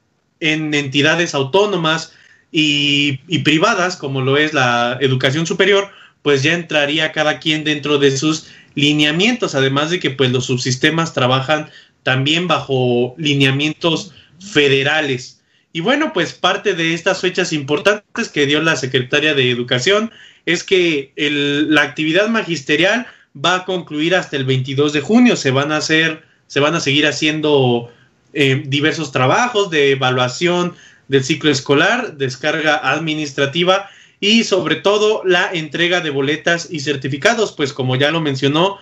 en 0.43 0.73
entidades 0.73 1.33
autónomas 1.35 2.13
y, 2.51 3.17
privadas, 3.39 3.95
como 3.95 4.21
lo 4.21 4.37
es 4.37 4.53
la 4.53 4.97
educación 4.99 5.47
superior, 5.47 5.89
pues 6.21 6.43
ya 6.43 6.53
entraría 6.53 7.13
cada 7.13 7.39
quien 7.39 7.63
dentro 7.63 7.97
de 7.97 8.15
sus 8.15 8.47
lineamientos, 8.75 9.55
además 9.55 9.89
de 9.89 9.99
que 9.99 10.09
pues 10.09 10.31
los 10.31 10.45
subsistemas 10.45 11.13
trabajan 11.13 11.69
también 12.03 12.47
bajo 12.47 13.15
lineamientos 13.17 14.13
federales. 14.39 15.41
Y 15.71 15.79
bueno, 15.79 16.11
pues 16.11 16.33
parte 16.33 16.75
de 16.75 16.93
estas 16.93 17.21
fechas 17.21 17.53
importantes 17.53 18.27
que 18.27 18.45
dio 18.45 18.61
la 18.61 18.75
secretaria 18.75 19.33
de 19.33 19.49
Educación 19.49 20.11
es 20.45 20.63
que 20.63 21.13
la 21.15 21.83
actividad 21.83 22.27
magisterial 22.27 23.07
va 23.33 23.55
a 23.55 23.65
concluir 23.65 24.13
hasta 24.13 24.35
el 24.35 24.43
22 24.43 24.91
de 24.91 25.01
junio. 25.01 25.37
Se 25.37 25.51
van 25.51 25.71
a 25.71 25.77
hacer, 25.77 26.23
se 26.47 26.59
van 26.59 26.75
a 26.75 26.81
seguir 26.81 27.07
haciendo 27.07 27.89
eh, 28.33 28.63
diversos 28.65 29.11
trabajos 29.11 29.69
de 29.69 29.91
evaluación 29.91 30.75
del 31.07 31.23
ciclo 31.23 31.51
escolar, 31.51 32.17
descarga 32.17 32.77
administrativa 32.77 33.89
y 34.19 34.43
sobre 34.43 34.75
todo 34.75 35.21
la 35.25 35.51
entrega 35.51 36.01
de 36.01 36.09
boletas 36.09 36.67
y 36.71 36.79
certificados, 36.79 37.51
pues 37.51 37.73
como 37.73 37.95
ya 37.95 38.09
lo 38.09 38.21
mencionó, 38.21 38.79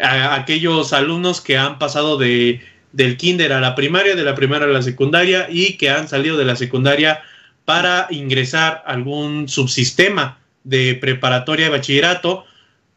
aquellos 0.00 0.92
alumnos 0.92 1.40
que 1.40 1.56
han 1.56 1.78
pasado 1.78 2.16
de, 2.16 2.60
del 2.92 3.16
kinder 3.16 3.52
a 3.52 3.60
la 3.60 3.74
primaria, 3.74 4.14
de 4.16 4.24
la 4.24 4.34
primaria 4.34 4.66
a 4.66 4.70
la 4.70 4.82
secundaria 4.82 5.48
y 5.50 5.74
que 5.74 5.90
han 5.90 6.08
salido 6.08 6.36
de 6.36 6.44
la 6.44 6.56
secundaria 6.56 7.22
para 7.64 8.08
ingresar 8.10 8.82
algún 8.86 9.48
subsistema 9.48 10.38
de 10.64 10.94
preparatoria 10.94 11.66
de 11.66 11.70
bachillerato, 11.70 12.44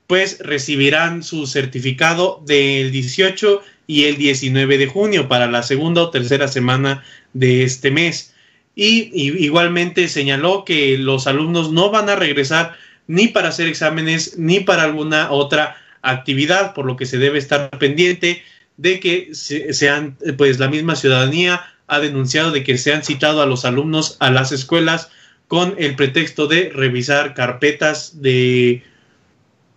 pues 0.07 0.39
recibirán 0.39 1.23
su 1.23 1.47
certificado 1.47 2.41
del 2.45 2.91
18 2.91 3.61
y 3.87 4.05
el 4.05 4.17
19 4.17 4.77
de 4.77 4.87
junio 4.87 5.27
para 5.27 5.47
la 5.47 5.63
segunda 5.63 6.01
o 6.03 6.09
tercera 6.09 6.47
semana 6.47 7.03
de 7.33 7.63
este 7.63 7.91
mes. 7.91 8.33
Y, 8.75 9.11
igualmente 9.13 10.07
señaló 10.07 10.65
que 10.65 10.97
los 10.97 11.27
alumnos 11.27 11.71
no 11.71 11.91
van 11.91 12.09
a 12.09 12.15
regresar 12.15 12.75
ni 13.07 13.27
para 13.27 13.49
hacer 13.49 13.67
exámenes 13.67 14.37
ni 14.37 14.61
para 14.61 14.83
alguna 14.83 15.31
otra 15.31 15.75
actividad, 16.01 16.73
por 16.73 16.85
lo 16.85 16.95
que 16.95 17.05
se 17.05 17.17
debe 17.17 17.37
estar 17.37 17.69
pendiente 17.77 18.43
de 18.77 18.99
que 18.99 19.29
sean, 19.33 20.17
pues 20.37 20.59
la 20.59 20.67
misma 20.67 20.95
ciudadanía 20.95 21.61
ha 21.87 21.99
denunciado 21.99 22.51
de 22.51 22.63
que 22.63 22.77
se 22.77 22.93
han 22.93 23.03
citado 23.03 23.41
a 23.41 23.45
los 23.45 23.65
alumnos 23.65 24.17
a 24.19 24.31
las 24.31 24.51
escuelas 24.51 25.09
con 25.47 25.75
el 25.77 25.95
pretexto 25.95 26.47
de 26.47 26.69
revisar 26.69 27.33
carpetas 27.33 28.21
de, 28.21 28.83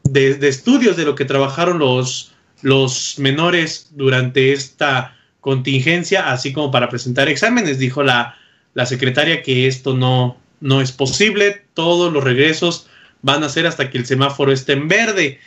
de, 0.05 0.49
estudios 0.49 0.97
de 0.97 1.05
lo 1.05 1.14
que 1.14 1.25
trabajaron 1.25 1.79
los, 1.79 2.33
los 2.66 3.20
menores 3.20 3.90
durante 3.92 4.52
esta 4.52 5.16
contingencia, 5.40 6.33
así 6.33 6.52
como 6.52 6.72
para 6.72 6.88
presentar 6.88 7.29
exámenes. 7.29 7.79
Dijo 7.79 8.02
la, 8.02 8.37
la 8.74 8.87
secretaria 8.87 9.44
que 9.44 9.68
esto 9.68 9.96
no, 9.96 10.37
no 10.61 10.81
es 10.81 10.90
posible, 10.90 11.62
todos 11.74 12.12
los 12.12 12.24
regresos 12.24 12.88
van 13.22 13.44
a 13.44 13.48
ser 13.50 13.68
hasta 13.68 13.88
que 13.88 13.98
el 13.98 14.05
semáforo 14.05 14.50
esté 14.50 14.72
en 14.72 14.88
verde. 14.88 15.38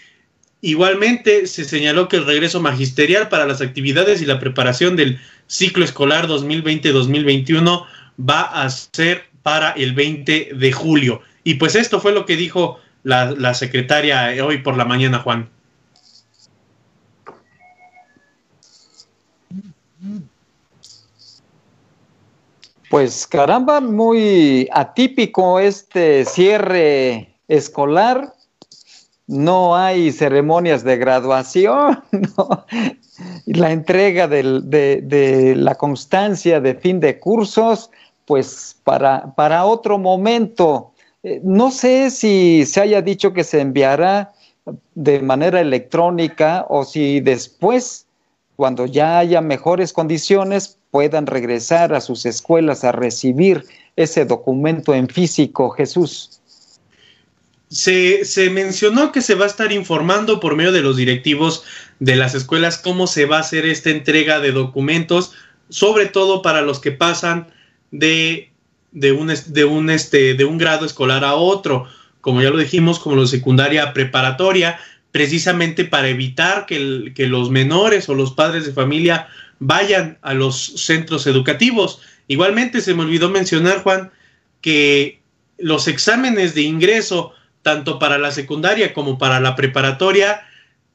Igualmente, 0.61 1.45
se 1.47 1.65
señaló 1.65 2.07
que 2.07 2.15
el 2.15 2.25
regreso 2.25 2.61
magisterial 2.61 3.27
para 3.27 3.45
las 3.45 3.59
actividades 3.59 4.21
y 4.21 4.25
la 4.25 4.39
preparación 4.39 4.95
del 4.95 5.19
ciclo 5.47 5.83
escolar 5.83 6.25
2020-2021 6.29 7.85
va 8.17 8.43
a 8.43 8.69
ser 8.69 9.25
para 9.43 9.71
el 9.71 9.91
20 9.91 10.51
de 10.55 10.71
julio. 10.71 11.21
Y 11.43 11.55
pues 11.55 11.75
esto 11.75 11.99
fue 11.99 12.13
lo 12.13 12.25
que 12.25 12.37
dijo 12.37 12.79
la, 13.03 13.31
la 13.31 13.53
secretaria 13.55 14.33
hoy 14.41 14.59
por 14.59 14.77
la 14.77 14.85
mañana, 14.85 15.19
Juan. 15.19 15.49
Pues 22.89 23.27
caramba, 23.27 23.81
muy 23.81 24.67
atípico 24.71 25.59
este 25.59 26.25
cierre 26.25 27.35
escolar 27.47 28.33
no 29.29 29.75
hay 29.75 30.11
ceremonias 30.11 30.83
de 30.83 30.97
graduación, 30.97 32.01
la 33.45 33.71
entrega 33.71 34.27
de, 34.27 35.53
la 35.55 35.75
constancia 35.75 36.59
de 36.59 36.73
fin 36.73 36.99
de 36.99 37.19
cursos, 37.19 37.91
pues 38.25 38.75
para, 38.83 39.35
para 39.35 39.65
otro 39.65 39.99
momento. 39.99 40.93
Eh, 41.21 41.41
no 41.43 41.69
sé 41.69 42.09
si 42.09 42.65
se 42.65 42.81
haya 42.81 43.03
dicho 43.03 43.31
que 43.31 43.43
se 43.43 43.61
enviará 43.61 44.33
de 44.95 45.19
manera 45.19 45.61
electrónica 45.61 46.65
o 46.67 46.83
si 46.83 47.19
después, 47.19 48.07
cuando 48.55 48.87
ya 48.87 49.19
haya 49.19 49.41
mejores 49.41 49.93
condiciones, 49.93 50.78
puedan 50.91 51.27
regresar 51.27 51.93
a 51.93 52.01
sus 52.01 52.25
escuelas 52.25 52.83
a 52.83 52.91
recibir 52.91 53.65
ese 53.95 54.25
documento 54.25 54.93
en 54.93 55.07
físico, 55.07 55.69
Jesús. 55.71 56.39
Se, 57.69 58.25
se, 58.25 58.49
mencionó 58.49 59.11
que 59.11 59.21
se 59.21 59.35
va 59.35 59.45
a 59.45 59.49
estar 59.49 59.71
informando 59.71 60.39
por 60.39 60.55
medio 60.55 60.71
de 60.71 60.81
los 60.81 60.97
directivos 60.97 61.63
de 61.99 62.15
las 62.15 62.33
escuelas 62.33 62.79
cómo 62.79 63.05
se 63.05 63.25
va 63.25 63.37
a 63.37 63.41
hacer 63.41 63.65
esta 63.65 63.91
entrega 63.91 64.39
de 64.39 64.51
documentos, 64.51 65.33
sobre 65.69 66.07
todo 66.07 66.41
para 66.41 66.61
los 66.61 66.79
que 66.79 66.91
pasan 66.91 67.47
de, 67.91 68.49
de, 68.91 69.11
un, 69.11 69.31
de, 69.47 69.65
un, 69.65 69.89
este, 69.91 70.33
de 70.33 70.45
un 70.45 70.57
grado 70.57 70.85
escolar 70.85 71.23
a 71.23 71.35
otro, 71.35 71.85
como 72.21 72.41
ya 72.41 72.49
lo 72.49 72.57
dijimos, 72.57 72.99
como 72.99 73.15
la 73.15 73.27
secundaria 73.27 73.93
preparatoria, 73.93 74.79
precisamente 75.11 75.85
para 75.85 76.09
evitar 76.09 76.65
que, 76.65 77.11
que 77.15 77.27
los 77.27 77.51
menores 77.51 78.09
o 78.09 78.15
los 78.15 78.31
padres 78.31 78.65
de 78.65 78.73
familia 78.73 79.27
vayan 79.59 80.17
a 80.21 80.33
los 80.33 80.73
centros 80.83 81.27
educativos. 81.27 82.01
Igualmente 82.27 82.81
se 82.81 82.93
me 82.93 83.03
olvidó 83.03 83.29
mencionar, 83.29 83.83
Juan, 83.83 84.11
que 84.61 85.21
los 85.57 85.87
exámenes 85.87 86.55
de 86.55 86.61
ingreso, 86.61 87.33
tanto 87.61 87.99
para 87.99 88.17
la 88.17 88.31
secundaria 88.31 88.93
como 88.93 89.17
para 89.17 89.39
la 89.39 89.55
preparatoria, 89.55 90.41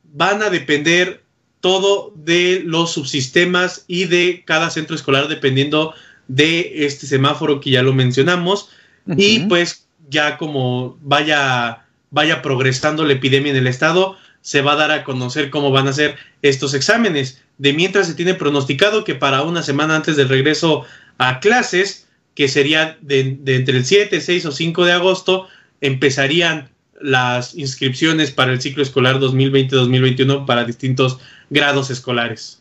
van 0.02 0.42
a 0.42 0.50
depender 0.50 1.22
todo 1.60 2.12
de 2.14 2.62
los 2.64 2.92
subsistemas 2.92 3.84
y 3.86 4.04
de 4.04 4.42
cada 4.44 4.70
centro 4.70 4.94
escolar 4.94 5.28
dependiendo 5.28 5.94
de 6.28 6.86
este 6.86 7.06
semáforo 7.06 7.60
que 7.60 7.70
ya 7.70 7.82
lo 7.82 7.92
mencionamos. 7.92 8.68
Y 9.16 9.40
pues 9.40 9.86
ya 10.08 10.38
como 10.38 10.98
vaya, 11.02 11.84
vaya 12.10 12.42
progresando 12.42 13.04
la 13.04 13.14
epidemia 13.14 13.52
en 13.52 13.58
el 13.58 13.66
estado, 13.66 14.16
se 14.40 14.62
va 14.62 14.72
a 14.72 14.76
dar 14.76 14.90
a 14.90 15.04
conocer 15.04 15.50
cómo 15.50 15.70
van 15.70 15.88
a 15.88 15.92
ser 15.92 16.16
estos 16.42 16.74
exámenes. 16.74 17.42
De 17.58 17.72
mientras 17.72 18.06
se 18.06 18.14
tiene 18.14 18.34
pronosticado 18.34 19.04
que 19.04 19.14
para 19.14 19.42
una 19.42 19.62
semana 19.62 19.96
antes 19.96 20.16
del 20.16 20.28
regreso 20.28 20.84
a 21.18 21.40
clases, 21.40 22.06
que 22.34 22.48
sería 22.48 22.98
de, 23.00 23.38
entre 23.46 23.76
el 23.76 23.84
7, 23.84 24.20
6 24.20 24.46
o 24.46 24.52
5 24.52 24.84
de 24.84 24.92
agosto, 24.92 25.46
empezarían 25.80 26.70
las 27.00 27.54
inscripciones 27.54 28.30
para 28.30 28.52
el 28.52 28.60
ciclo 28.60 28.82
escolar 28.82 29.18
2020-2021 29.20 30.46
para 30.46 30.64
distintos 30.64 31.18
grados 31.50 31.90
escolares. 31.90 32.60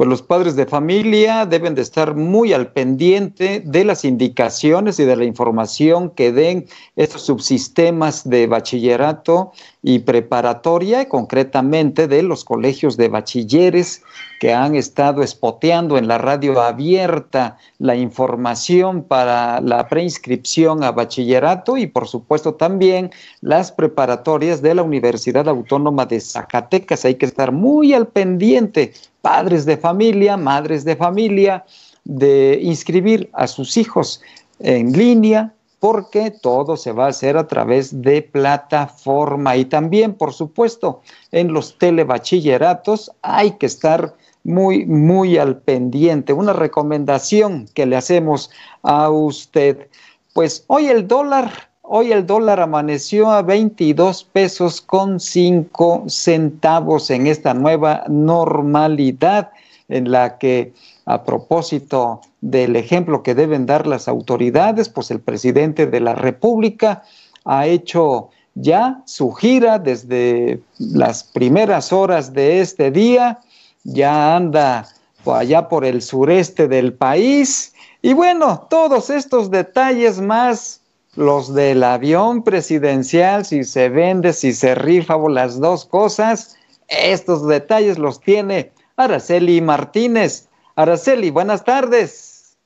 Pues 0.00 0.08
los 0.08 0.22
padres 0.22 0.56
de 0.56 0.64
familia 0.64 1.44
deben 1.44 1.74
de 1.74 1.82
estar 1.82 2.14
muy 2.14 2.54
al 2.54 2.72
pendiente 2.72 3.62
de 3.62 3.84
las 3.84 4.06
indicaciones 4.06 4.98
y 4.98 5.04
de 5.04 5.14
la 5.14 5.24
información 5.24 6.08
que 6.08 6.32
den 6.32 6.66
estos 6.96 7.26
subsistemas 7.26 8.26
de 8.26 8.46
bachillerato 8.46 9.52
y 9.82 10.00
preparatoria, 10.00 11.08
concretamente 11.08 12.06
de 12.06 12.22
los 12.22 12.44
colegios 12.44 12.96
de 12.98 13.08
bachilleres 13.08 14.02
que 14.38 14.52
han 14.52 14.74
estado 14.74 15.22
espoteando 15.22 15.96
en 15.96 16.06
la 16.06 16.18
radio 16.18 16.60
abierta 16.60 17.56
la 17.78 17.96
información 17.96 19.02
para 19.02 19.60
la 19.60 19.88
preinscripción 19.88 20.84
a 20.84 20.92
bachillerato 20.92 21.78
y 21.78 21.86
por 21.86 22.08
supuesto 22.08 22.54
también 22.54 23.10
las 23.40 23.72
preparatorias 23.72 24.60
de 24.60 24.74
la 24.74 24.82
Universidad 24.82 25.48
Autónoma 25.48 26.04
de 26.04 26.20
Zacatecas. 26.20 27.04
Hay 27.06 27.14
que 27.14 27.26
estar 27.26 27.50
muy 27.50 27.94
al 27.94 28.06
pendiente 28.06 28.92
padres 29.22 29.64
de 29.64 29.76
familia, 29.76 30.36
madres 30.36 30.84
de 30.84 30.96
familia, 30.96 31.64
de 32.04 32.58
inscribir 32.62 33.30
a 33.32 33.46
sus 33.46 33.76
hijos 33.76 34.20
en 34.58 34.92
línea, 34.92 35.54
porque 35.80 36.30
todo 36.30 36.76
se 36.76 36.92
va 36.92 37.06
a 37.06 37.08
hacer 37.08 37.36
a 37.36 37.48
través 37.48 38.02
de 38.02 38.22
plataforma 38.22 39.56
y 39.56 39.64
también, 39.64 40.14
por 40.14 40.32
supuesto, 40.32 41.00
en 41.32 41.52
los 41.52 41.78
telebachilleratos 41.78 43.10
hay 43.22 43.52
que 43.52 43.66
estar 43.66 44.14
muy, 44.44 44.86
muy 44.86 45.38
al 45.38 45.56
pendiente. 45.56 46.34
Una 46.34 46.52
recomendación 46.52 47.66
que 47.74 47.86
le 47.86 47.96
hacemos 47.96 48.50
a 48.82 49.10
usted. 49.10 49.88
Pues 50.34 50.64
hoy 50.68 50.86
el 50.86 51.08
dólar 51.08 51.70
Hoy 51.92 52.12
el 52.12 52.24
dólar 52.24 52.60
amaneció 52.60 53.32
a 53.32 53.42
22 53.42 54.22
pesos 54.22 54.80
con 54.80 55.18
5 55.18 56.04
centavos 56.06 57.10
en 57.10 57.26
esta 57.26 57.52
nueva 57.52 58.04
normalidad 58.06 59.50
en 59.88 60.12
la 60.12 60.38
que 60.38 60.72
a 61.12 61.24
propósito 61.24 62.20
del 62.40 62.76
ejemplo 62.76 63.22
que 63.22 63.34
deben 63.34 63.66
dar 63.66 63.86
las 63.86 64.06
autoridades, 64.06 64.88
pues 64.88 65.10
el 65.10 65.20
presidente 65.20 65.86
de 65.86 65.98
la 65.98 66.14
República 66.14 67.02
ha 67.44 67.66
hecho 67.66 68.30
ya 68.54 69.02
su 69.06 69.32
gira 69.32 69.80
desde 69.80 70.60
las 70.78 71.24
primeras 71.24 71.92
horas 71.92 72.32
de 72.32 72.60
este 72.60 72.92
día, 72.92 73.40
ya 73.82 74.36
anda 74.36 74.86
allá 75.26 75.68
por 75.68 75.84
el 75.84 76.00
sureste 76.00 76.68
del 76.68 76.92
país 76.92 77.74
y 78.02 78.12
bueno, 78.14 78.66
todos 78.70 79.10
estos 79.10 79.50
detalles 79.50 80.20
más 80.20 80.80
los 81.16 81.52
del 81.54 81.82
avión 81.82 82.44
presidencial, 82.44 83.44
si 83.44 83.64
se 83.64 83.88
vende, 83.88 84.32
si 84.32 84.52
se 84.52 84.76
rifa 84.76 85.16
o 85.16 85.28
las 85.28 85.58
dos 85.58 85.84
cosas, 85.84 86.56
estos 86.86 87.48
detalles 87.48 87.98
los 87.98 88.20
tiene 88.20 88.70
Araceli 88.96 89.60
Martínez. 89.60 90.49
Araceli, 90.80 91.30
buenas 91.30 91.62
tardes. 91.62 92.56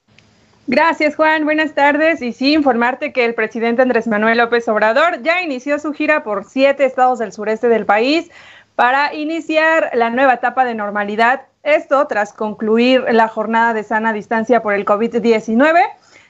Gracias, 0.68 1.16
Juan. 1.16 1.44
Buenas 1.44 1.74
tardes. 1.74 2.22
Y 2.22 2.32
sí, 2.32 2.52
informarte 2.52 3.12
que 3.12 3.24
el 3.24 3.34
presidente 3.34 3.82
Andrés 3.82 4.06
Manuel 4.06 4.38
López 4.38 4.68
Obrador 4.68 5.20
ya 5.22 5.42
inició 5.42 5.80
su 5.80 5.92
gira 5.92 6.22
por 6.22 6.44
siete 6.44 6.84
estados 6.84 7.18
del 7.18 7.32
sureste 7.32 7.68
del 7.68 7.86
país 7.86 8.30
para 8.76 9.12
iniciar 9.14 9.90
la 9.94 10.10
nueva 10.10 10.34
etapa 10.34 10.64
de 10.64 10.74
normalidad. 10.74 11.42
Esto 11.64 12.06
tras 12.06 12.32
concluir 12.32 13.04
la 13.10 13.26
jornada 13.26 13.74
de 13.74 13.82
sana 13.82 14.12
distancia 14.12 14.62
por 14.62 14.74
el 14.74 14.84
COVID-19 14.84 15.82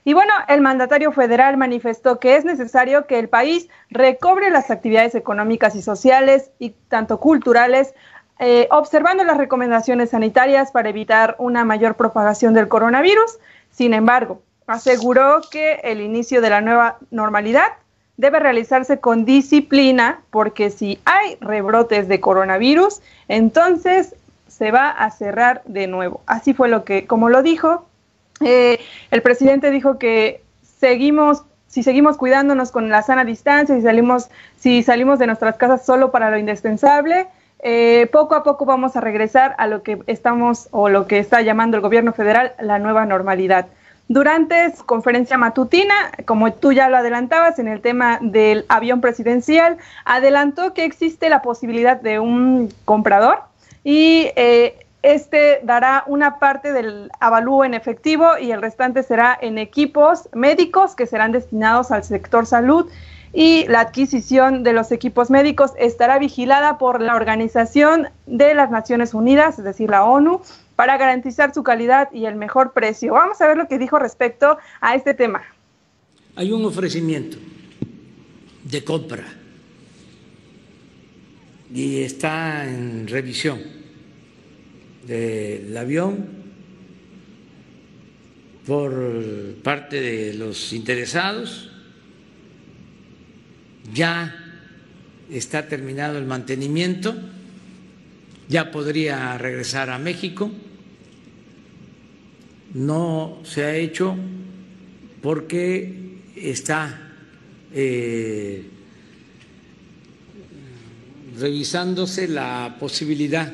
y 0.06 0.12
bueno, 0.12 0.34
el 0.48 0.60
mandatario 0.60 1.12
federal 1.12 1.56
manifestó 1.56 2.20
que 2.20 2.36
es 2.36 2.44
necesario 2.44 3.06
que 3.06 3.18
el 3.18 3.30
país 3.30 3.68
recobre 3.88 4.50
las 4.50 4.70
actividades 4.70 5.14
económicas 5.14 5.74
y 5.74 5.82
sociales 5.82 6.50
y 6.58 6.70
tanto 6.88 7.20
culturales, 7.20 7.94
eh, 8.38 8.66
observando 8.70 9.24
las 9.24 9.38
recomendaciones 9.38 10.10
sanitarias 10.10 10.72
para 10.72 10.88
evitar 10.88 11.36
una 11.38 11.64
mayor 11.64 11.94
propagación 11.94 12.54
del 12.54 12.68
coronavirus. 12.68 13.38
Sin 13.70 13.94
embargo, 13.94 14.42
aseguró 14.66 15.40
que 15.50 15.80
el 15.84 16.00
inicio 16.00 16.40
de 16.40 16.50
la 16.50 16.60
nueva 16.60 16.98
normalidad 17.10 17.72
debe 18.16 18.40
realizarse 18.40 19.00
con 19.00 19.24
disciplina 19.24 20.20
porque 20.30 20.70
si 20.70 21.00
hay 21.04 21.36
rebrotes 21.40 22.08
de 22.08 22.20
coronavirus, 22.20 23.00
entonces 23.28 24.14
se 24.48 24.70
va 24.70 24.90
a 24.90 25.10
cerrar 25.10 25.62
de 25.64 25.86
nuevo. 25.86 26.20
Así 26.26 26.54
fue 26.54 26.68
lo 26.68 26.84
que, 26.84 27.06
como 27.06 27.28
lo 27.28 27.42
dijo, 27.42 27.86
eh, 28.40 28.78
el 29.10 29.22
presidente 29.22 29.70
dijo 29.70 29.98
que 29.98 30.42
seguimos, 30.78 31.42
si 31.66 31.82
seguimos 31.82 32.16
cuidándonos 32.16 32.70
con 32.70 32.88
la 32.88 33.02
sana 33.02 33.24
distancia, 33.24 33.74
si 33.74 33.82
salimos, 33.82 34.28
si 34.56 34.82
salimos 34.82 35.18
de 35.18 35.26
nuestras 35.26 35.56
casas 35.56 35.84
solo 35.84 36.12
para 36.12 36.30
lo 36.30 36.38
indispensable, 36.38 37.26
eh, 37.66 38.08
poco 38.12 38.34
a 38.34 38.42
poco 38.42 38.66
vamos 38.66 38.94
a 38.94 39.00
regresar 39.00 39.54
a 39.56 39.66
lo 39.66 39.82
que 39.82 39.98
estamos 40.06 40.68
o 40.70 40.90
lo 40.90 41.06
que 41.06 41.18
está 41.18 41.40
llamando 41.40 41.78
el 41.78 41.80
gobierno 41.80 42.12
federal 42.12 42.52
la 42.60 42.78
nueva 42.78 43.06
normalidad. 43.06 43.68
Durante 44.06 44.76
su 44.76 44.84
conferencia 44.84 45.38
matutina, 45.38 45.94
como 46.26 46.52
tú 46.52 46.72
ya 46.72 46.90
lo 46.90 46.98
adelantabas 46.98 47.58
en 47.58 47.68
el 47.68 47.80
tema 47.80 48.18
del 48.20 48.66
avión 48.68 49.00
presidencial, 49.00 49.78
adelantó 50.04 50.74
que 50.74 50.84
existe 50.84 51.30
la 51.30 51.40
posibilidad 51.40 51.98
de 51.98 52.18
un 52.18 52.70
comprador 52.84 53.38
y 53.82 54.28
eh, 54.36 54.84
este 55.00 55.60
dará 55.62 56.04
una 56.06 56.38
parte 56.38 56.74
del 56.74 57.10
avalúo 57.18 57.64
en 57.64 57.72
efectivo 57.72 58.36
y 58.38 58.50
el 58.52 58.60
restante 58.60 59.02
será 59.02 59.38
en 59.40 59.56
equipos 59.56 60.28
médicos 60.34 60.94
que 60.94 61.06
serán 61.06 61.32
destinados 61.32 61.90
al 61.90 62.04
sector 62.04 62.44
salud 62.44 62.90
y 63.34 63.66
la 63.66 63.80
adquisición 63.80 64.62
de 64.62 64.72
los 64.72 64.92
equipos 64.92 65.28
médicos 65.28 65.72
estará 65.76 66.20
vigilada 66.20 66.78
por 66.78 67.02
la 67.02 67.16
Organización 67.16 68.08
de 68.26 68.54
las 68.54 68.70
Naciones 68.70 69.12
Unidas, 69.12 69.58
es 69.58 69.64
decir, 69.64 69.90
la 69.90 70.04
ONU, 70.04 70.40
para 70.76 70.96
garantizar 70.96 71.52
su 71.52 71.64
calidad 71.64 72.08
y 72.12 72.26
el 72.26 72.36
mejor 72.36 72.72
precio. 72.72 73.14
Vamos 73.14 73.40
a 73.40 73.48
ver 73.48 73.56
lo 73.56 73.66
que 73.66 73.78
dijo 73.78 73.98
respecto 73.98 74.56
a 74.80 74.94
este 74.94 75.14
tema. 75.14 75.42
Hay 76.36 76.52
un 76.52 76.64
ofrecimiento 76.64 77.36
de 78.62 78.84
compra 78.84 79.24
y 81.72 82.02
está 82.02 82.64
en 82.68 83.08
revisión 83.08 83.60
del 85.06 85.76
avión 85.76 86.28
por 88.64 88.94
parte 89.64 90.00
de 90.00 90.34
los 90.34 90.72
interesados. 90.72 91.73
Ya 93.92 94.34
está 95.30 95.68
terminado 95.68 96.18
el 96.18 96.24
mantenimiento, 96.24 97.14
ya 98.48 98.70
podría 98.70 99.36
regresar 99.38 99.90
a 99.90 99.98
México. 99.98 100.50
No 102.74 103.40
se 103.44 103.64
ha 103.64 103.76
hecho 103.76 104.16
porque 105.22 106.18
está 106.36 107.12
eh, 107.72 108.64
revisándose 111.38 112.28
la 112.28 112.76
posibilidad 112.78 113.52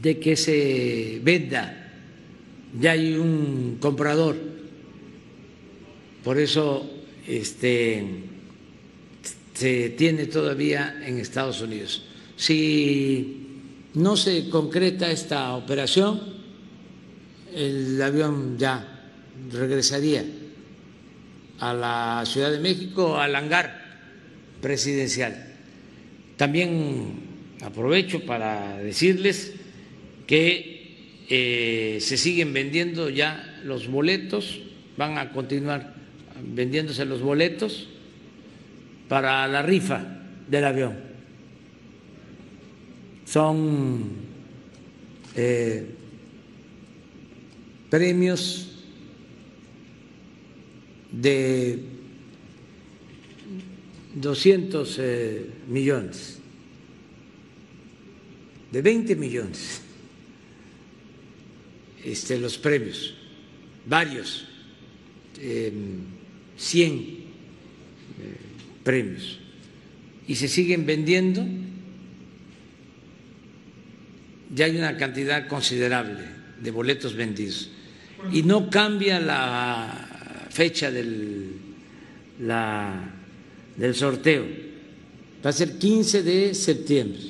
de 0.00 0.18
que 0.18 0.36
se 0.36 1.20
venda. 1.22 1.92
Ya 2.78 2.92
hay 2.92 3.14
un 3.14 3.78
comprador. 3.80 4.36
Por 6.22 6.38
eso 6.38 6.88
este, 7.26 8.04
se 9.58 9.90
tiene 9.90 10.26
todavía 10.26 11.02
en 11.04 11.18
Estados 11.18 11.60
Unidos. 11.62 12.04
Si 12.36 13.64
no 13.94 14.16
se 14.16 14.48
concreta 14.50 15.10
esta 15.10 15.56
operación, 15.56 16.20
el 17.52 18.00
avión 18.00 18.56
ya 18.56 19.10
regresaría 19.50 20.24
a 21.58 21.74
la 21.74 22.22
Ciudad 22.24 22.52
de 22.52 22.60
México, 22.60 23.18
al 23.18 23.34
hangar 23.34 23.82
presidencial. 24.62 25.56
También 26.36 27.14
aprovecho 27.60 28.24
para 28.24 28.78
decirles 28.78 29.54
que 30.28 31.24
eh, 31.28 31.98
se 32.00 32.16
siguen 32.16 32.52
vendiendo 32.52 33.10
ya 33.10 33.60
los 33.64 33.88
boletos, 33.88 34.60
van 34.96 35.18
a 35.18 35.32
continuar 35.32 35.94
vendiéndose 36.44 37.04
los 37.04 37.22
boletos 37.22 37.88
para 39.08 39.48
la 39.48 39.62
rifa 39.62 40.04
del 40.46 40.64
avión. 40.64 40.94
Son 43.24 44.04
eh, 45.34 45.86
premios 47.90 48.68
de 51.10 51.78
200 54.14 54.98
eh, 54.98 55.46
millones, 55.68 56.38
de 58.72 58.82
20 58.82 59.16
millones, 59.16 59.82
este, 62.04 62.38
los 62.38 62.58
premios, 62.58 63.14
varios, 63.86 64.46
100 65.36 66.92
em, 66.92 66.98
eh, 68.20 68.47
premios, 68.88 69.38
y 70.26 70.34
se 70.36 70.48
siguen 70.48 70.86
vendiendo, 70.86 71.44
ya 74.54 74.64
hay 74.64 74.78
una 74.78 74.96
cantidad 74.96 75.46
considerable 75.46 76.24
de 76.58 76.70
boletos 76.70 77.14
vendidos, 77.14 77.70
y 78.32 78.44
no 78.44 78.70
cambia 78.70 79.20
la 79.20 80.08
fecha 80.48 80.90
del, 80.90 81.52
del 82.38 83.94
sorteo. 83.94 84.46
Va 85.44 85.50
a 85.50 85.52
ser 85.52 85.76
15 85.76 86.22
de 86.22 86.54
septiembre. 86.54 87.20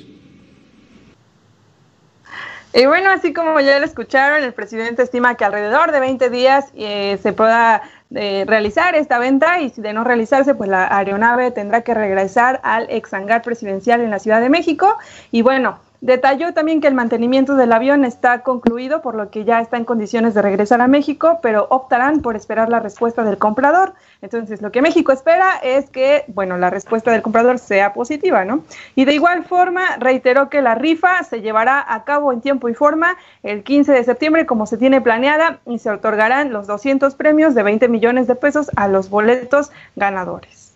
Y 2.73 2.85
bueno, 2.85 3.09
así 3.09 3.33
como 3.33 3.59
ya 3.59 3.79
lo 3.79 3.85
escucharon, 3.85 4.45
el 4.45 4.53
presidente 4.53 5.03
estima 5.03 5.35
que 5.35 5.43
alrededor 5.43 5.91
de 5.91 5.99
20 5.99 6.29
días 6.29 6.67
eh, 6.77 7.19
se 7.21 7.33
pueda 7.33 7.81
eh, 8.15 8.43
realizar 8.47 8.95
esta 8.95 9.19
venta 9.19 9.61
y 9.61 9.69
si 9.69 9.81
de 9.81 9.93
no 9.93 10.03
realizarse, 10.03 10.55
pues 10.55 10.69
la 10.69 10.87
aeronave 10.95 11.51
tendrá 11.51 11.81
que 11.81 11.93
regresar 11.93 12.59
al 12.63 12.87
ex 12.89 13.13
hangar 13.13 13.41
presidencial 13.41 14.01
en 14.01 14.09
la 14.09 14.19
Ciudad 14.19 14.41
de 14.41 14.49
México. 14.49 14.97
Y 15.31 15.41
bueno, 15.41 15.79
Detalló 16.01 16.53
también 16.53 16.79
que 16.79 16.87
el 16.87 16.93
mantenimiento 16.93 17.55
del 17.55 17.73
avión 17.73 18.05
está 18.05 18.41
concluido, 18.41 19.01
por 19.01 19.15
lo 19.15 19.29
que 19.29 19.43
ya 19.43 19.59
está 19.59 19.75
en 19.75 19.83
condiciones 19.83 20.33
de 20.33 20.41
regresar 20.41 20.79
a 20.79 20.87
México, 20.87 21.39
pero 21.41 21.67
optarán 21.69 22.21
por 22.21 22.37
esperar 22.37 22.69
la 22.69 22.79
respuesta 22.79 23.25
del 23.25 23.37
comprador. 23.37 23.93
Entonces, 24.21 24.61
lo 24.61 24.71
que 24.71 24.81
México 24.81 25.11
espera 25.11 25.57
es 25.61 25.89
que, 25.89 26.23
bueno, 26.27 26.57
la 26.57 26.69
respuesta 26.69 27.11
del 27.11 27.21
comprador 27.21 27.59
sea 27.59 27.93
positiva, 27.93 28.45
¿no? 28.45 28.63
Y 28.95 29.03
de 29.03 29.13
igual 29.13 29.43
forma, 29.43 29.97
reiteró 29.97 30.49
que 30.49 30.61
la 30.61 30.73
rifa 30.73 31.21
se 31.23 31.41
llevará 31.41 31.85
a 31.85 32.05
cabo 32.05 32.31
en 32.31 32.39
tiempo 32.39 32.69
y 32.69 32.73
forma 32.73 33.17
el 33.43 33.63
15 33.63 33.91
de 33.91 34.03
septiembre, 34.05 34.45
como 34.45 34.67
se 34.67 34.77
tiene 34.77 35.01
planeada, 35.01 35.59
y 35.65 35.79
se 35.79 35.89
otorgarán 35.89 36.53
los 36.53 36.65
200 36.65 37.13
premios 37.15 37.55
de 37.55 37.63
20 37.63 37.89
millones 37.89 38.25
de 38.27 38.35
pesos 38.35 38.71
a 38.77 38.87
los 38.87 39.09
boletos 39.09 39.71
ganadores. 39.97 40.68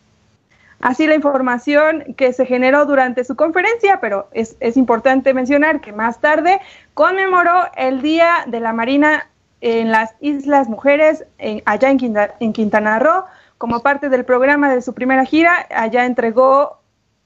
Así 0.84 1.08
la 1.08 1.16
información 1.16 2.14
que 2.18 2.34
se 2.34 2.46
generó 2.46 2.86
durante 2.86 3.24
su 3.24 3.38
conferencia, 3.38 4.02
pero 4.02 4.28
es, 4.34 4.58
importante 4.76 5.34
mencionar 5.34 5.80
que 5.80 5.94
más 5.94 6.20
tarde 6.20 6.60
conmemoró 6.94 7.70
el 7.78 8.02
Día 8.02 8.44
de 8.48 8.60
la 8.60 8.74
Marina 8.74 9.30
en 9.62 9.92
las 9.92 10.14
Islas 10.20 10.68
Mujeres, 10.68 11.24
allá 11.64 11.90
en, 11.90 12.18
en 12.42 12.52
Quintana 12.52 13.00
Roo, 13.00 13.24
como 13.58 13.80
parte 13.80 14.10
del 14.10 14.26
programa 14.26 14.76
de 14.76 14.82
su 14.82 14.94
primera 14.94 15.24
gira, 15.24 15.68
allá 15.74 16.04
entregó 16.04 16.82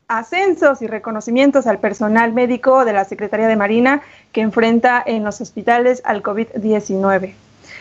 ascensos 0.07 0.83
y 0.83 0.87
reconocimientos 0.87 1.65
al 1.65 1.79
personal 1.79 2.33
médico 2.33 2.85
de 2.85 2.93
la 2.93 3.05
Secretaría 3.05 3.47
de 3.47 3.55
Marina 3.55 4.03
que 4.33 4.41
enfrenta 4.41 5.01
en 5.03 5.23
los 5.23 5.41
hospitales 5.41 6.03
al 6.05 6.21
COVID-19. 6.21 7.33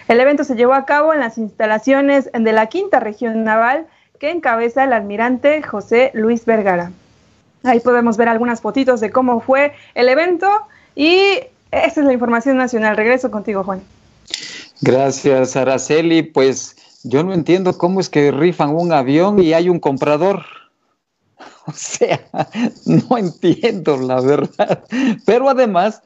El 0.08 0.20
evento 0.20 0.42
se 0.42 0.56
llevó 0.56 0.72
a 0.72 0.86
cabo 0.86 1.12
en 1.12 1.20
las 1.20 1.36
instalaciones 1.36 2.30
de 2.32 2.52
la 2.54 2.64
Quinta 2.68 2.98
Región 2.98 3.44
Naval 3.44 3.86
que 4.18 4.30
encabeza 4.30 4.84
el 4.84 4.92
almirante 4.92 5.62
José 5.62 6.10
Luis 6.14 6.44
Vergara. 6.44 6.92
Ahí 7.64 7.80
podemos 7.80 8.16
ver 8.16 8.28
algunas 8.28 8.60
fotitos 8.60 9.00
de 9.00 9.10
cómo 9.10 9.40
fue 9.40 9.72
el 9.94 10.08
evento 10.08 10.48
y 10.94 11.40
esa 11.70 12.00
es 12.00 12.06
la 12.06 12.12
información 12.12 12.56
nacional. 12.56 12.96
Regreso 12.96 13.30
contigo, 13.30 13.64
Juan. 13.64 13.82
Gracias, 14.80 15.56
Araceli. 15.56 16.22
Pues 16.22 16.76
yo 17.02 17.22
no 17.24 17.32
entiendo 17.32 17.76
cómo 17.76 18.00
es 18.00 18.08
que 18.08 18.30
rifan 18.30 18.74
un 18.74 18.92
avión 18.92 19.40
y 19.40 19.52
hay 19.52 19.68
un 19.68 19.80
comprador. 19.80 20.44
O 21.68 21.72
sea, 21.72 22.20
no 22.86 23.18
entiendo 23.18 23.96
la 23.96 24.20
verdad. 24.20 24.84
Pero 25.24 25.48
además, 25.48 26.00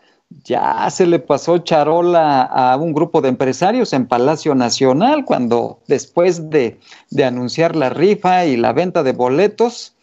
ya 0.45 0.89
se 0.91 1.07
le 1.07 1.19
pasó 1.19 1.59
charola 1.59 2.43
a 2.43 2.77
un 2.77 2.93
grupo 2.93 3.21
de 3.21 3.29
empresarios 3.29 3.93
en 3.93 4.07
Palacio 4.07 4.55
Nacional 4.55 5.25
cuando 5.25 5.81
después 5.87 6.51
de, 6.51 6.79
anunciar 7.25 7.77
la 7.77 7.91
rifa 7.91 8.47
y 8.47 8.57
la 8.57 8.73
venta 8.73 9.03
de 9.03 9.13
boletos, 9.13 9.95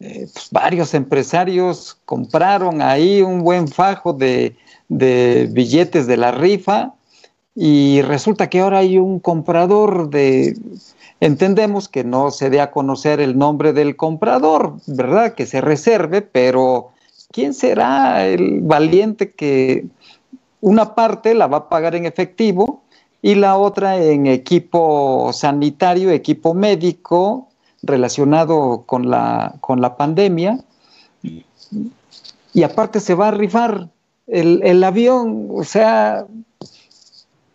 eh, 0.00 0.28
pues, 0.32 0.48
varios 0.50 0.94
empresarios 0.94 1.98
compraron 2.04 2.82
ahí 2.82 3.22
un 3.22 3.42
buen 3.42 3.66
fajo 3.68 4.12
de, 4.12 4.56
de 4.88 5.48
billetes 5.50 6.06
de 6.06 6.16
la 6.16 6.32
rifa 6.32 6.92
y 7.54 8.02
resulta 8.02 8.48
que 8.48 8.60
ahora 8.60 8.78
hay 8.78 8.98
un 8.98 9.20
comprador 9.20 10.10
de... 10.10 10.56
Entendemos 11.20 11.88
que 11.88 12.02
no 12.02 12.30
se 12.30 12.50
dé 12.50 12.60
a 12.60 12.72
conocer 12.72 13.20
el 13.20 13.38
nombre 13.38 13.72
del 13.72 13.94
comprador, 13.94 14.74
¿verdad? 14.86 15.34
Que 15.34 15.46
se 15.46 15.60
reserve, 15.60 16.22
pero 16.22 16.91
¿quién 17.32 17.54
será 17.54 18.26
el 18.26 18.60
valiente 18.60 19.32
que 19.32 19.86
una 20.60 20.94
parte 20.94 21.34
la 21.34 21.46
va 21.48 21.56
a 21.58 21.68
pagar 21.68 21.94
en 21.94 22.06
efectivo 22.06 22.82
y 23.20 23.34
la 23.34 23.56
otra 23.56 23.96
en 23.96 24.26
equipo 24.26 25.32
sanitario, 25.32 26.10
equipo 26.10 26.54
médico 26.54 27.48
relacionado 27.82 28.84
con 28.86 29.10
la, 29.10 29.54
con 29.60 29.80
la 29.80 29.96
pandemia? 29.96 30.58
Y 32.54 32.62
aparte 32.62 33.00
se 33.00 33.14
va 33.14 33.28
a 33.28 33.30
rifar 33.32 33.88
el, 34.26 34.60
el 34.62 34.84
avión, 34.84 35.48
o 35.50 35.64
sea, 35.64 36.26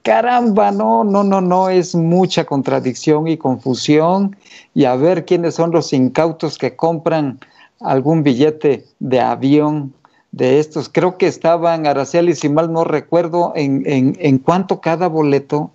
caramba, 0.01 0.71
no, 0.71 1.03
no, 1.03 1.23
no, 1.23 1.41
no, 1.41 1.69
es 1.69 1.93
mucha 1.93 2.45
contradicción 2.45 3.27
y 3.27 3.37
confusión 3.37 4.37
y 4.73 4.85
a 4.85 4.95
ver 4.95 5.25
quiénes 5.25 5.55
son 5.55 5.71
los 5.71 5.91
incautos 5.91 6.57
que 6.57 6.75
compran 6.75 7.39
algún 7.79 8.23
billete 8.23 8.85
de 8.99 9.19
avión 9.19 9.93
de 10.31 10.59
estos. 10.59 10.89
Creo 10.89 11.17
que 11.17 11.27
estaban, 11.27 11.87
Araceli, 11.87 12.35
si 12.35 12.49
mal 12.49 12.71
no 12.71 12.83
recuerdo, 12.83 13.53
en, 13.55 13.83
en, 13.85 14.15
en 14.19 14.37
cuánto 14.37 14.81
cada 14.81 15.07
boleto. 15.07 15.71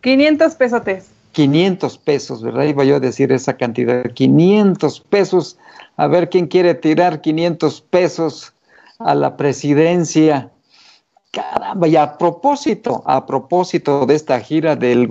500 0.00 0.54
pesotes. 0.54 1.10
500 1.32 1.98
pesos, 1.98 2.42
¿verdad? 2.42 2.64
Iba 2.64 2.84
yo 2.84 2.96
a 2.96 3.00
decir 3.00 3.30
esa 3.32 3.56
cantidad, 3.56 4.04
500 4.12 5.00
pesos. 5.00 5.58
A 5.96 6.06
ver 6.06 6.30
quién 6.30 6.46
quiere 6.46 6.74
tirar 6.74 7.20
500 7.20 7.80
pesos 7.82 8.52
a 8.98 9.14
la 9.14 9.36
presidencia. 9.36 10.50
Caramba, 11.30 11.86
y 11.86 11.94
a 11.94 12.16
propósito, 12.16 13.02
a 13.04 13.26
propósito 13.26 14.06
de 14.06 14.14
esta 14.14 14.40
gira 14.40 14.76
del, 14.76 15.06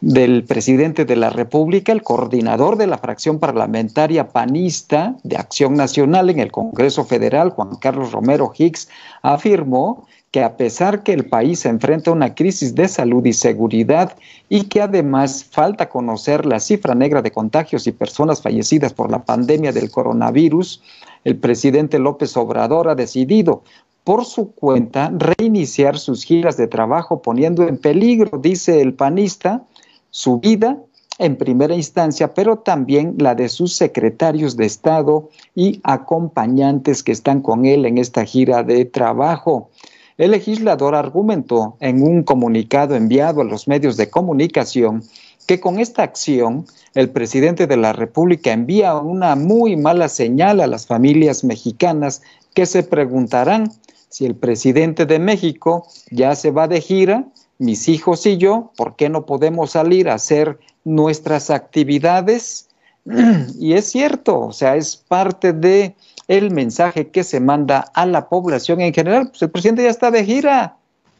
del, 0.00 0.44
presidente 0.44 1.04
de 1.04 1.16
la 1.16 1.30
República, 1.30 1.90
el 1.90 2.04
coordinador 2.04 2.76
de 2.76 2.86
la 2.86 2.98
fracción 2.98 3.40
parlamentaria 3.40 4.28
panista 4.28 5.16
de 5.24 5.36
Acción 5.36 5.74
Nacional 5.74 6.30
en 6.30 6.38
el 6.38 6.52
Congreso 6.52 7.04
Federal, 7.04 7.50
Juan 7.50 7.74
Carlos 7.80 8.12
Romero 8.12 8.52
Hicks, 8.56 8.88
afirmó 9.22 10.06
que 10.30 10.44
a 10.44 10.56
pesar 10.56 11.02
que 11.02 11.12
el 11.12 11.26
país 11.26 11.66
enfrenta 11.66 12.12
una 12.12 12.36
crisis 12.36 12.76
de 12.76 12.86
salud 12.86 13.24
y 13.26 13.32
seguridad 13.32 14.16
y 14.48 14.64
que 14.64 14.80
además 14.80 15.44
falta 15.44 15.88
conocer 15.88 16.46
la 16.46 16.60
cifra 16.60 16.94
negra 16.94 17.20
de 17.20 17.32
contagios 17.32 17.88
y 17.88 17.92
personas 17.92 18.42
fallecidas 18.42 18.92
por 18.92 19.10
la 19.10 19.24
pandemia 19.24 19.72
del 19.72 19.90
coronavirus, 19.90 20.82
el 21.24 21.36
presidente 21.36 21.98
López 21.98 22.36
Obrador 22.36 22.88
ha 22.88 22.94
decidido 22.94 23.62
por 24.04 24.26
su 24.26 24.52
cuenta 24.52 25.10
reiniciar 25.16 25.98
sus 25.98 26.24
giras 26.24 26.56
de 26.56 26.66
trabajo 26.66 27.22
poniendo 27.22 27.66
en 27.66 27.78
peligro, 27.78 28.38
dice 28.38 28.80
el 28.82 28.94
panista, 28.94 29.64
su 30.10 30.38
vida 30.38 30.78
en 31.18 31.36
primera 31.36 31.74
instancia, 31.74 32.34
pero 32.34 32.58
también 32.58 33.14
la 33.18 33.34
de 33.34 33.48
sus 33.48 33.74
secretarios 33.74 34.56
de 34.56 34.66
Estado 34.66 35.30
y 35.54 35.80
acompañantes 35.84 37.02
que 37.02 37.12
están 37.12 37.40
con 37.40 37.64
él 37.64 37.86
en 37.86 37.98
esta 37.98 38.24
gira 38.24 38.62
de 38.62 38.84
trabajo. 38.84 39.70
El 40.18 40.32
legislador 40.32 40.94
argumentó 40.94 41.76
en 41.80 42.02
un 42.02 42.22
comunicado 42.22 42.94
enviado 42.94 43.40
a 43.40 43.44
los 43.44 43.66
medios 43.66 43.96
de 43.96 44.10
comunicación 44.10 45.02
que 45.46 45.60
con 45.60 45.78
esta 45.78 46.02
acción 46.02 46.66
el 46.94 47.10
presidente 47.10 47.66
de 47.66 47.76
la 47.76 47.92
República 47.92 48.52
envía 48.52 48.94
una 48.96 49.34
muy 49.34 49.76
mala 49.76 50.08
señal 50.08 50.60
a 50.60 50.66
las 50.66 50.86
familias 50.86 51.44
mexicanas 51.44 52.22
que 52.54 52.66
se 52.66 52.82
preguntarán 52.82 53.70
si 54.14 54.24
el 54.26 54.36
presidente 54.36 55.06
de 55.06 55.18
México 55.18 55.88
ya 56.12 56.36
se 56.36 56.52
va 56.52 56.68
de 56.68 56.80
gira, 56.80 57.24
mis 57.58 57.88
hijos 57.88 58.24
y 58.26 58.36
yo, 58.36 58.70
¿por 58.76 58.94
qué 58.94 59.08
no 59.08 59.26
podemos 59.26 59.72
salir 59.72 60.08
a 60.08 60.14
hacer 60.14 60.60
nuestras 60.84 61.50
actividades? 61.50 62.68
Y 63.58 63.72
es 63.72 63.86
cierto, 63.86 64.38
o 64.38 64.52
sea, 64.52 64.76
es 64.76 64.96
parte 64.96 65.52
de 65.52 65.96
el 66.28 66.52
mensaje 66.52 67.08
que 67.08 67.24
se 67.24 67.40
manda 67.40 67.90
a 67.92 68.06
la 68.06 68.28
población 68.28 68.80
en 68.82 68.94
general. 68.94 69.30
Pues 69.30 69.42
el 69.42 69.50
presidente 69.50 69.82
ya 69.82 69.90
está 69.90 70.12
de 70.12 70.24
gira, 70.24 70.76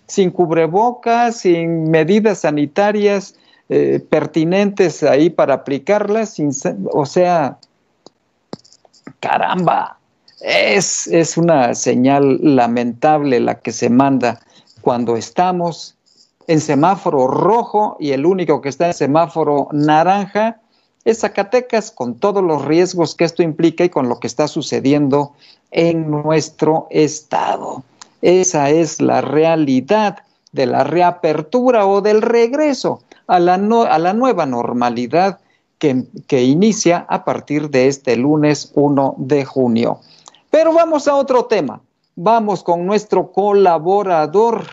sin 0.07 0.31
cubrebocas, 0.31 1.39
sin 1.39 1.91
medidas 1.91 2.43
sanitarias 2.43 3.35
eh, 3.71 3.99
pertinentes 4.09 5.03
ahí 5.03 5.31
para 5.31 5.55
aplicarlas, 5.55 6.35
sin, 6.35 6.53
o 6.93 7.07
sea, 7.07 7.59
caramba, 9.19 9.99
es, 10.45 11.07
es 11.07 11.39
una 11.39 11.75
señal 11.75 12.39
lamentable 12.43 13.41
la 13.41 13.61
que 13.61 13.73
se 13.73 13.89
manda 13.89 14.41
cuando 14.83 15.17
estamos 15.17 15.97
en 16.47 16.61
semáforo 16.61 17.27
rojo 17.27 17.97
y 17.99 18.11
el 18.11 18.27
único 18.27 18.61
que 18.61 18.69
está 18.69 18.89
en 18.89 18.95
semáforo 18.95 19.69
naranja 19.73 20.61
es 21.07 21.21
Zacatecas, 21.21 21.91
con 21.91 22.15
todos 22.15 22.43
los 22.43 22.65
riesgos 22.65 23.15
que 23.15 23.25
esto 23.25 23.43
implica 23.43 23.85
y 23.85 23.89
con 23.89 24.09
lo 24.09 24.21
que 24.21 24.27
está 24.27 24.49
sucediendo 24.49 25.33
en 25.71 26.11
nuestro 26.11 26.87
estado. 26.91 27.83
Esa 28.23 28.71
es 28.71 29.01
la 29.01 29.21
realidad 29.21 30.19
de 30.53 30.67
la 30.67 30.85
reapertura 30.85 31.87
o 31.87 32.01
del 32.01 32.23
regreso 32.23 33.03
a 33.27 33.39
la, 33.39 33.55
a 33.55 33.99
la 33.99 34.13
nueva 34.15 34.47
normalidad 34.47 35.41
que, 35.79 36.05
que 36.27 36.43
inicia 36.43 37.05
a 37.09 37.25
partir 37.25 37.71
de 37.71 37.89
este 37.89 38.17
lunes 38.17 38.71
1 38.75 39.15
de 39.19 39.45
junio. 39.45 40.01
Pero 40.55 40.73
vamos 40.73 41.09
a 41.09 41.17
otro 41.17 41.47
tema. 41.47 41.83
Vamos 42.15 42.63
con 42.63 42.87
nuestro 42.87 43.33
colaborador 43.33 44.65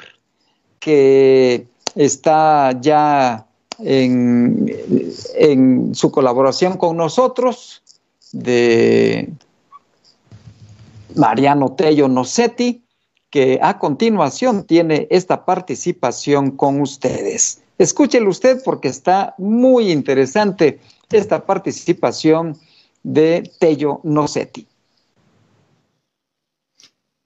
que 0.79 1.65
está 1.95 2.79
ya 2.79 3.47
en, 3.79 4.69
su 5.95 6.11
colaboración 6.11 6.77
con 6.77 6.97
nosotros, 6.97 7.81
de 8.31 9.33
Mariano 11.15 11.71
Tello 11.71 12.07
Nocetti, 12.07 12.83
que 13.31 13.57
a 13.59 13.79
continuación 13.79 14.65
tiene 14.65 15.07
esta 15.09 15.45
participación 15.45 16.51
con 16.51 16.79
ustedes. 16.79 17.63
Escúchelo 17.79 18.29
usted 18.29 18.61
porque 18.63 18.89
está 18.89 19.33
muy 19.39 19.91
interesante 19.91 20.79
esta 21.09 21.43
participación 21.43 22.55
de 23.01 23.51
Tello 23.57 23.99
Nocetti. 24.03 24.67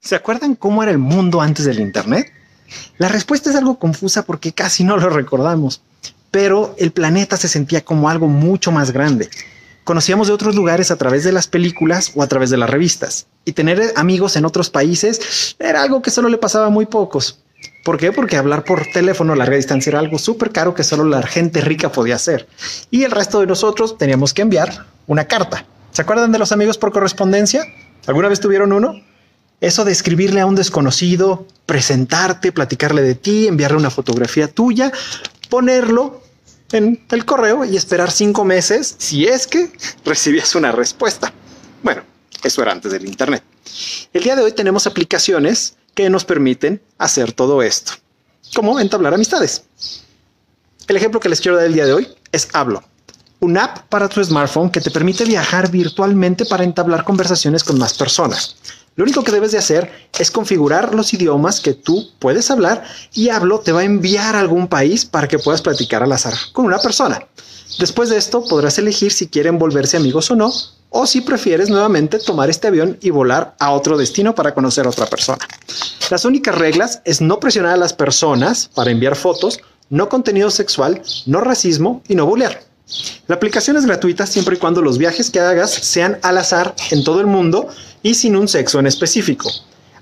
¿Se 0.06 0.14
acuerdan 0.14 0.54
cómo 0.54 0.84
era 0.84 0.92
el 0.92 1.00
mundo 1.00 1.42
antes 1.42 1.66
del 1.66 1.80
Internet? 1.80 2.32
La 3.00 3.08
respuesta 3.08 3.50
es 3.50 3.56
algo 3.56 3.80
confusa 3.80 4.24
porque 4.24 4.54
casi 4.54 4.84
no 4.84 4.98
lo 4.98 5.10
recordamos, 5.10 5.82
pero 6.30 6.76
el 6.78 6.92
planeta 6.92 7.38
se 7.38 7.48
sentía 7.48 7.84
como 7.84 8.08
algo 8.08 8.28
mucho 8.28 8.72
más 8.72 8.92
grande. 8.92 9.32
Conocíamos 9.84 10.28
de 10.28 10.34
otros 10.36 10.54
lugares 10.54 10.92
a 10.92 10.98
través 10.98 11.24
de 11.24 11.32
las 11.32 11.48
películas 11.48 12.12
o 12.14 12.22
a 12.22 12.28
través 12.28 12.52
de 12.52 12.58
las 12.58 12.70
revistas, 12.70 13.26
y 13.46 13.54
tener 13.54 13.94
amigos 13.96 14.36
en 14.36 14.46
otros 14.46 14.70
países 14.70 15.56
era 15.58 15.82
algo 15.82 16.04
que 16.04 16.12
solo 16.12 16.30
le 16.30 16.38
pasaba 16.38 16.68
a 16.68 16.70
muy 16.70 16.86
pocos. 16.86 17.40
¿Por 17.84 17.98
qué? 17.98 18.12
Porque 18.12 18.38
hablar 18.38 18.64
por 18.64 18.86
teléfono 18.94 19.34
a 19.34 19.36
larga 19.36 19.56
distancia 19.56 19.90
era 19.90 20.00
algo 20.00 20.20
súper 20.20 20.52
caro 20.52 20.76
que 20.76 20.84
solo 20.84 21.06
la 21.06 21.24
gente 21.24 21.62
rica 21.62 21.92
podía 21.92 22.18
hacer. 22.18 22.48
Y 22.92 23.06
el 23.06 23.12
resto 23.12 23.40
de 23.40 23.48
nosotros 23.48 23.98
teníamos 23.98 24.36
que 24.36 24.44
enviar 24.44 24.86
una 25.08 25.26
carta. 25.26 25.66
¿Se 25.90 26.04
acuerdan 26.04 26.32
de 26.32 26.38
los 26.38 26.52
amigos 26.52 26.78
por 26.78 26.92
correspondencia? 26.92 27.66
¿Alguna 28.06 28.30
vez 28.30 28.40
tuvieron 28.40 28.72
uno? 28.72 29.02
Eso 29.66 29.84
de 29.84 29.92
escribirle 29.92 30.42
a 30.42 30.46
un 30.46 30.54
desconocido, 30.54 31.48
presentarte, 31.66 32.52
platicarle 32.52 33.02
de 33.02 33.16
ti, 33.16 33.48
enviarle 33.48 33.78
una 33.78 33.90
fotografía 33.90 34.48
tuya, 34.48 34.92
ponerlo 35.50 36.22
en 36.72 37.04
el 37.10 37.26
correo 37.26 37.66
y 37.66 37.76
esperar 37.76 38.12
cinco 38.12 38.46
meses 38.46 38.94
si 39.00 39.26
es 39.26 39.48
que 39.48 39.72
recibías 40.06 40.54
una 40.54 40.72
respuesta. 40.72 41.34
Bueno, 41.82 42.04
eso 42.44 42.62
era 42.62 42.74
antes 42.74 42.92
del 42.92 43.08
Internet. 43.08 43.42
El 44.14 44.22
día 44.22 44.36
de 44.36 44.44
hoy 44.44 44.52
tenemos 44.52 44.86
aplicaciones 44.86 45.78
que 45.96 46.12
nos 46.12 46.26
permiten 46.26 46.80
hacer 47.00 47.32
todo 47.32 47.64
esto, 47.64 47.94
como 48.54 48.80
entablar 48.80 49.16
amistades. 49.16 49.64
El 50.88 50.96
ejemplo 50.96 51.20
que 51.20 51.30
les 51.30 51.42
quiero 51.42 51.58
dar 51.58 51.66
el 51.66 51.74
día 51.74 51.88
de 51.88 51.94
hoy 51.94 52.08
es 52.32 52.50
Hablo, 52.54 52.84
una 53.40 53.64
app 53.64 53.90
para 53.90 54.10
tu 54.10 54.24
smartphone 54.24 54.70
que 54.70 54.80
te 54.80 54.92
permite 54.92 55.26
viajar 55.26 55.72
virtualmente 55.72 56.46
para 56.46 56.64
entablar 56.64 57.04
conversaciones 57.04 57.64
con 57.64 57.80
más 57.80 57.96
personas. 57.96 58.58
Lo 58.96 59.04
único 59.04 59.24
que 59.24 59.32
debes 59.32 59.52
de 59.52 59.58
hacer 59.58 59.92
es 60.18 60.32
configurar 60.32 60.96
los 60.96 61.14
idiomas 61.14 61.60
que 61.60 61.74
tú 61.74 62.12
puedes 62.18 62.50
hablar 62.50 62.86
y 63.14 63.28
Hablo 63.28 63.60
te 63.60 63.74
va 63.74 63.82
a 63.82 63.84
enviar 63.84 64.36
a 64.36 64.40
algún 64.40 64.68
país 64.70 65.04
para 65.04 65.28
que 65.28 65.38
puedas 65.38 65.62
platicar 65.62 66.02
al 66.02 66.14
azar 66.14 66.34
con 66.54 66.66
una 66.66 66.80
persona. 66.80 67.28
Después 67.78 68.10
de 68.10 68.18
esto 68.18 68.46
podrás 68.46 68.78
elegir 68.78 69.12
si 69.12 69.28
quieren 69.28 69.60
volverse 69.60 69.98
amigos 69.98 70.32
o 70.32 70.36
no, 70.38 70.54
o 70.90 71.06
si 71.06 71.20
prefieres 71.20 71.70
nuevamente 71.70 72.20
tomar 72.20 72.50
este 72.50 72.68
avión 72.68 72.98
y 73.02 73.10
volar 73.10 73.54
a 73.60 73.72
otro 73.72 73.98
destino 73.98 74.34
para 74.34 74.54
conocer 74.54 74.86
a 74.86 74.90
otra 74.90 75.08
persona. 75.08 75.46
Las 76.10 76.24
únicas 76.24 76.58
reglas 76.58 77.02
es 77.04 77.20
no 77.20 77.42
presionar 77.42 77.74
a 77.74 77.78
las 77.78 77.92
personas 77.92 78.70
para 78.74 78.92
enviar 78.92 79.18
fotos, 79.18 79.60
no 79.90 80.08
contenido 80.08 80.50
sexual, 80.50 81.02
no 81.26 81.42
racismo 81.42 82.02
y 82.08 82.16
no 82.16 82.26
bullear. 82.26 82.62
La 83.28 83.36
aplicación 83.36 83.78
es 83.78 83.86
gratuita 83.86 84.28
siempre 84.28 84.56
y 84.56 84.60
cuando 84.60 84.82
los 84.82 84.98
viajes 84.98 85.32
que 85.32 85.40
hagas 85.40 85.72
sean 85.72 86.20
al 86.22 86.38
azar 86.38 86.76
en 86.92 87.04
todo 87.04 87.20
el 87.20 87.28
mundo 87.28 87.68
y 88.04 88.14
sin 88.14 88.36
un 88.36 88.48
sexo 88.48 88.80
en 88.80 88.88
específico. 88.88 89.52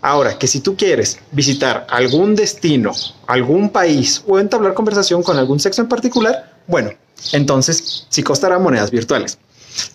Ahora, 0.02 0.38
que 0.38 0.48
si 0.48 0.60
tú 0.60 0.76
quieres 0.76 1.18
visitar 1.32 1.88
algún 1.90 2.36
destino, 2.36 2.92
algún 3.26 3.70
país 3.70 4.22
o 4.28 4.38
entablar 4.38 4.74
conversación 4.74 5.24
con 5.24 5.38
algún 5.38 5.62
sexo 5.62 5.82
en 5.82 5.88
particular, 5.88 6.52
bueno, 6.68 6.92
entonces 7.32 8.06
sí 8.10 8.22
costará 8.22 8.60
monedas 8.60 8.92
virtuales. 8.92 9.38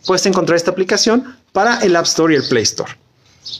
Puedes 0.06 0.24
encontrar 0.24 0.56
esta 0.56 0.70
aplicación 0.70 1.36
para 1.52 1.80
el 1.80 1.94
App 1.94 2.06
Store 2.06 2.32
y 2.32 2.38
el 2.38 2.48
Play 2.48 2.62
Store. 2.62 2.90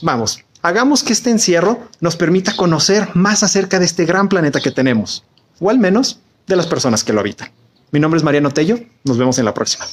Vamos, 0.01 0.39
hagamos 0.63 1.03
que 1.03 1.13
este 1.13 1.29
encierro 1.29 1.87
nos 1.99 2.15
permita 2.15 2.55
conocer 2.55 3.09
más 3.13 3.43
acerca 3.43 3.77
de 3.77 3.85
este 3.85 4.05
gran 4.05 4.27
planeta 4.27 4.59
que 4.59 4.71
tenemos, 4.71 5.23
o 5.59 5.69
al 5.69 5.77
menos 5.77 6.19
de 6.47 6.55
las 6.55 6.65
personas 6.65 7.03
que 7.03 7.13
lo 7.13 7.19
habitan. 7.19 7.51
Mi 7.91 7.99
nombre 7.99 8.17
es 8.17 8.23
Mariano 8.23 8.51
Tello. 8.51 8.77
Nos 9.03 9.17
vemos 9.17 9.39
en 9.39 9.45
la 9.45 9.53
próxima. 9.53 9.85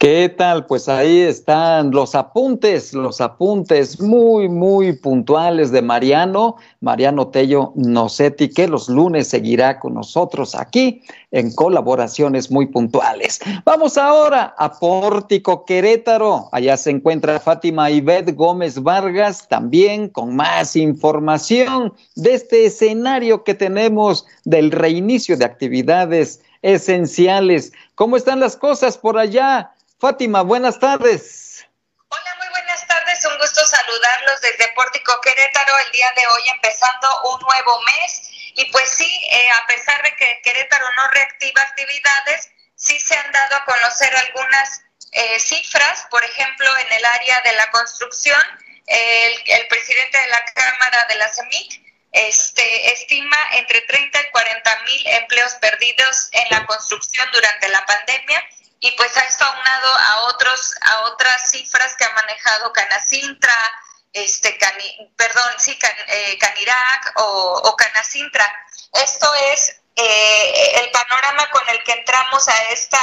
¿Qué 0.00 0.30
tal? 0.30 0.64
Pues 0.64 0.88
ahí 0.88 1.20
están 1.20 1.90
los 1.90 2.14
apuntes, 2.14 2.94
los 2.94 3.20
apuntes 3.20 4.00
muy, 4.00 4.48
muy 4.48 4.94
puntuales 4.94 5.72
de 5.72 5.82
Mariano, 5.82 6.56
Mariano 6.80 7.28
Tello 7.28 7.74
Nocetti, 7.74 8.48
que 8.48 8.66
los 8.66 8.88
lunes 8.88 9.28
seguirá 9.28 9.78
con 9.78 9.92
nosotros 9.92 10.54
aquí 10.54 11.02
en 11.32 11.54
colaboraciones 11.54 12.50
muy 12.50 12.64
puntuales. 12.68 13.40
Vamos 13.66 13.98
ahora 13.98 14.54
a 14.56 14.72
Pórtico 14.72 15.66
Querétaro. 15.66 16.48
Allá 16.50 16.78
se 16.78 16.92
encuentra 16.92 17.38
Fátima 17.38 17.90
Ivette 17.90 18.34
Gómez 18.34 18.82
Vargas, 18.82 19.48
también 19.48 20.08
con 20.08 20.34
más 20.34 20.76
información 20.76 21.92
de 22.16 22.32
este 22.32 22.64
escenario 22.64 23.44
que 23.44 23.52
tenemos 23.52 24.24
del 24.46 24.70
reinicio 24.70 25.36
de 25.36 25.44
actividades 25.44 26.40
esenciales. 26.62 27.74
¿Cómo 27.96 28.16
están 28.16 28.40
las 28.40 28.56
cosas 28.56 28.96
por 28.96 29.18
allá? 29.18 29.74
Fátima, 30.00 30.40
buenas 30.40 30.78
tardes. 30.80 31.66
Hola, 32.08 32.34
muy 32.38 32.48
buenas 32.48 32.86
tardes. 32.86 33.22
Un 33.26 33.36
gusto 33.36 33.60
saludarlos 33.66 34.40
desde 34.40 34.72
Pórtico 34.72 35.20
Querétaro 35.20 35.78
el 35.84 35.92
día 35.92 36.10
de 36.16 36.26
hoy, 36.26 36.42
empezando 36.54 37.08
un 37.34 37.40
nuevo 37.40 37.82
mes. 37.82 38.22
Y 38.54 38.64
pues 38.72 38.88
sí, 38.88 39.26
eh, 39.30 39.50
a 39.50 39.66
pesar 39.66 40.02
de 40.02 40.16
que 40.16 40.40
Querétaro 40.42 40.86
no 40.96 41.06
reactiva 41.08 41.60
actividades, 41.60 42.48
sí 42.76 42.98
se 42.98 43.14
han 43.14 43.30
dado 43.30 43.56
a 43.56 43.64
conocer 43.66 44.16
algunas 44.16 44.80
eh, 45.12 45.38
cifras, 45.38 46.06
por 46.10 46.24
ejemplo, 46.24 46.74
en 46.78 46.92
el 46.94 47.04
área 47.04 47.42
de 47.42 47.52
la 47.52 47.70
construcción. 47.70 48.40
el, 48.86 49.68
presidente 49.68 50.18
de 50.18 50.26
la 50.28 50.44
Cámara 50.46 51.04
de 51.10 51.14
la 51.16 51.28
CEMIC 51.28 51.82
este, 52.12 52.92
estima 52.92 53.36
entre 53.52 53.82
30 53.82 54.18
y 54.18 54.30
40 54.30 54.82
mil 54.82 55.06
empleos 55.08 55.52
perdidos 55.60 56.30
en 56.32 56.46
la 56.50 56.64
construcción 56.64 57.28
durante 57.32 57.68
la 57.68 57.84
pandemia 57.84 58.42
y 58.80 58.90
pues 58.92 59.16
a 59.16 59.20
esto 59.20 59.44
aunado 59.44 59.98
a 59.98 60.20
otros 60.22 60.74
a 60.80 61.00
otras 61.02 61.50
cifras 61.50 61.94
que 61.96 62.04
ha 62.04 62.12
manejado 62.14 62.72
Canacintra, 62.72 63.54
este 64.12 64.58
perdón, 65.16 65.52
sí, 65.58 65.78
eh, 66.08 66.38
Canirac 66.38 67.12
o, 67.16 67.60
o, 67.64 67.76
Canacintra. 67.76 68.50
Esto 68.92 69.32
es 69.52 69.76
eh, 69.96 70.82
el 70.82 70.90
panorama 70.90 71.48
con 71.50 71.68
el 71.68 71.82
que 71.84 71.92
entramos 71.92 72.48
a 72.48 72.62
esta 72.70 73.00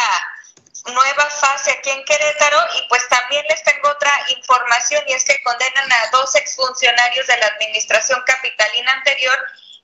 nueva 0.88 1.30
fase 1.30 1.72
aquí 1.72 1.92
en 1.92 2.04
Querétaro 2.06 2.60
y 2.76 2.88
pues 2.88 3.08
también 3.10 3.46
les 3.50 3.64
tengo 3.64 3.90
otra 3.90 4.12
información 4.30 5.04
y 5.08 5.14
es 5.14 5.24
que 5.24 5.42
condenan 5.44 5.92
a 5.92 6.10
dos 6.12 6.34
exfuncionarios 6.36 7.28
de 7.28 7.38
la 7.38 7.48
administración 7.48 8.22
capitalina 8.26 8.94
anterior 8.94 9.38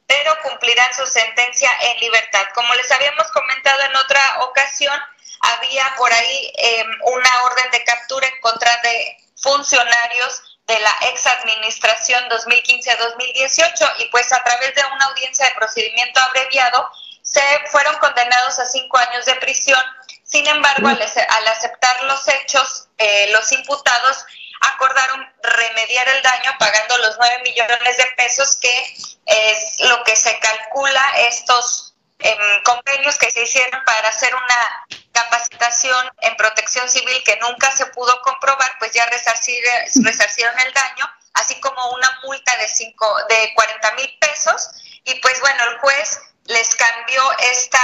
pero 0.07 0.37
cumplirán 0.41 0.93
su 0.93 1.05
sentencia 1.05 1.71
en 1.81 1.99
libertad. 1.99 2.45
Como 2.53 2.73
les 2.75 2.91
habíamos 2.91 3.27
comentado 3.31 3.81
en 3.83 3.95
otra 3.95 4.21
ocasión, 4.41 4.99
había 5.43 5.93
por 5.97 6.11
ahí 6.11 6.53
em, 6.57 6.87
una 7.03 7.43
orden 7.43 7.71
de 7.71 7.83
captura 7.83 8.27
en 8.27 8.39
contra 8.41 8.75
de 8.83 9.17
funcionarios 9.35 10.41
de 10.67 10.79
la 10.79 10.95
ex 11.01 11.27
administración 11.27 12.23
2015-2018 12.29 13.95
y 13.99 14.05
pues 14.05 14.31
a 14.31 14.43
través 14.43 14.73
de 14.75 14.81
una 14.95 15.05
audiencia 15.07 15.45
de 15.45 15.55
procedimiento 15.55 16.19
abreviado 16.21 16.89
se 17.21 17.41
fueron 17.71 17.97
condenados 17.97 18.59
a 18.59 18.65
cinco 18.65 18.97
años 18.97 19.25
de 19.25 19.35
prisión. 19.35 19.81
Sin 20.23 20.47
embargo, 20.47 20.87
al, 20.87 21.47
aceptar 21.47 22.03
los 22.05 22.27
hechos, 22.27 22.87
eh, 22.97 23.29
los 23.31 23.51
imputados 23.51 24.25
acordaron 24.61 25.29
remediar 25.41 26.07
el 26.07 26.21
daño 26.21 26.51
pagando 26.57 26.97
los 26.99 27.17
9 27.17 27.41
millones 27.43 27.97
de 27.97 28.05
pesos, 28.17 28.55
que 28.55 28.95
es 29.25 29.79
lo 29.81 30.03
que 30.03 30.15
se 30.15 30.37
calcula 30.39 31.03
estos 31.17 31.92
em, 32.23 32.63
convenios 32.63 33.17
que 33.17 33.29
se 33.29 33.43
hicieron 33.43 33.83
para 33.85 34.07
hacer 34.09 34.33
una 34.33 34.87
capacitación 35.11 36.09
en 36.21 36.35
protección 36.37 36.89
civil 36.89 37.21
que 37.23 37.37
nunca 37.37 37.71
se 37.71 37.85
pudo 37.87 38.19
comprobar, 38.21 38.71
pues 38.79 38.91
ya 38.93 39.05
resarcieron 39.05 40.59
el 40.59 40.73
daño, 40.73 41.05
así 41.33 41.59
como 41.59 41.91
una 41.91 42.19
multa 42.23 42.55
de, 42.57 42.67
cinco, 42.67 43.05
de 43.29 43.53
40 43.55 43.91
mil 43.93 44.17
pesos. 44.19 44.69
Y 45.03 45.15
pues 45.15 45.39
bueno, 45.41 45.63
el 45.65 45.77
juez 45.79 46.19
les 46.45 46.75
cambió 46.75 47.23
esta 47.39 47.81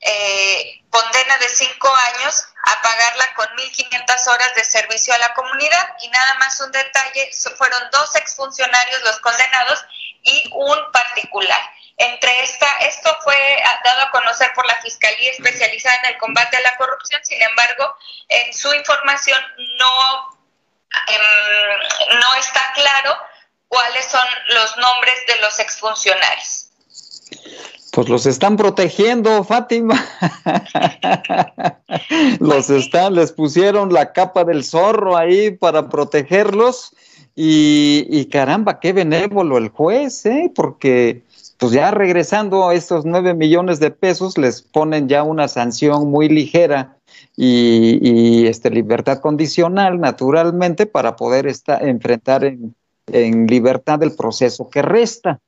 eh, 0.00 0.82
condena 0.90 1.38
de 1.38 1.48
cinco 1.48 1.92
años 2.14 2.44
a 2.66 2.82
pagarla 2.82 3.34
con 3.34 3.46
1.500 3.56 4.26
horas 4.28 4.54
de 4.54 4.64
servicio 4.64 5.14
a 5.14 5.18
la 5.18 5.34
comunidad. 5.34 5.96
Y 6.02 6.08
nada 6.08 6.34
más 6.34 6.60
un 6.60 6.70
detalle, 6.72 7.30
fueron 7.56 7.82
dos 7.90 8.14
exfuncionarios 8.14 9.02
los 9.02 9.18
condenados 9.20 9.84
y 10.22 10.48
un 10.52 10.92
particular. 10.92 11.60
Entre 11.96 12.42
esta, 12.42 12.66
esto 12.80 13.16
fue 13.22 13.36
dado 13.84 14.02
a 14.02 14.10
conocer 14.10 14.50
por 14.54 14.66
la 14.66 14.74
Fiscalía 14.80 15.30
Especializada 15.30 15.96
en 16.04 16.14
el 16.14 16.18
Combate 16.18 16.56
a 16.56 16.60
la 16.60 16.76
Corrupción, 16.76 17.20
sin 17.24 17.40
embargo, 17.40 17.94
en 18.28 18.52
su 18.52 18.72
información 18.74 19.38
no, 19.78 20.38
em, 21.08 22.18
no 22.18 22.34
está 22.34 22.72
claro 22.74 23.16
cuáles 23.68 24.04
son 24.06 24.26
los 24.48 24.76
nombres 24.76 25.14
de 25.26 25.40
los 25.40 25.58
exfuncionarios. 25.60 26.64
Pues 27.92 28.08
los 28.08 28.26
están 28.26 28.56
protegiendo, 28.56 29.44
Fátima. 29.44 30.04
los 32.40 32.68
están, 32.68 33.14
les 33.14 33.30
pusieron 33.30 33.92
la 33.92 34.12
capa 34.12 34.42
del 34.42 34.64
zorro 34.64 35.16
ahí 35.16 35.52
para 35.52 35.88
protegerlos. 35.88 36.92
Y, 37.36 38.26
caramba, 38.26 38.80
qué 38.80 38.92
benévolo 38.92 39.58
el 39.58 39.68
juez, 39.68 40.26
¿eh? 40.26 40.52
Porque 40.54 41.22
pues 41.64 41.72
ya 41.72 41.90
regresando 41.92 42.68
a 42.68 42.74
estos 42.74 43.06
nueve 43.06 43.32
millones 43.32 43.80
de 43.80 43.90
pesos, 43.90 44.36
les 44.36 44.60
ponen 44.60 45.08
ya 45.08 45.22
una 45.22 45.48
sanción 45.48 46.10
muy 46.10 46.28
ligera 46.28 46.98
y, 47.38 48.46
este, 48.46 48.68
libertad 48.68 49.20
condicional, 49.20 49.98
naturalmente, 49.98 50.84
para 50.84 51.16
poder 51.16 51.50
enfrentar 51.80 52.44
en, 52.44 52.76
en 53.06 53.46
libertad 53.46 54.02
el 54.02 54.14
proceso 54.14 54.68
que 54.68 54.82
resta. 54.82 55.40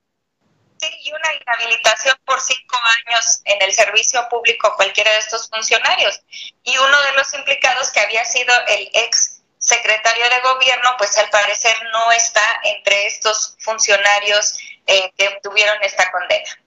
Sí, 0.81 0.89
y 1.05 1.11
una 1.11 1.35
inhabilitación 1.35 2.17
por 2.25 2.41
cinco 2.41 2.79
años 3.05 3.43
en 3.45 3.61
el 3.61 3.73
servicio 3.73 4.27
público 4.31 4.73
cualquiera 4.75 5.11
de 5.11 5.19
estos 5.19 5.51
funcionarios. 5.51 6.23
Y 6.65 6.79
uno 6.79 7.03
de 7.03 7.13
los 7.19 7.35
implicados 7.35 7.91
que 7.91 8.01
había 8.01 8.25
sido 8.25 8.55
el 8.69 8.89
ex 8.95 9.43
secretario 9.59 10.25
de 10.31 10.41
gobierno, 10.41 10.95
pues 10.97 11.19
al 11.19 11.29
parecer 11.29 11.77
no 11.93 12.11
está 12.13 12.43
entre 12.63 13.07
estos 13.07 13.55
funcionarios 13.61 14.57
eh, 14.87 15.13
que 15.17 15.27
tuvieron 15.43 15.77
esta 15.83 16.11
condena. 16.11 16.67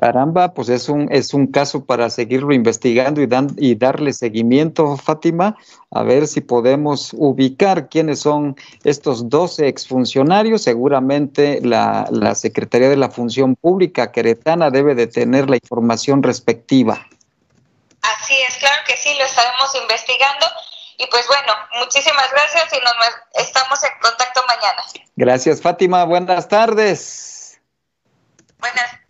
Caramba, 0.00 0.54
pues 0.54 0.70
es 0.70 0.88
un, 0.88 1.12
es 1.12 1.34
un 1.34 1.46
caso 1.46 1.84
para 1.84 2.08
seguirlo 2.08 2.54
investigando 2.54 3.20
y, 3.20 3.26
dan, 3.26 3.54
y 3.58 3.74
darle 3.74 4.14
seguimiento, 4.14 4.96
Fátima, 4.96 5.58
a 5.90 6.02
ver 6.02 6.26
si 6.26 6.40
podemos 6.40 7.10
ubicar 7.12 7.90
quiénes 7.90 8.20
son 8.20 8.56
estos 8.82 9.28
12 9.28 9.68
exfuncionarios. 9.68 10.62
Seguramente 10.62 11.60
la, 11.62 12.08
la 12.10 12.34
Secretaría 12.34 12.88
de 12.88 12.96
la 12.96 13.10
Función 13.10 13.56
Pública 13.56 14.10
queretana 14.10 14.70
debe 14.70 14.94
de 14.94 15.06
tener 15.06 15.50
la 15.50 15.56
información 15.56 16.22
respectiva. 16.22 17.06
Así 18.00 18.34
es, 18.48 18.56
claro 18.56 18.80
que 18.86 18.96
sí, 18.96 19.10
lo 19.18 19.26
estaremos 19.26 19.74
investigando. 19.82 20.46
Y 21.00 21.06
pues 21.06 21.26
bueno, 21.26 21.52
muchísimas 21.78 22.30
gracias 22.30 22.68
y 22.74 22.84
nos 22.84 23.46
estamos 23.46 23.82
en 23.82 23.90
contacto 24.02 24.42
mañana. 24.46 24.82
Gracias, 25.16 25.62
Fátima. 25.62 26.04
Buenas 26.04 26.46
tardes. 26.46 27.58
Buenas 28.58 29.00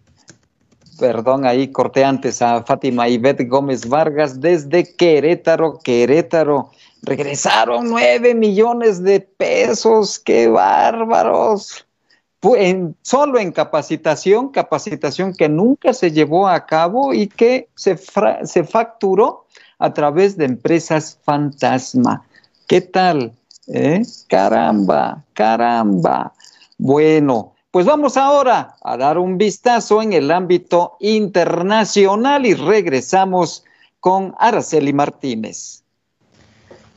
perdón, 1.01 1.47
ahí 1.47 1.73
corté 1.73 2.05
antes 2.05 2.43
a 2.43 2.63
Fátima 2.63 3.09
Ivette 3.09 3.49
Gómez 3.49 3.89
Vargas 3.89 4.39
desde 4.41 4.95
Querétaro, 4.95 5.79
Querétaro. 5.83 6.71
Regresaron 7.03 7.89
nueve 7.89 8.35
millones 8.35 9.03
de 9.03 9.21
pesos, 9.21 10.19
qué 10.19 10.47
bárbaros. 10.47 11.87
En, 12.43 12.95
solo 13.03 13.39
en 13.39 13.51
capacitación, 13.53 14.51
capacitación 14.51 15.35
que 15.35 15.49
nunca 15.49 15.95
se 15.95 16.13
llevó 16.13 16.47
a 16.47 16.67
cabo 16.67 17.15
y 17.15 17.27
que 17.27 17.69
se, 17.75 17.99
se 18.45 18.65
facturó 18.65 19.47
a 19.81 19.93
través 19.93 20.37
de 20.37 20.45
empresas 20.45 21.19
fantasma. 21.25 22.23
¿Qué 22.69 22.81
tal? 22.81 23.33
¿Eh? 23.67 24.03
Caramba, 24.29 25.25
caramba. 25.33 26.33
Bueno, 26.79 27.55
pues 27.71 27.87
vamos 27.87 28.17
ahora 28.17 28.77
a 28.83 28.97
dar 28.97 29.19
un 29.19 29.39
vistazo 29.39 30.03
en 30.03 30.13
el 30.13 30.31
ámbito 30.31 30.97
internacional 31.01 32.47
y 32.47 32.55
regresamos 32.55 33.65
con 34.01 34.35
Araceli 34.39 34.93
Martínez. 34.93 35.80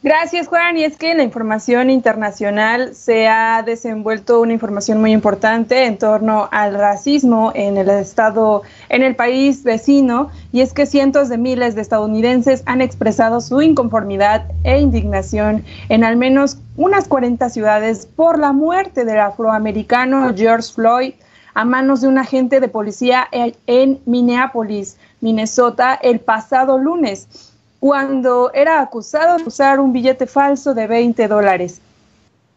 Gracias, 0.03 0.49
Juan. 0.49 0.75
Y 0.75 0.83
es 0.83 0.97
que 0.97 1.11
en 1.11 1.17
la 1.17 1.23
información 1.23 1.89
internacional 1.89 2.93
se 2.93 3.29
ha 3.29 3.63
desenvuelto 3.63 4.41
una 4.41 4.51
información 4.51 4.99
muy 4.99 5.13
importante 5.13 5.85
en 5.85 5.97
torno 5.97 6.49
al 6.51 6.73
racismo 6.73 7.53
en 7.55 7.77
el 7.77 7.89
estado, 7.89 8.63
en 8.89 9.01
el 9.01 9.15
país 9.15 9.63
vecino, 9.63 10.29
y 10.51 10.59
es 10.59 10.73
que 10.73 10.85
cientos 10.85 11.29
de 11.29 11.37
miles 11.37 11.75
de 11.75 11.81
estadounidenses 11.83 12.63
han 12.65 12.81
expresado 12.81 13.39
su 13.39 13.61
inconformidad 13.61 14.43
e 14.65 14.81
indignación 14.81 15.63
en 15.87 16.03
al 16.03 16.17
menos 16.17 16.57
unas 16.75 17.07
40 17.07 17.49
ciudades 17.49 18.05
por 18.05 18.39
la 18.39 18.51
muerte 18.51 19.05
del 19.05 19.21
afroamericano 19.21 20.33
George 20.35 20.73
Floyd 20.73 21.13
a 21.53 21.63
manos 21.63 22.01
de 22.01 22.09
un 22.09 22.17
agente 22.17 22.59
de 22.59 22.67
policía 22.67 23.29
en 23.31 24.01
Minneapolis, 24.05 24.97
Minnesota, 25.21 25.97
el 26.01 26.19
pasado 26.19 26.77
lunes 26.77 27.52
cuando 27.83 28.49
era 28.53 28.79
acusado 28.79 29.35
de 29.35 29.43
usar 29.43 29.81
un 29.81 29.91
billete 29.91 30.25
falso 30.25 30.73
de 30.73 30.87
20 30.87 31.27
dólares. 31.27 31.81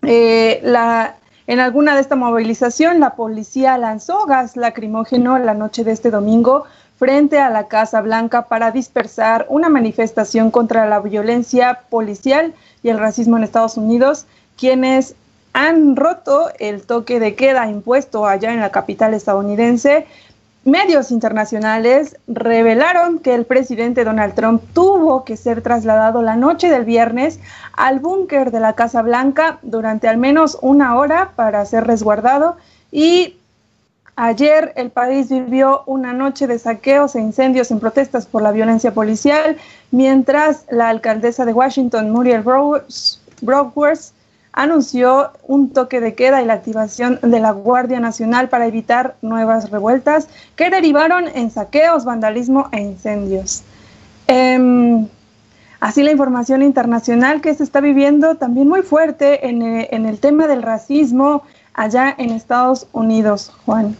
Eh, 0.02 0.62
en 1.48 1.58
alguna 1.58 1.96
de 1.96 2.00
esta 2.00 2.14
movilización, 2.14 3.00
la 3.00 3.16
policía 3.16 3.76
lanzó 3.76 4.24
gas 4.26 4.56
lacrimógeno 4.56 5.36
la 5.40 5.54
noche 5.54 5.82
de 5.82 5.90
este 5.90 6.12
domingo 6.12 6.66
frente 6.96 7.40
a 7.40 7.50
la 7.50 7.66
Casa 7.66 8.02
Blanca 8.02 8.42
para 8.42 8.70
dispersar 8.70 9.46
una 9.48 9.68
manifestación 9.68 10.52
contra 10.52 10.86
la 10.86 11.00
violencia 11.00 11.80
policial 11.90 12.54
y 12.84 12.90
el 12.90 13.00
racismo 13.00 13.36
en 13.36 13.42
Estados 13.42 13.76
Unidos, 13.76 14.26
quienes 14.56 15.16
han 15.54 15.96
roto 15.96 16.50
el 16.60 16.82
toque 16.82 17.18
de 17.18 17.34
queda 17.34 17.68
impuesto 17.68 18.26
allá 18.26 18.52
en 18.52 18.60
la 18.60 18.70
capital 18.70 19.12
estadounidense 19.12 20.06
Medios 20.66 21.12
internacionales 21.12 22.16
revelaron 22.26 23.20
que 23.20 23.36
el 23.36 23.44
presidente 23.44 24.02
Donald 24.02 24.34
Trump 24.34 24.60
tuvo 24.72 25.22
que 25.22 25.36
ser 25.36 25.62
trasladado 25.62 26.22
la 26.22 26.34
noche 26.34 26.68
del 26.68 26.84
viernes 26.84 27.38
al 27.74 28.00
búnker 28.00 28.50
de 28.50 28.58
la 28.58 28.72
Casa 28.72 29.00
Blanca 29.02 29.60
durante 29.62 30.08
al 30.08 30.16
menos 30.16 30.58
una 30.62 30.96
hora 30.96 31.30
para 31.36 31.64
ser 31.66 31.86
resguardado. 31.86 32.56
Y 32.90 33.36
ayer 34.16 34.72
el 34.74 34.90
país 34.90 35.28
vivió 35.28 35.84
una 35.86 36.12
noche 36.12 36.48
de 36.48 36.58
saqueos 36.58 37.14
e 37.14 37.20
incendios 37.20 37.70
en 37.70 37.78
protestas 37.78 38.26
por 38.26 38.42
la 38.42 38.50
violencia 38.50 38.92
policial, 38.92 39.56
mientras 39.92 40.64
la 40.68 40.88
alcaldesa 40.88 41.44
de 41.44 41.52
Washington, 41.52 42.10
Muriel 42.10 42.42
Browers, 42.42 44.12
anunció 44.56 45.30
un 45.46 45.70
toque 45.70 46.00
de 46.00 46.14
queda 46.14 46.42
y 46.42 46.46
la 46.46 46.54
activación 46.54 47.20
de 47.22 47.38
la 47.38 47.52
Guardia 47.52 48.00
Nacional 48.00 48.48
para 48.48 48.66
evitar 48.66 49.14
nuevas 49.22 49.70
revueltas 49.70 50.28
que 50.56 50.70
derivaron 50.70 51.28
en 51.28 51.50
saqueos, 51.50 52.04
vandalismo 52.04 52.68
e 52.72 52.80
incendios. 52.80 53.62
Em, 54.26 55.06
así 55.78 56.02
la 56.02 56.10
información 56.10 56.62
internacional 56.62 57.42
que 57.42 57.54
se 57.54 57.62
está 57.62 57.80
viviendo 57.80 58.36
también 58.36 58.66
muy 58.66 58.80
fuerte 58.80 59.46
en, 59.46 59.62
eh, 59.62 59.88
en 59.92 60.06
el 60.06 60.18
tema 60.18 60.46
del 60.46 60.62
racismo 60.62 61.42
allá 61.74 62.14
en 62.16 62.30
Estados 62.30 62.88
Unidos, 62.92 63.52
Juan. 63.66 63.94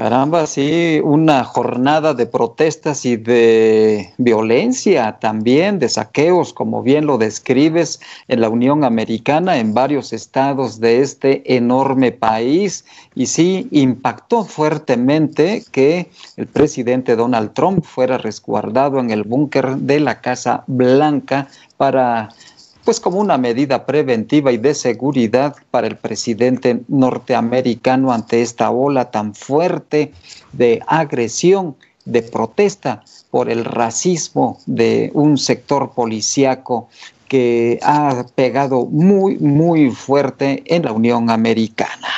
Caramba, 0.00 0.46
sí, 0.46 0.98
una 1.04 1.44
jornada 1.44 2.14
de 2.14 2.24
protestas 2.24 3.04
y 3.04 3.18
de 3.18 4.14
violencia 4.16 5.18
también, 5.20 5.78
de 5.78 5.90
saqueos, 5.90 6.54
como 6.54 6.82
bien 6.82 7.04
lo 7.04 7.18
describes, 7.18 8.00
en 8.26 8.40
la 8.40 8.48
Unión 8.48 8.82
Americana, 8.82 9.58
en 9.58 9.74
varios 9.74 10.14
estados 10.14 10.80
de 10.80 11.02
este 11.02 11.54
enorme 11.54 12.12
país. 12.12 12.86
Y 13.14 13.26
sí, 13.26 13.68
impactó 13.72 14.46
fuertemente 14.46 15.64
que 15.70 16.08
el 16.38 16.46
presidente 16.46 17.14
Donald 17.14 17.52
Trump 17.52 17.84
fuera 17.84 18.16
resguardado 18.16 19.00
en 19.00 19.10
el 19.10 19.24
búnker 19.24 19.76
de 19.76 20.00
la 20.00 20.22
Casa 20.22 20.64
Blanca 20.66 21.48
para 21.76 22.30
pues 22.84 23.00
como 23.00 23.18
una 23.18 23.38
medida 23.38 23.86
preventiva 23.86 24.52
y 24.52 24.56
de 24.56 24.74
seguridad 24.74 25.56
para 25.70 25.86
el 25.86 25.96
presidente 25.96 26.80
norteamericano 26.88 28.12
ante 28.12 28.42
esta 28.42 28.70
ola 28.70 29.10
tan 29.10 29.34
fuerte 29.34 30.12
de 30.52 30.82
agresión, 30.86 31.76
de 32.04 32.22
protesta 32.22 33.04
por 33.30 33.50
el 33.50 33.64
racismo 33.64 34.58
de 34.66 35.10
un 35.14 35.38
sector 35.38 35.92
policíaco 35.92 36.88
que 37.28 37.78
ha 37.82 38.26
pegado 38.34 38.86
muy, 38.86 39.38
muy 39.38 39.90
fuerte 39.90 40.64
en 40.66 40.82
la 40.82 40.92
Unión 40.92 41.30
Americana. 41.30 42.08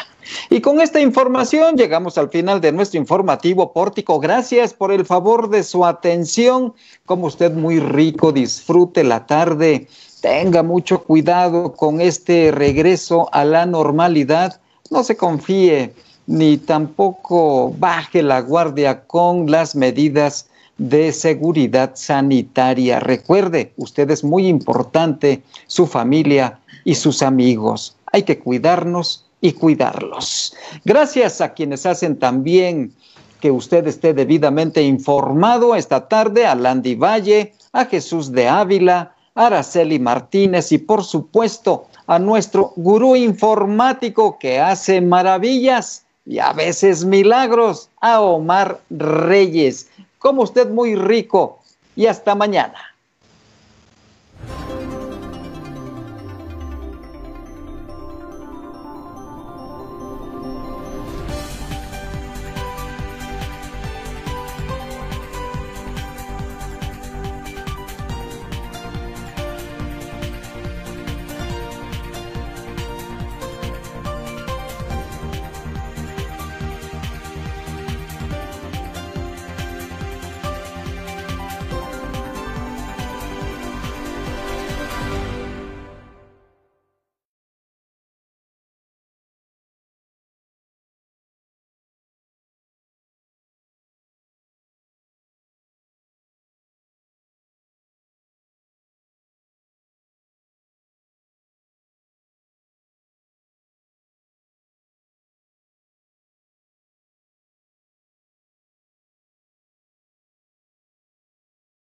Y 0.49 0.61
con 0.61 0.81
esta 0.81 1.01
información 1.01 1.77
llegamos 1.77 2.17
al 2.17 2.31
final 2.31 2.63
de 2.63 2.73
nuestro 2.73 2.99
informativo 2.99 3.73
pórtico. 3.73 4.19
Gracias 4.19 4.73
por 4.73 4.91
el 4.91 5.05
favor 5.05 5.51
de 5.51 5.63
su 5.63 5.85
atención. 5.85 6.73
Como 7.05 7.27
usted 7.27 7.53
muy 7.53 7.79
rico, 7.81 8.33
disfrute 8.33 9.05
la 9.05 9.27
tarde 9.27 9.89
tenga 10.23 10.63
mucho 10.63 11.03
cuidado 11.03 11.75
con 11.75 12.01
este 12.01 12.53
regreso 12.53 13.29
a 13.33 13.45
la 13.45 13.67
normalidad. 13.67 14.61
No 14.89 15.03
se 15.03 15.17
confíe 15.17 15.93
ni 16.29 16.59
tampoco 16.59 17.75
baje 17.77 18.23
la 18.23 18.41
guardia 18.41 19.05
con 19.05 19.51
las 19.51 19.75
medidas 19.75 20.49
de 20.79 21.13
seguridad 21.13 21.93
sanitaria. 21.95 23.01
Recuerde, 23.01 23.73
usted 23.77 24.11
es 24.13 24.23
muy 24.23 24.47
importante, 24.47 25.43
su 25.67 25.89
familia 25.89 26.61
y 26.85 26.95
sus 26.95 27.21
amigos. 27.23 27.97
Hay 28.13 28.23
que 28.23 28.39
cuidarnos 28.39 29.27
y 29.41 29.53
cuidarlos. 29.53 30.55
Gracias 30.85 31.41
a 31.41 31.53
quienes 31.53 31.85
hacen 31.85 32.17
también 32.17 32.93
que 33.41 33.51
usted 33.51 33.89
esté 33.89 34.15
debidamente 34.15 34.83
informado 34.83 35.75
esta 35.75 36.07
tarde, 36.07 36.47
a 36.47 36.55
Landy 36.55 36.95
Valle, 36.95 37.55
a 37.73 37.87
Jesús 37.87 38.31
de 38.31 38.47
Ávila, 38.47 39.17
Araceli 39.35 39.99
Martínez 39.99 40.73
y 40.73 40.79
por 40.79 41.05
supuesto 41.05 41.87
a 42.07 42.19
nuestro 42.19 42.73
gurú 42.77 43.17
informático 43.17 44.39
que 44.39 44.61
hace 44.61 45.01
maravillas 45.01 46.05
y 46.25 46.39
a 46.39 46.53
veces 46.53 47.05
milagros, 47.05 47.89
a 48.01 48.21
Omar 48.21 48.81
Reyes. 48.91 49.89
Como 50.19 50.43
usted 50.43 50.71
muy 50.71 50.95
rico 50.95 51.59
y 51.97 52.07
hasta 52.07 52.35
mañana. 52.35 52.92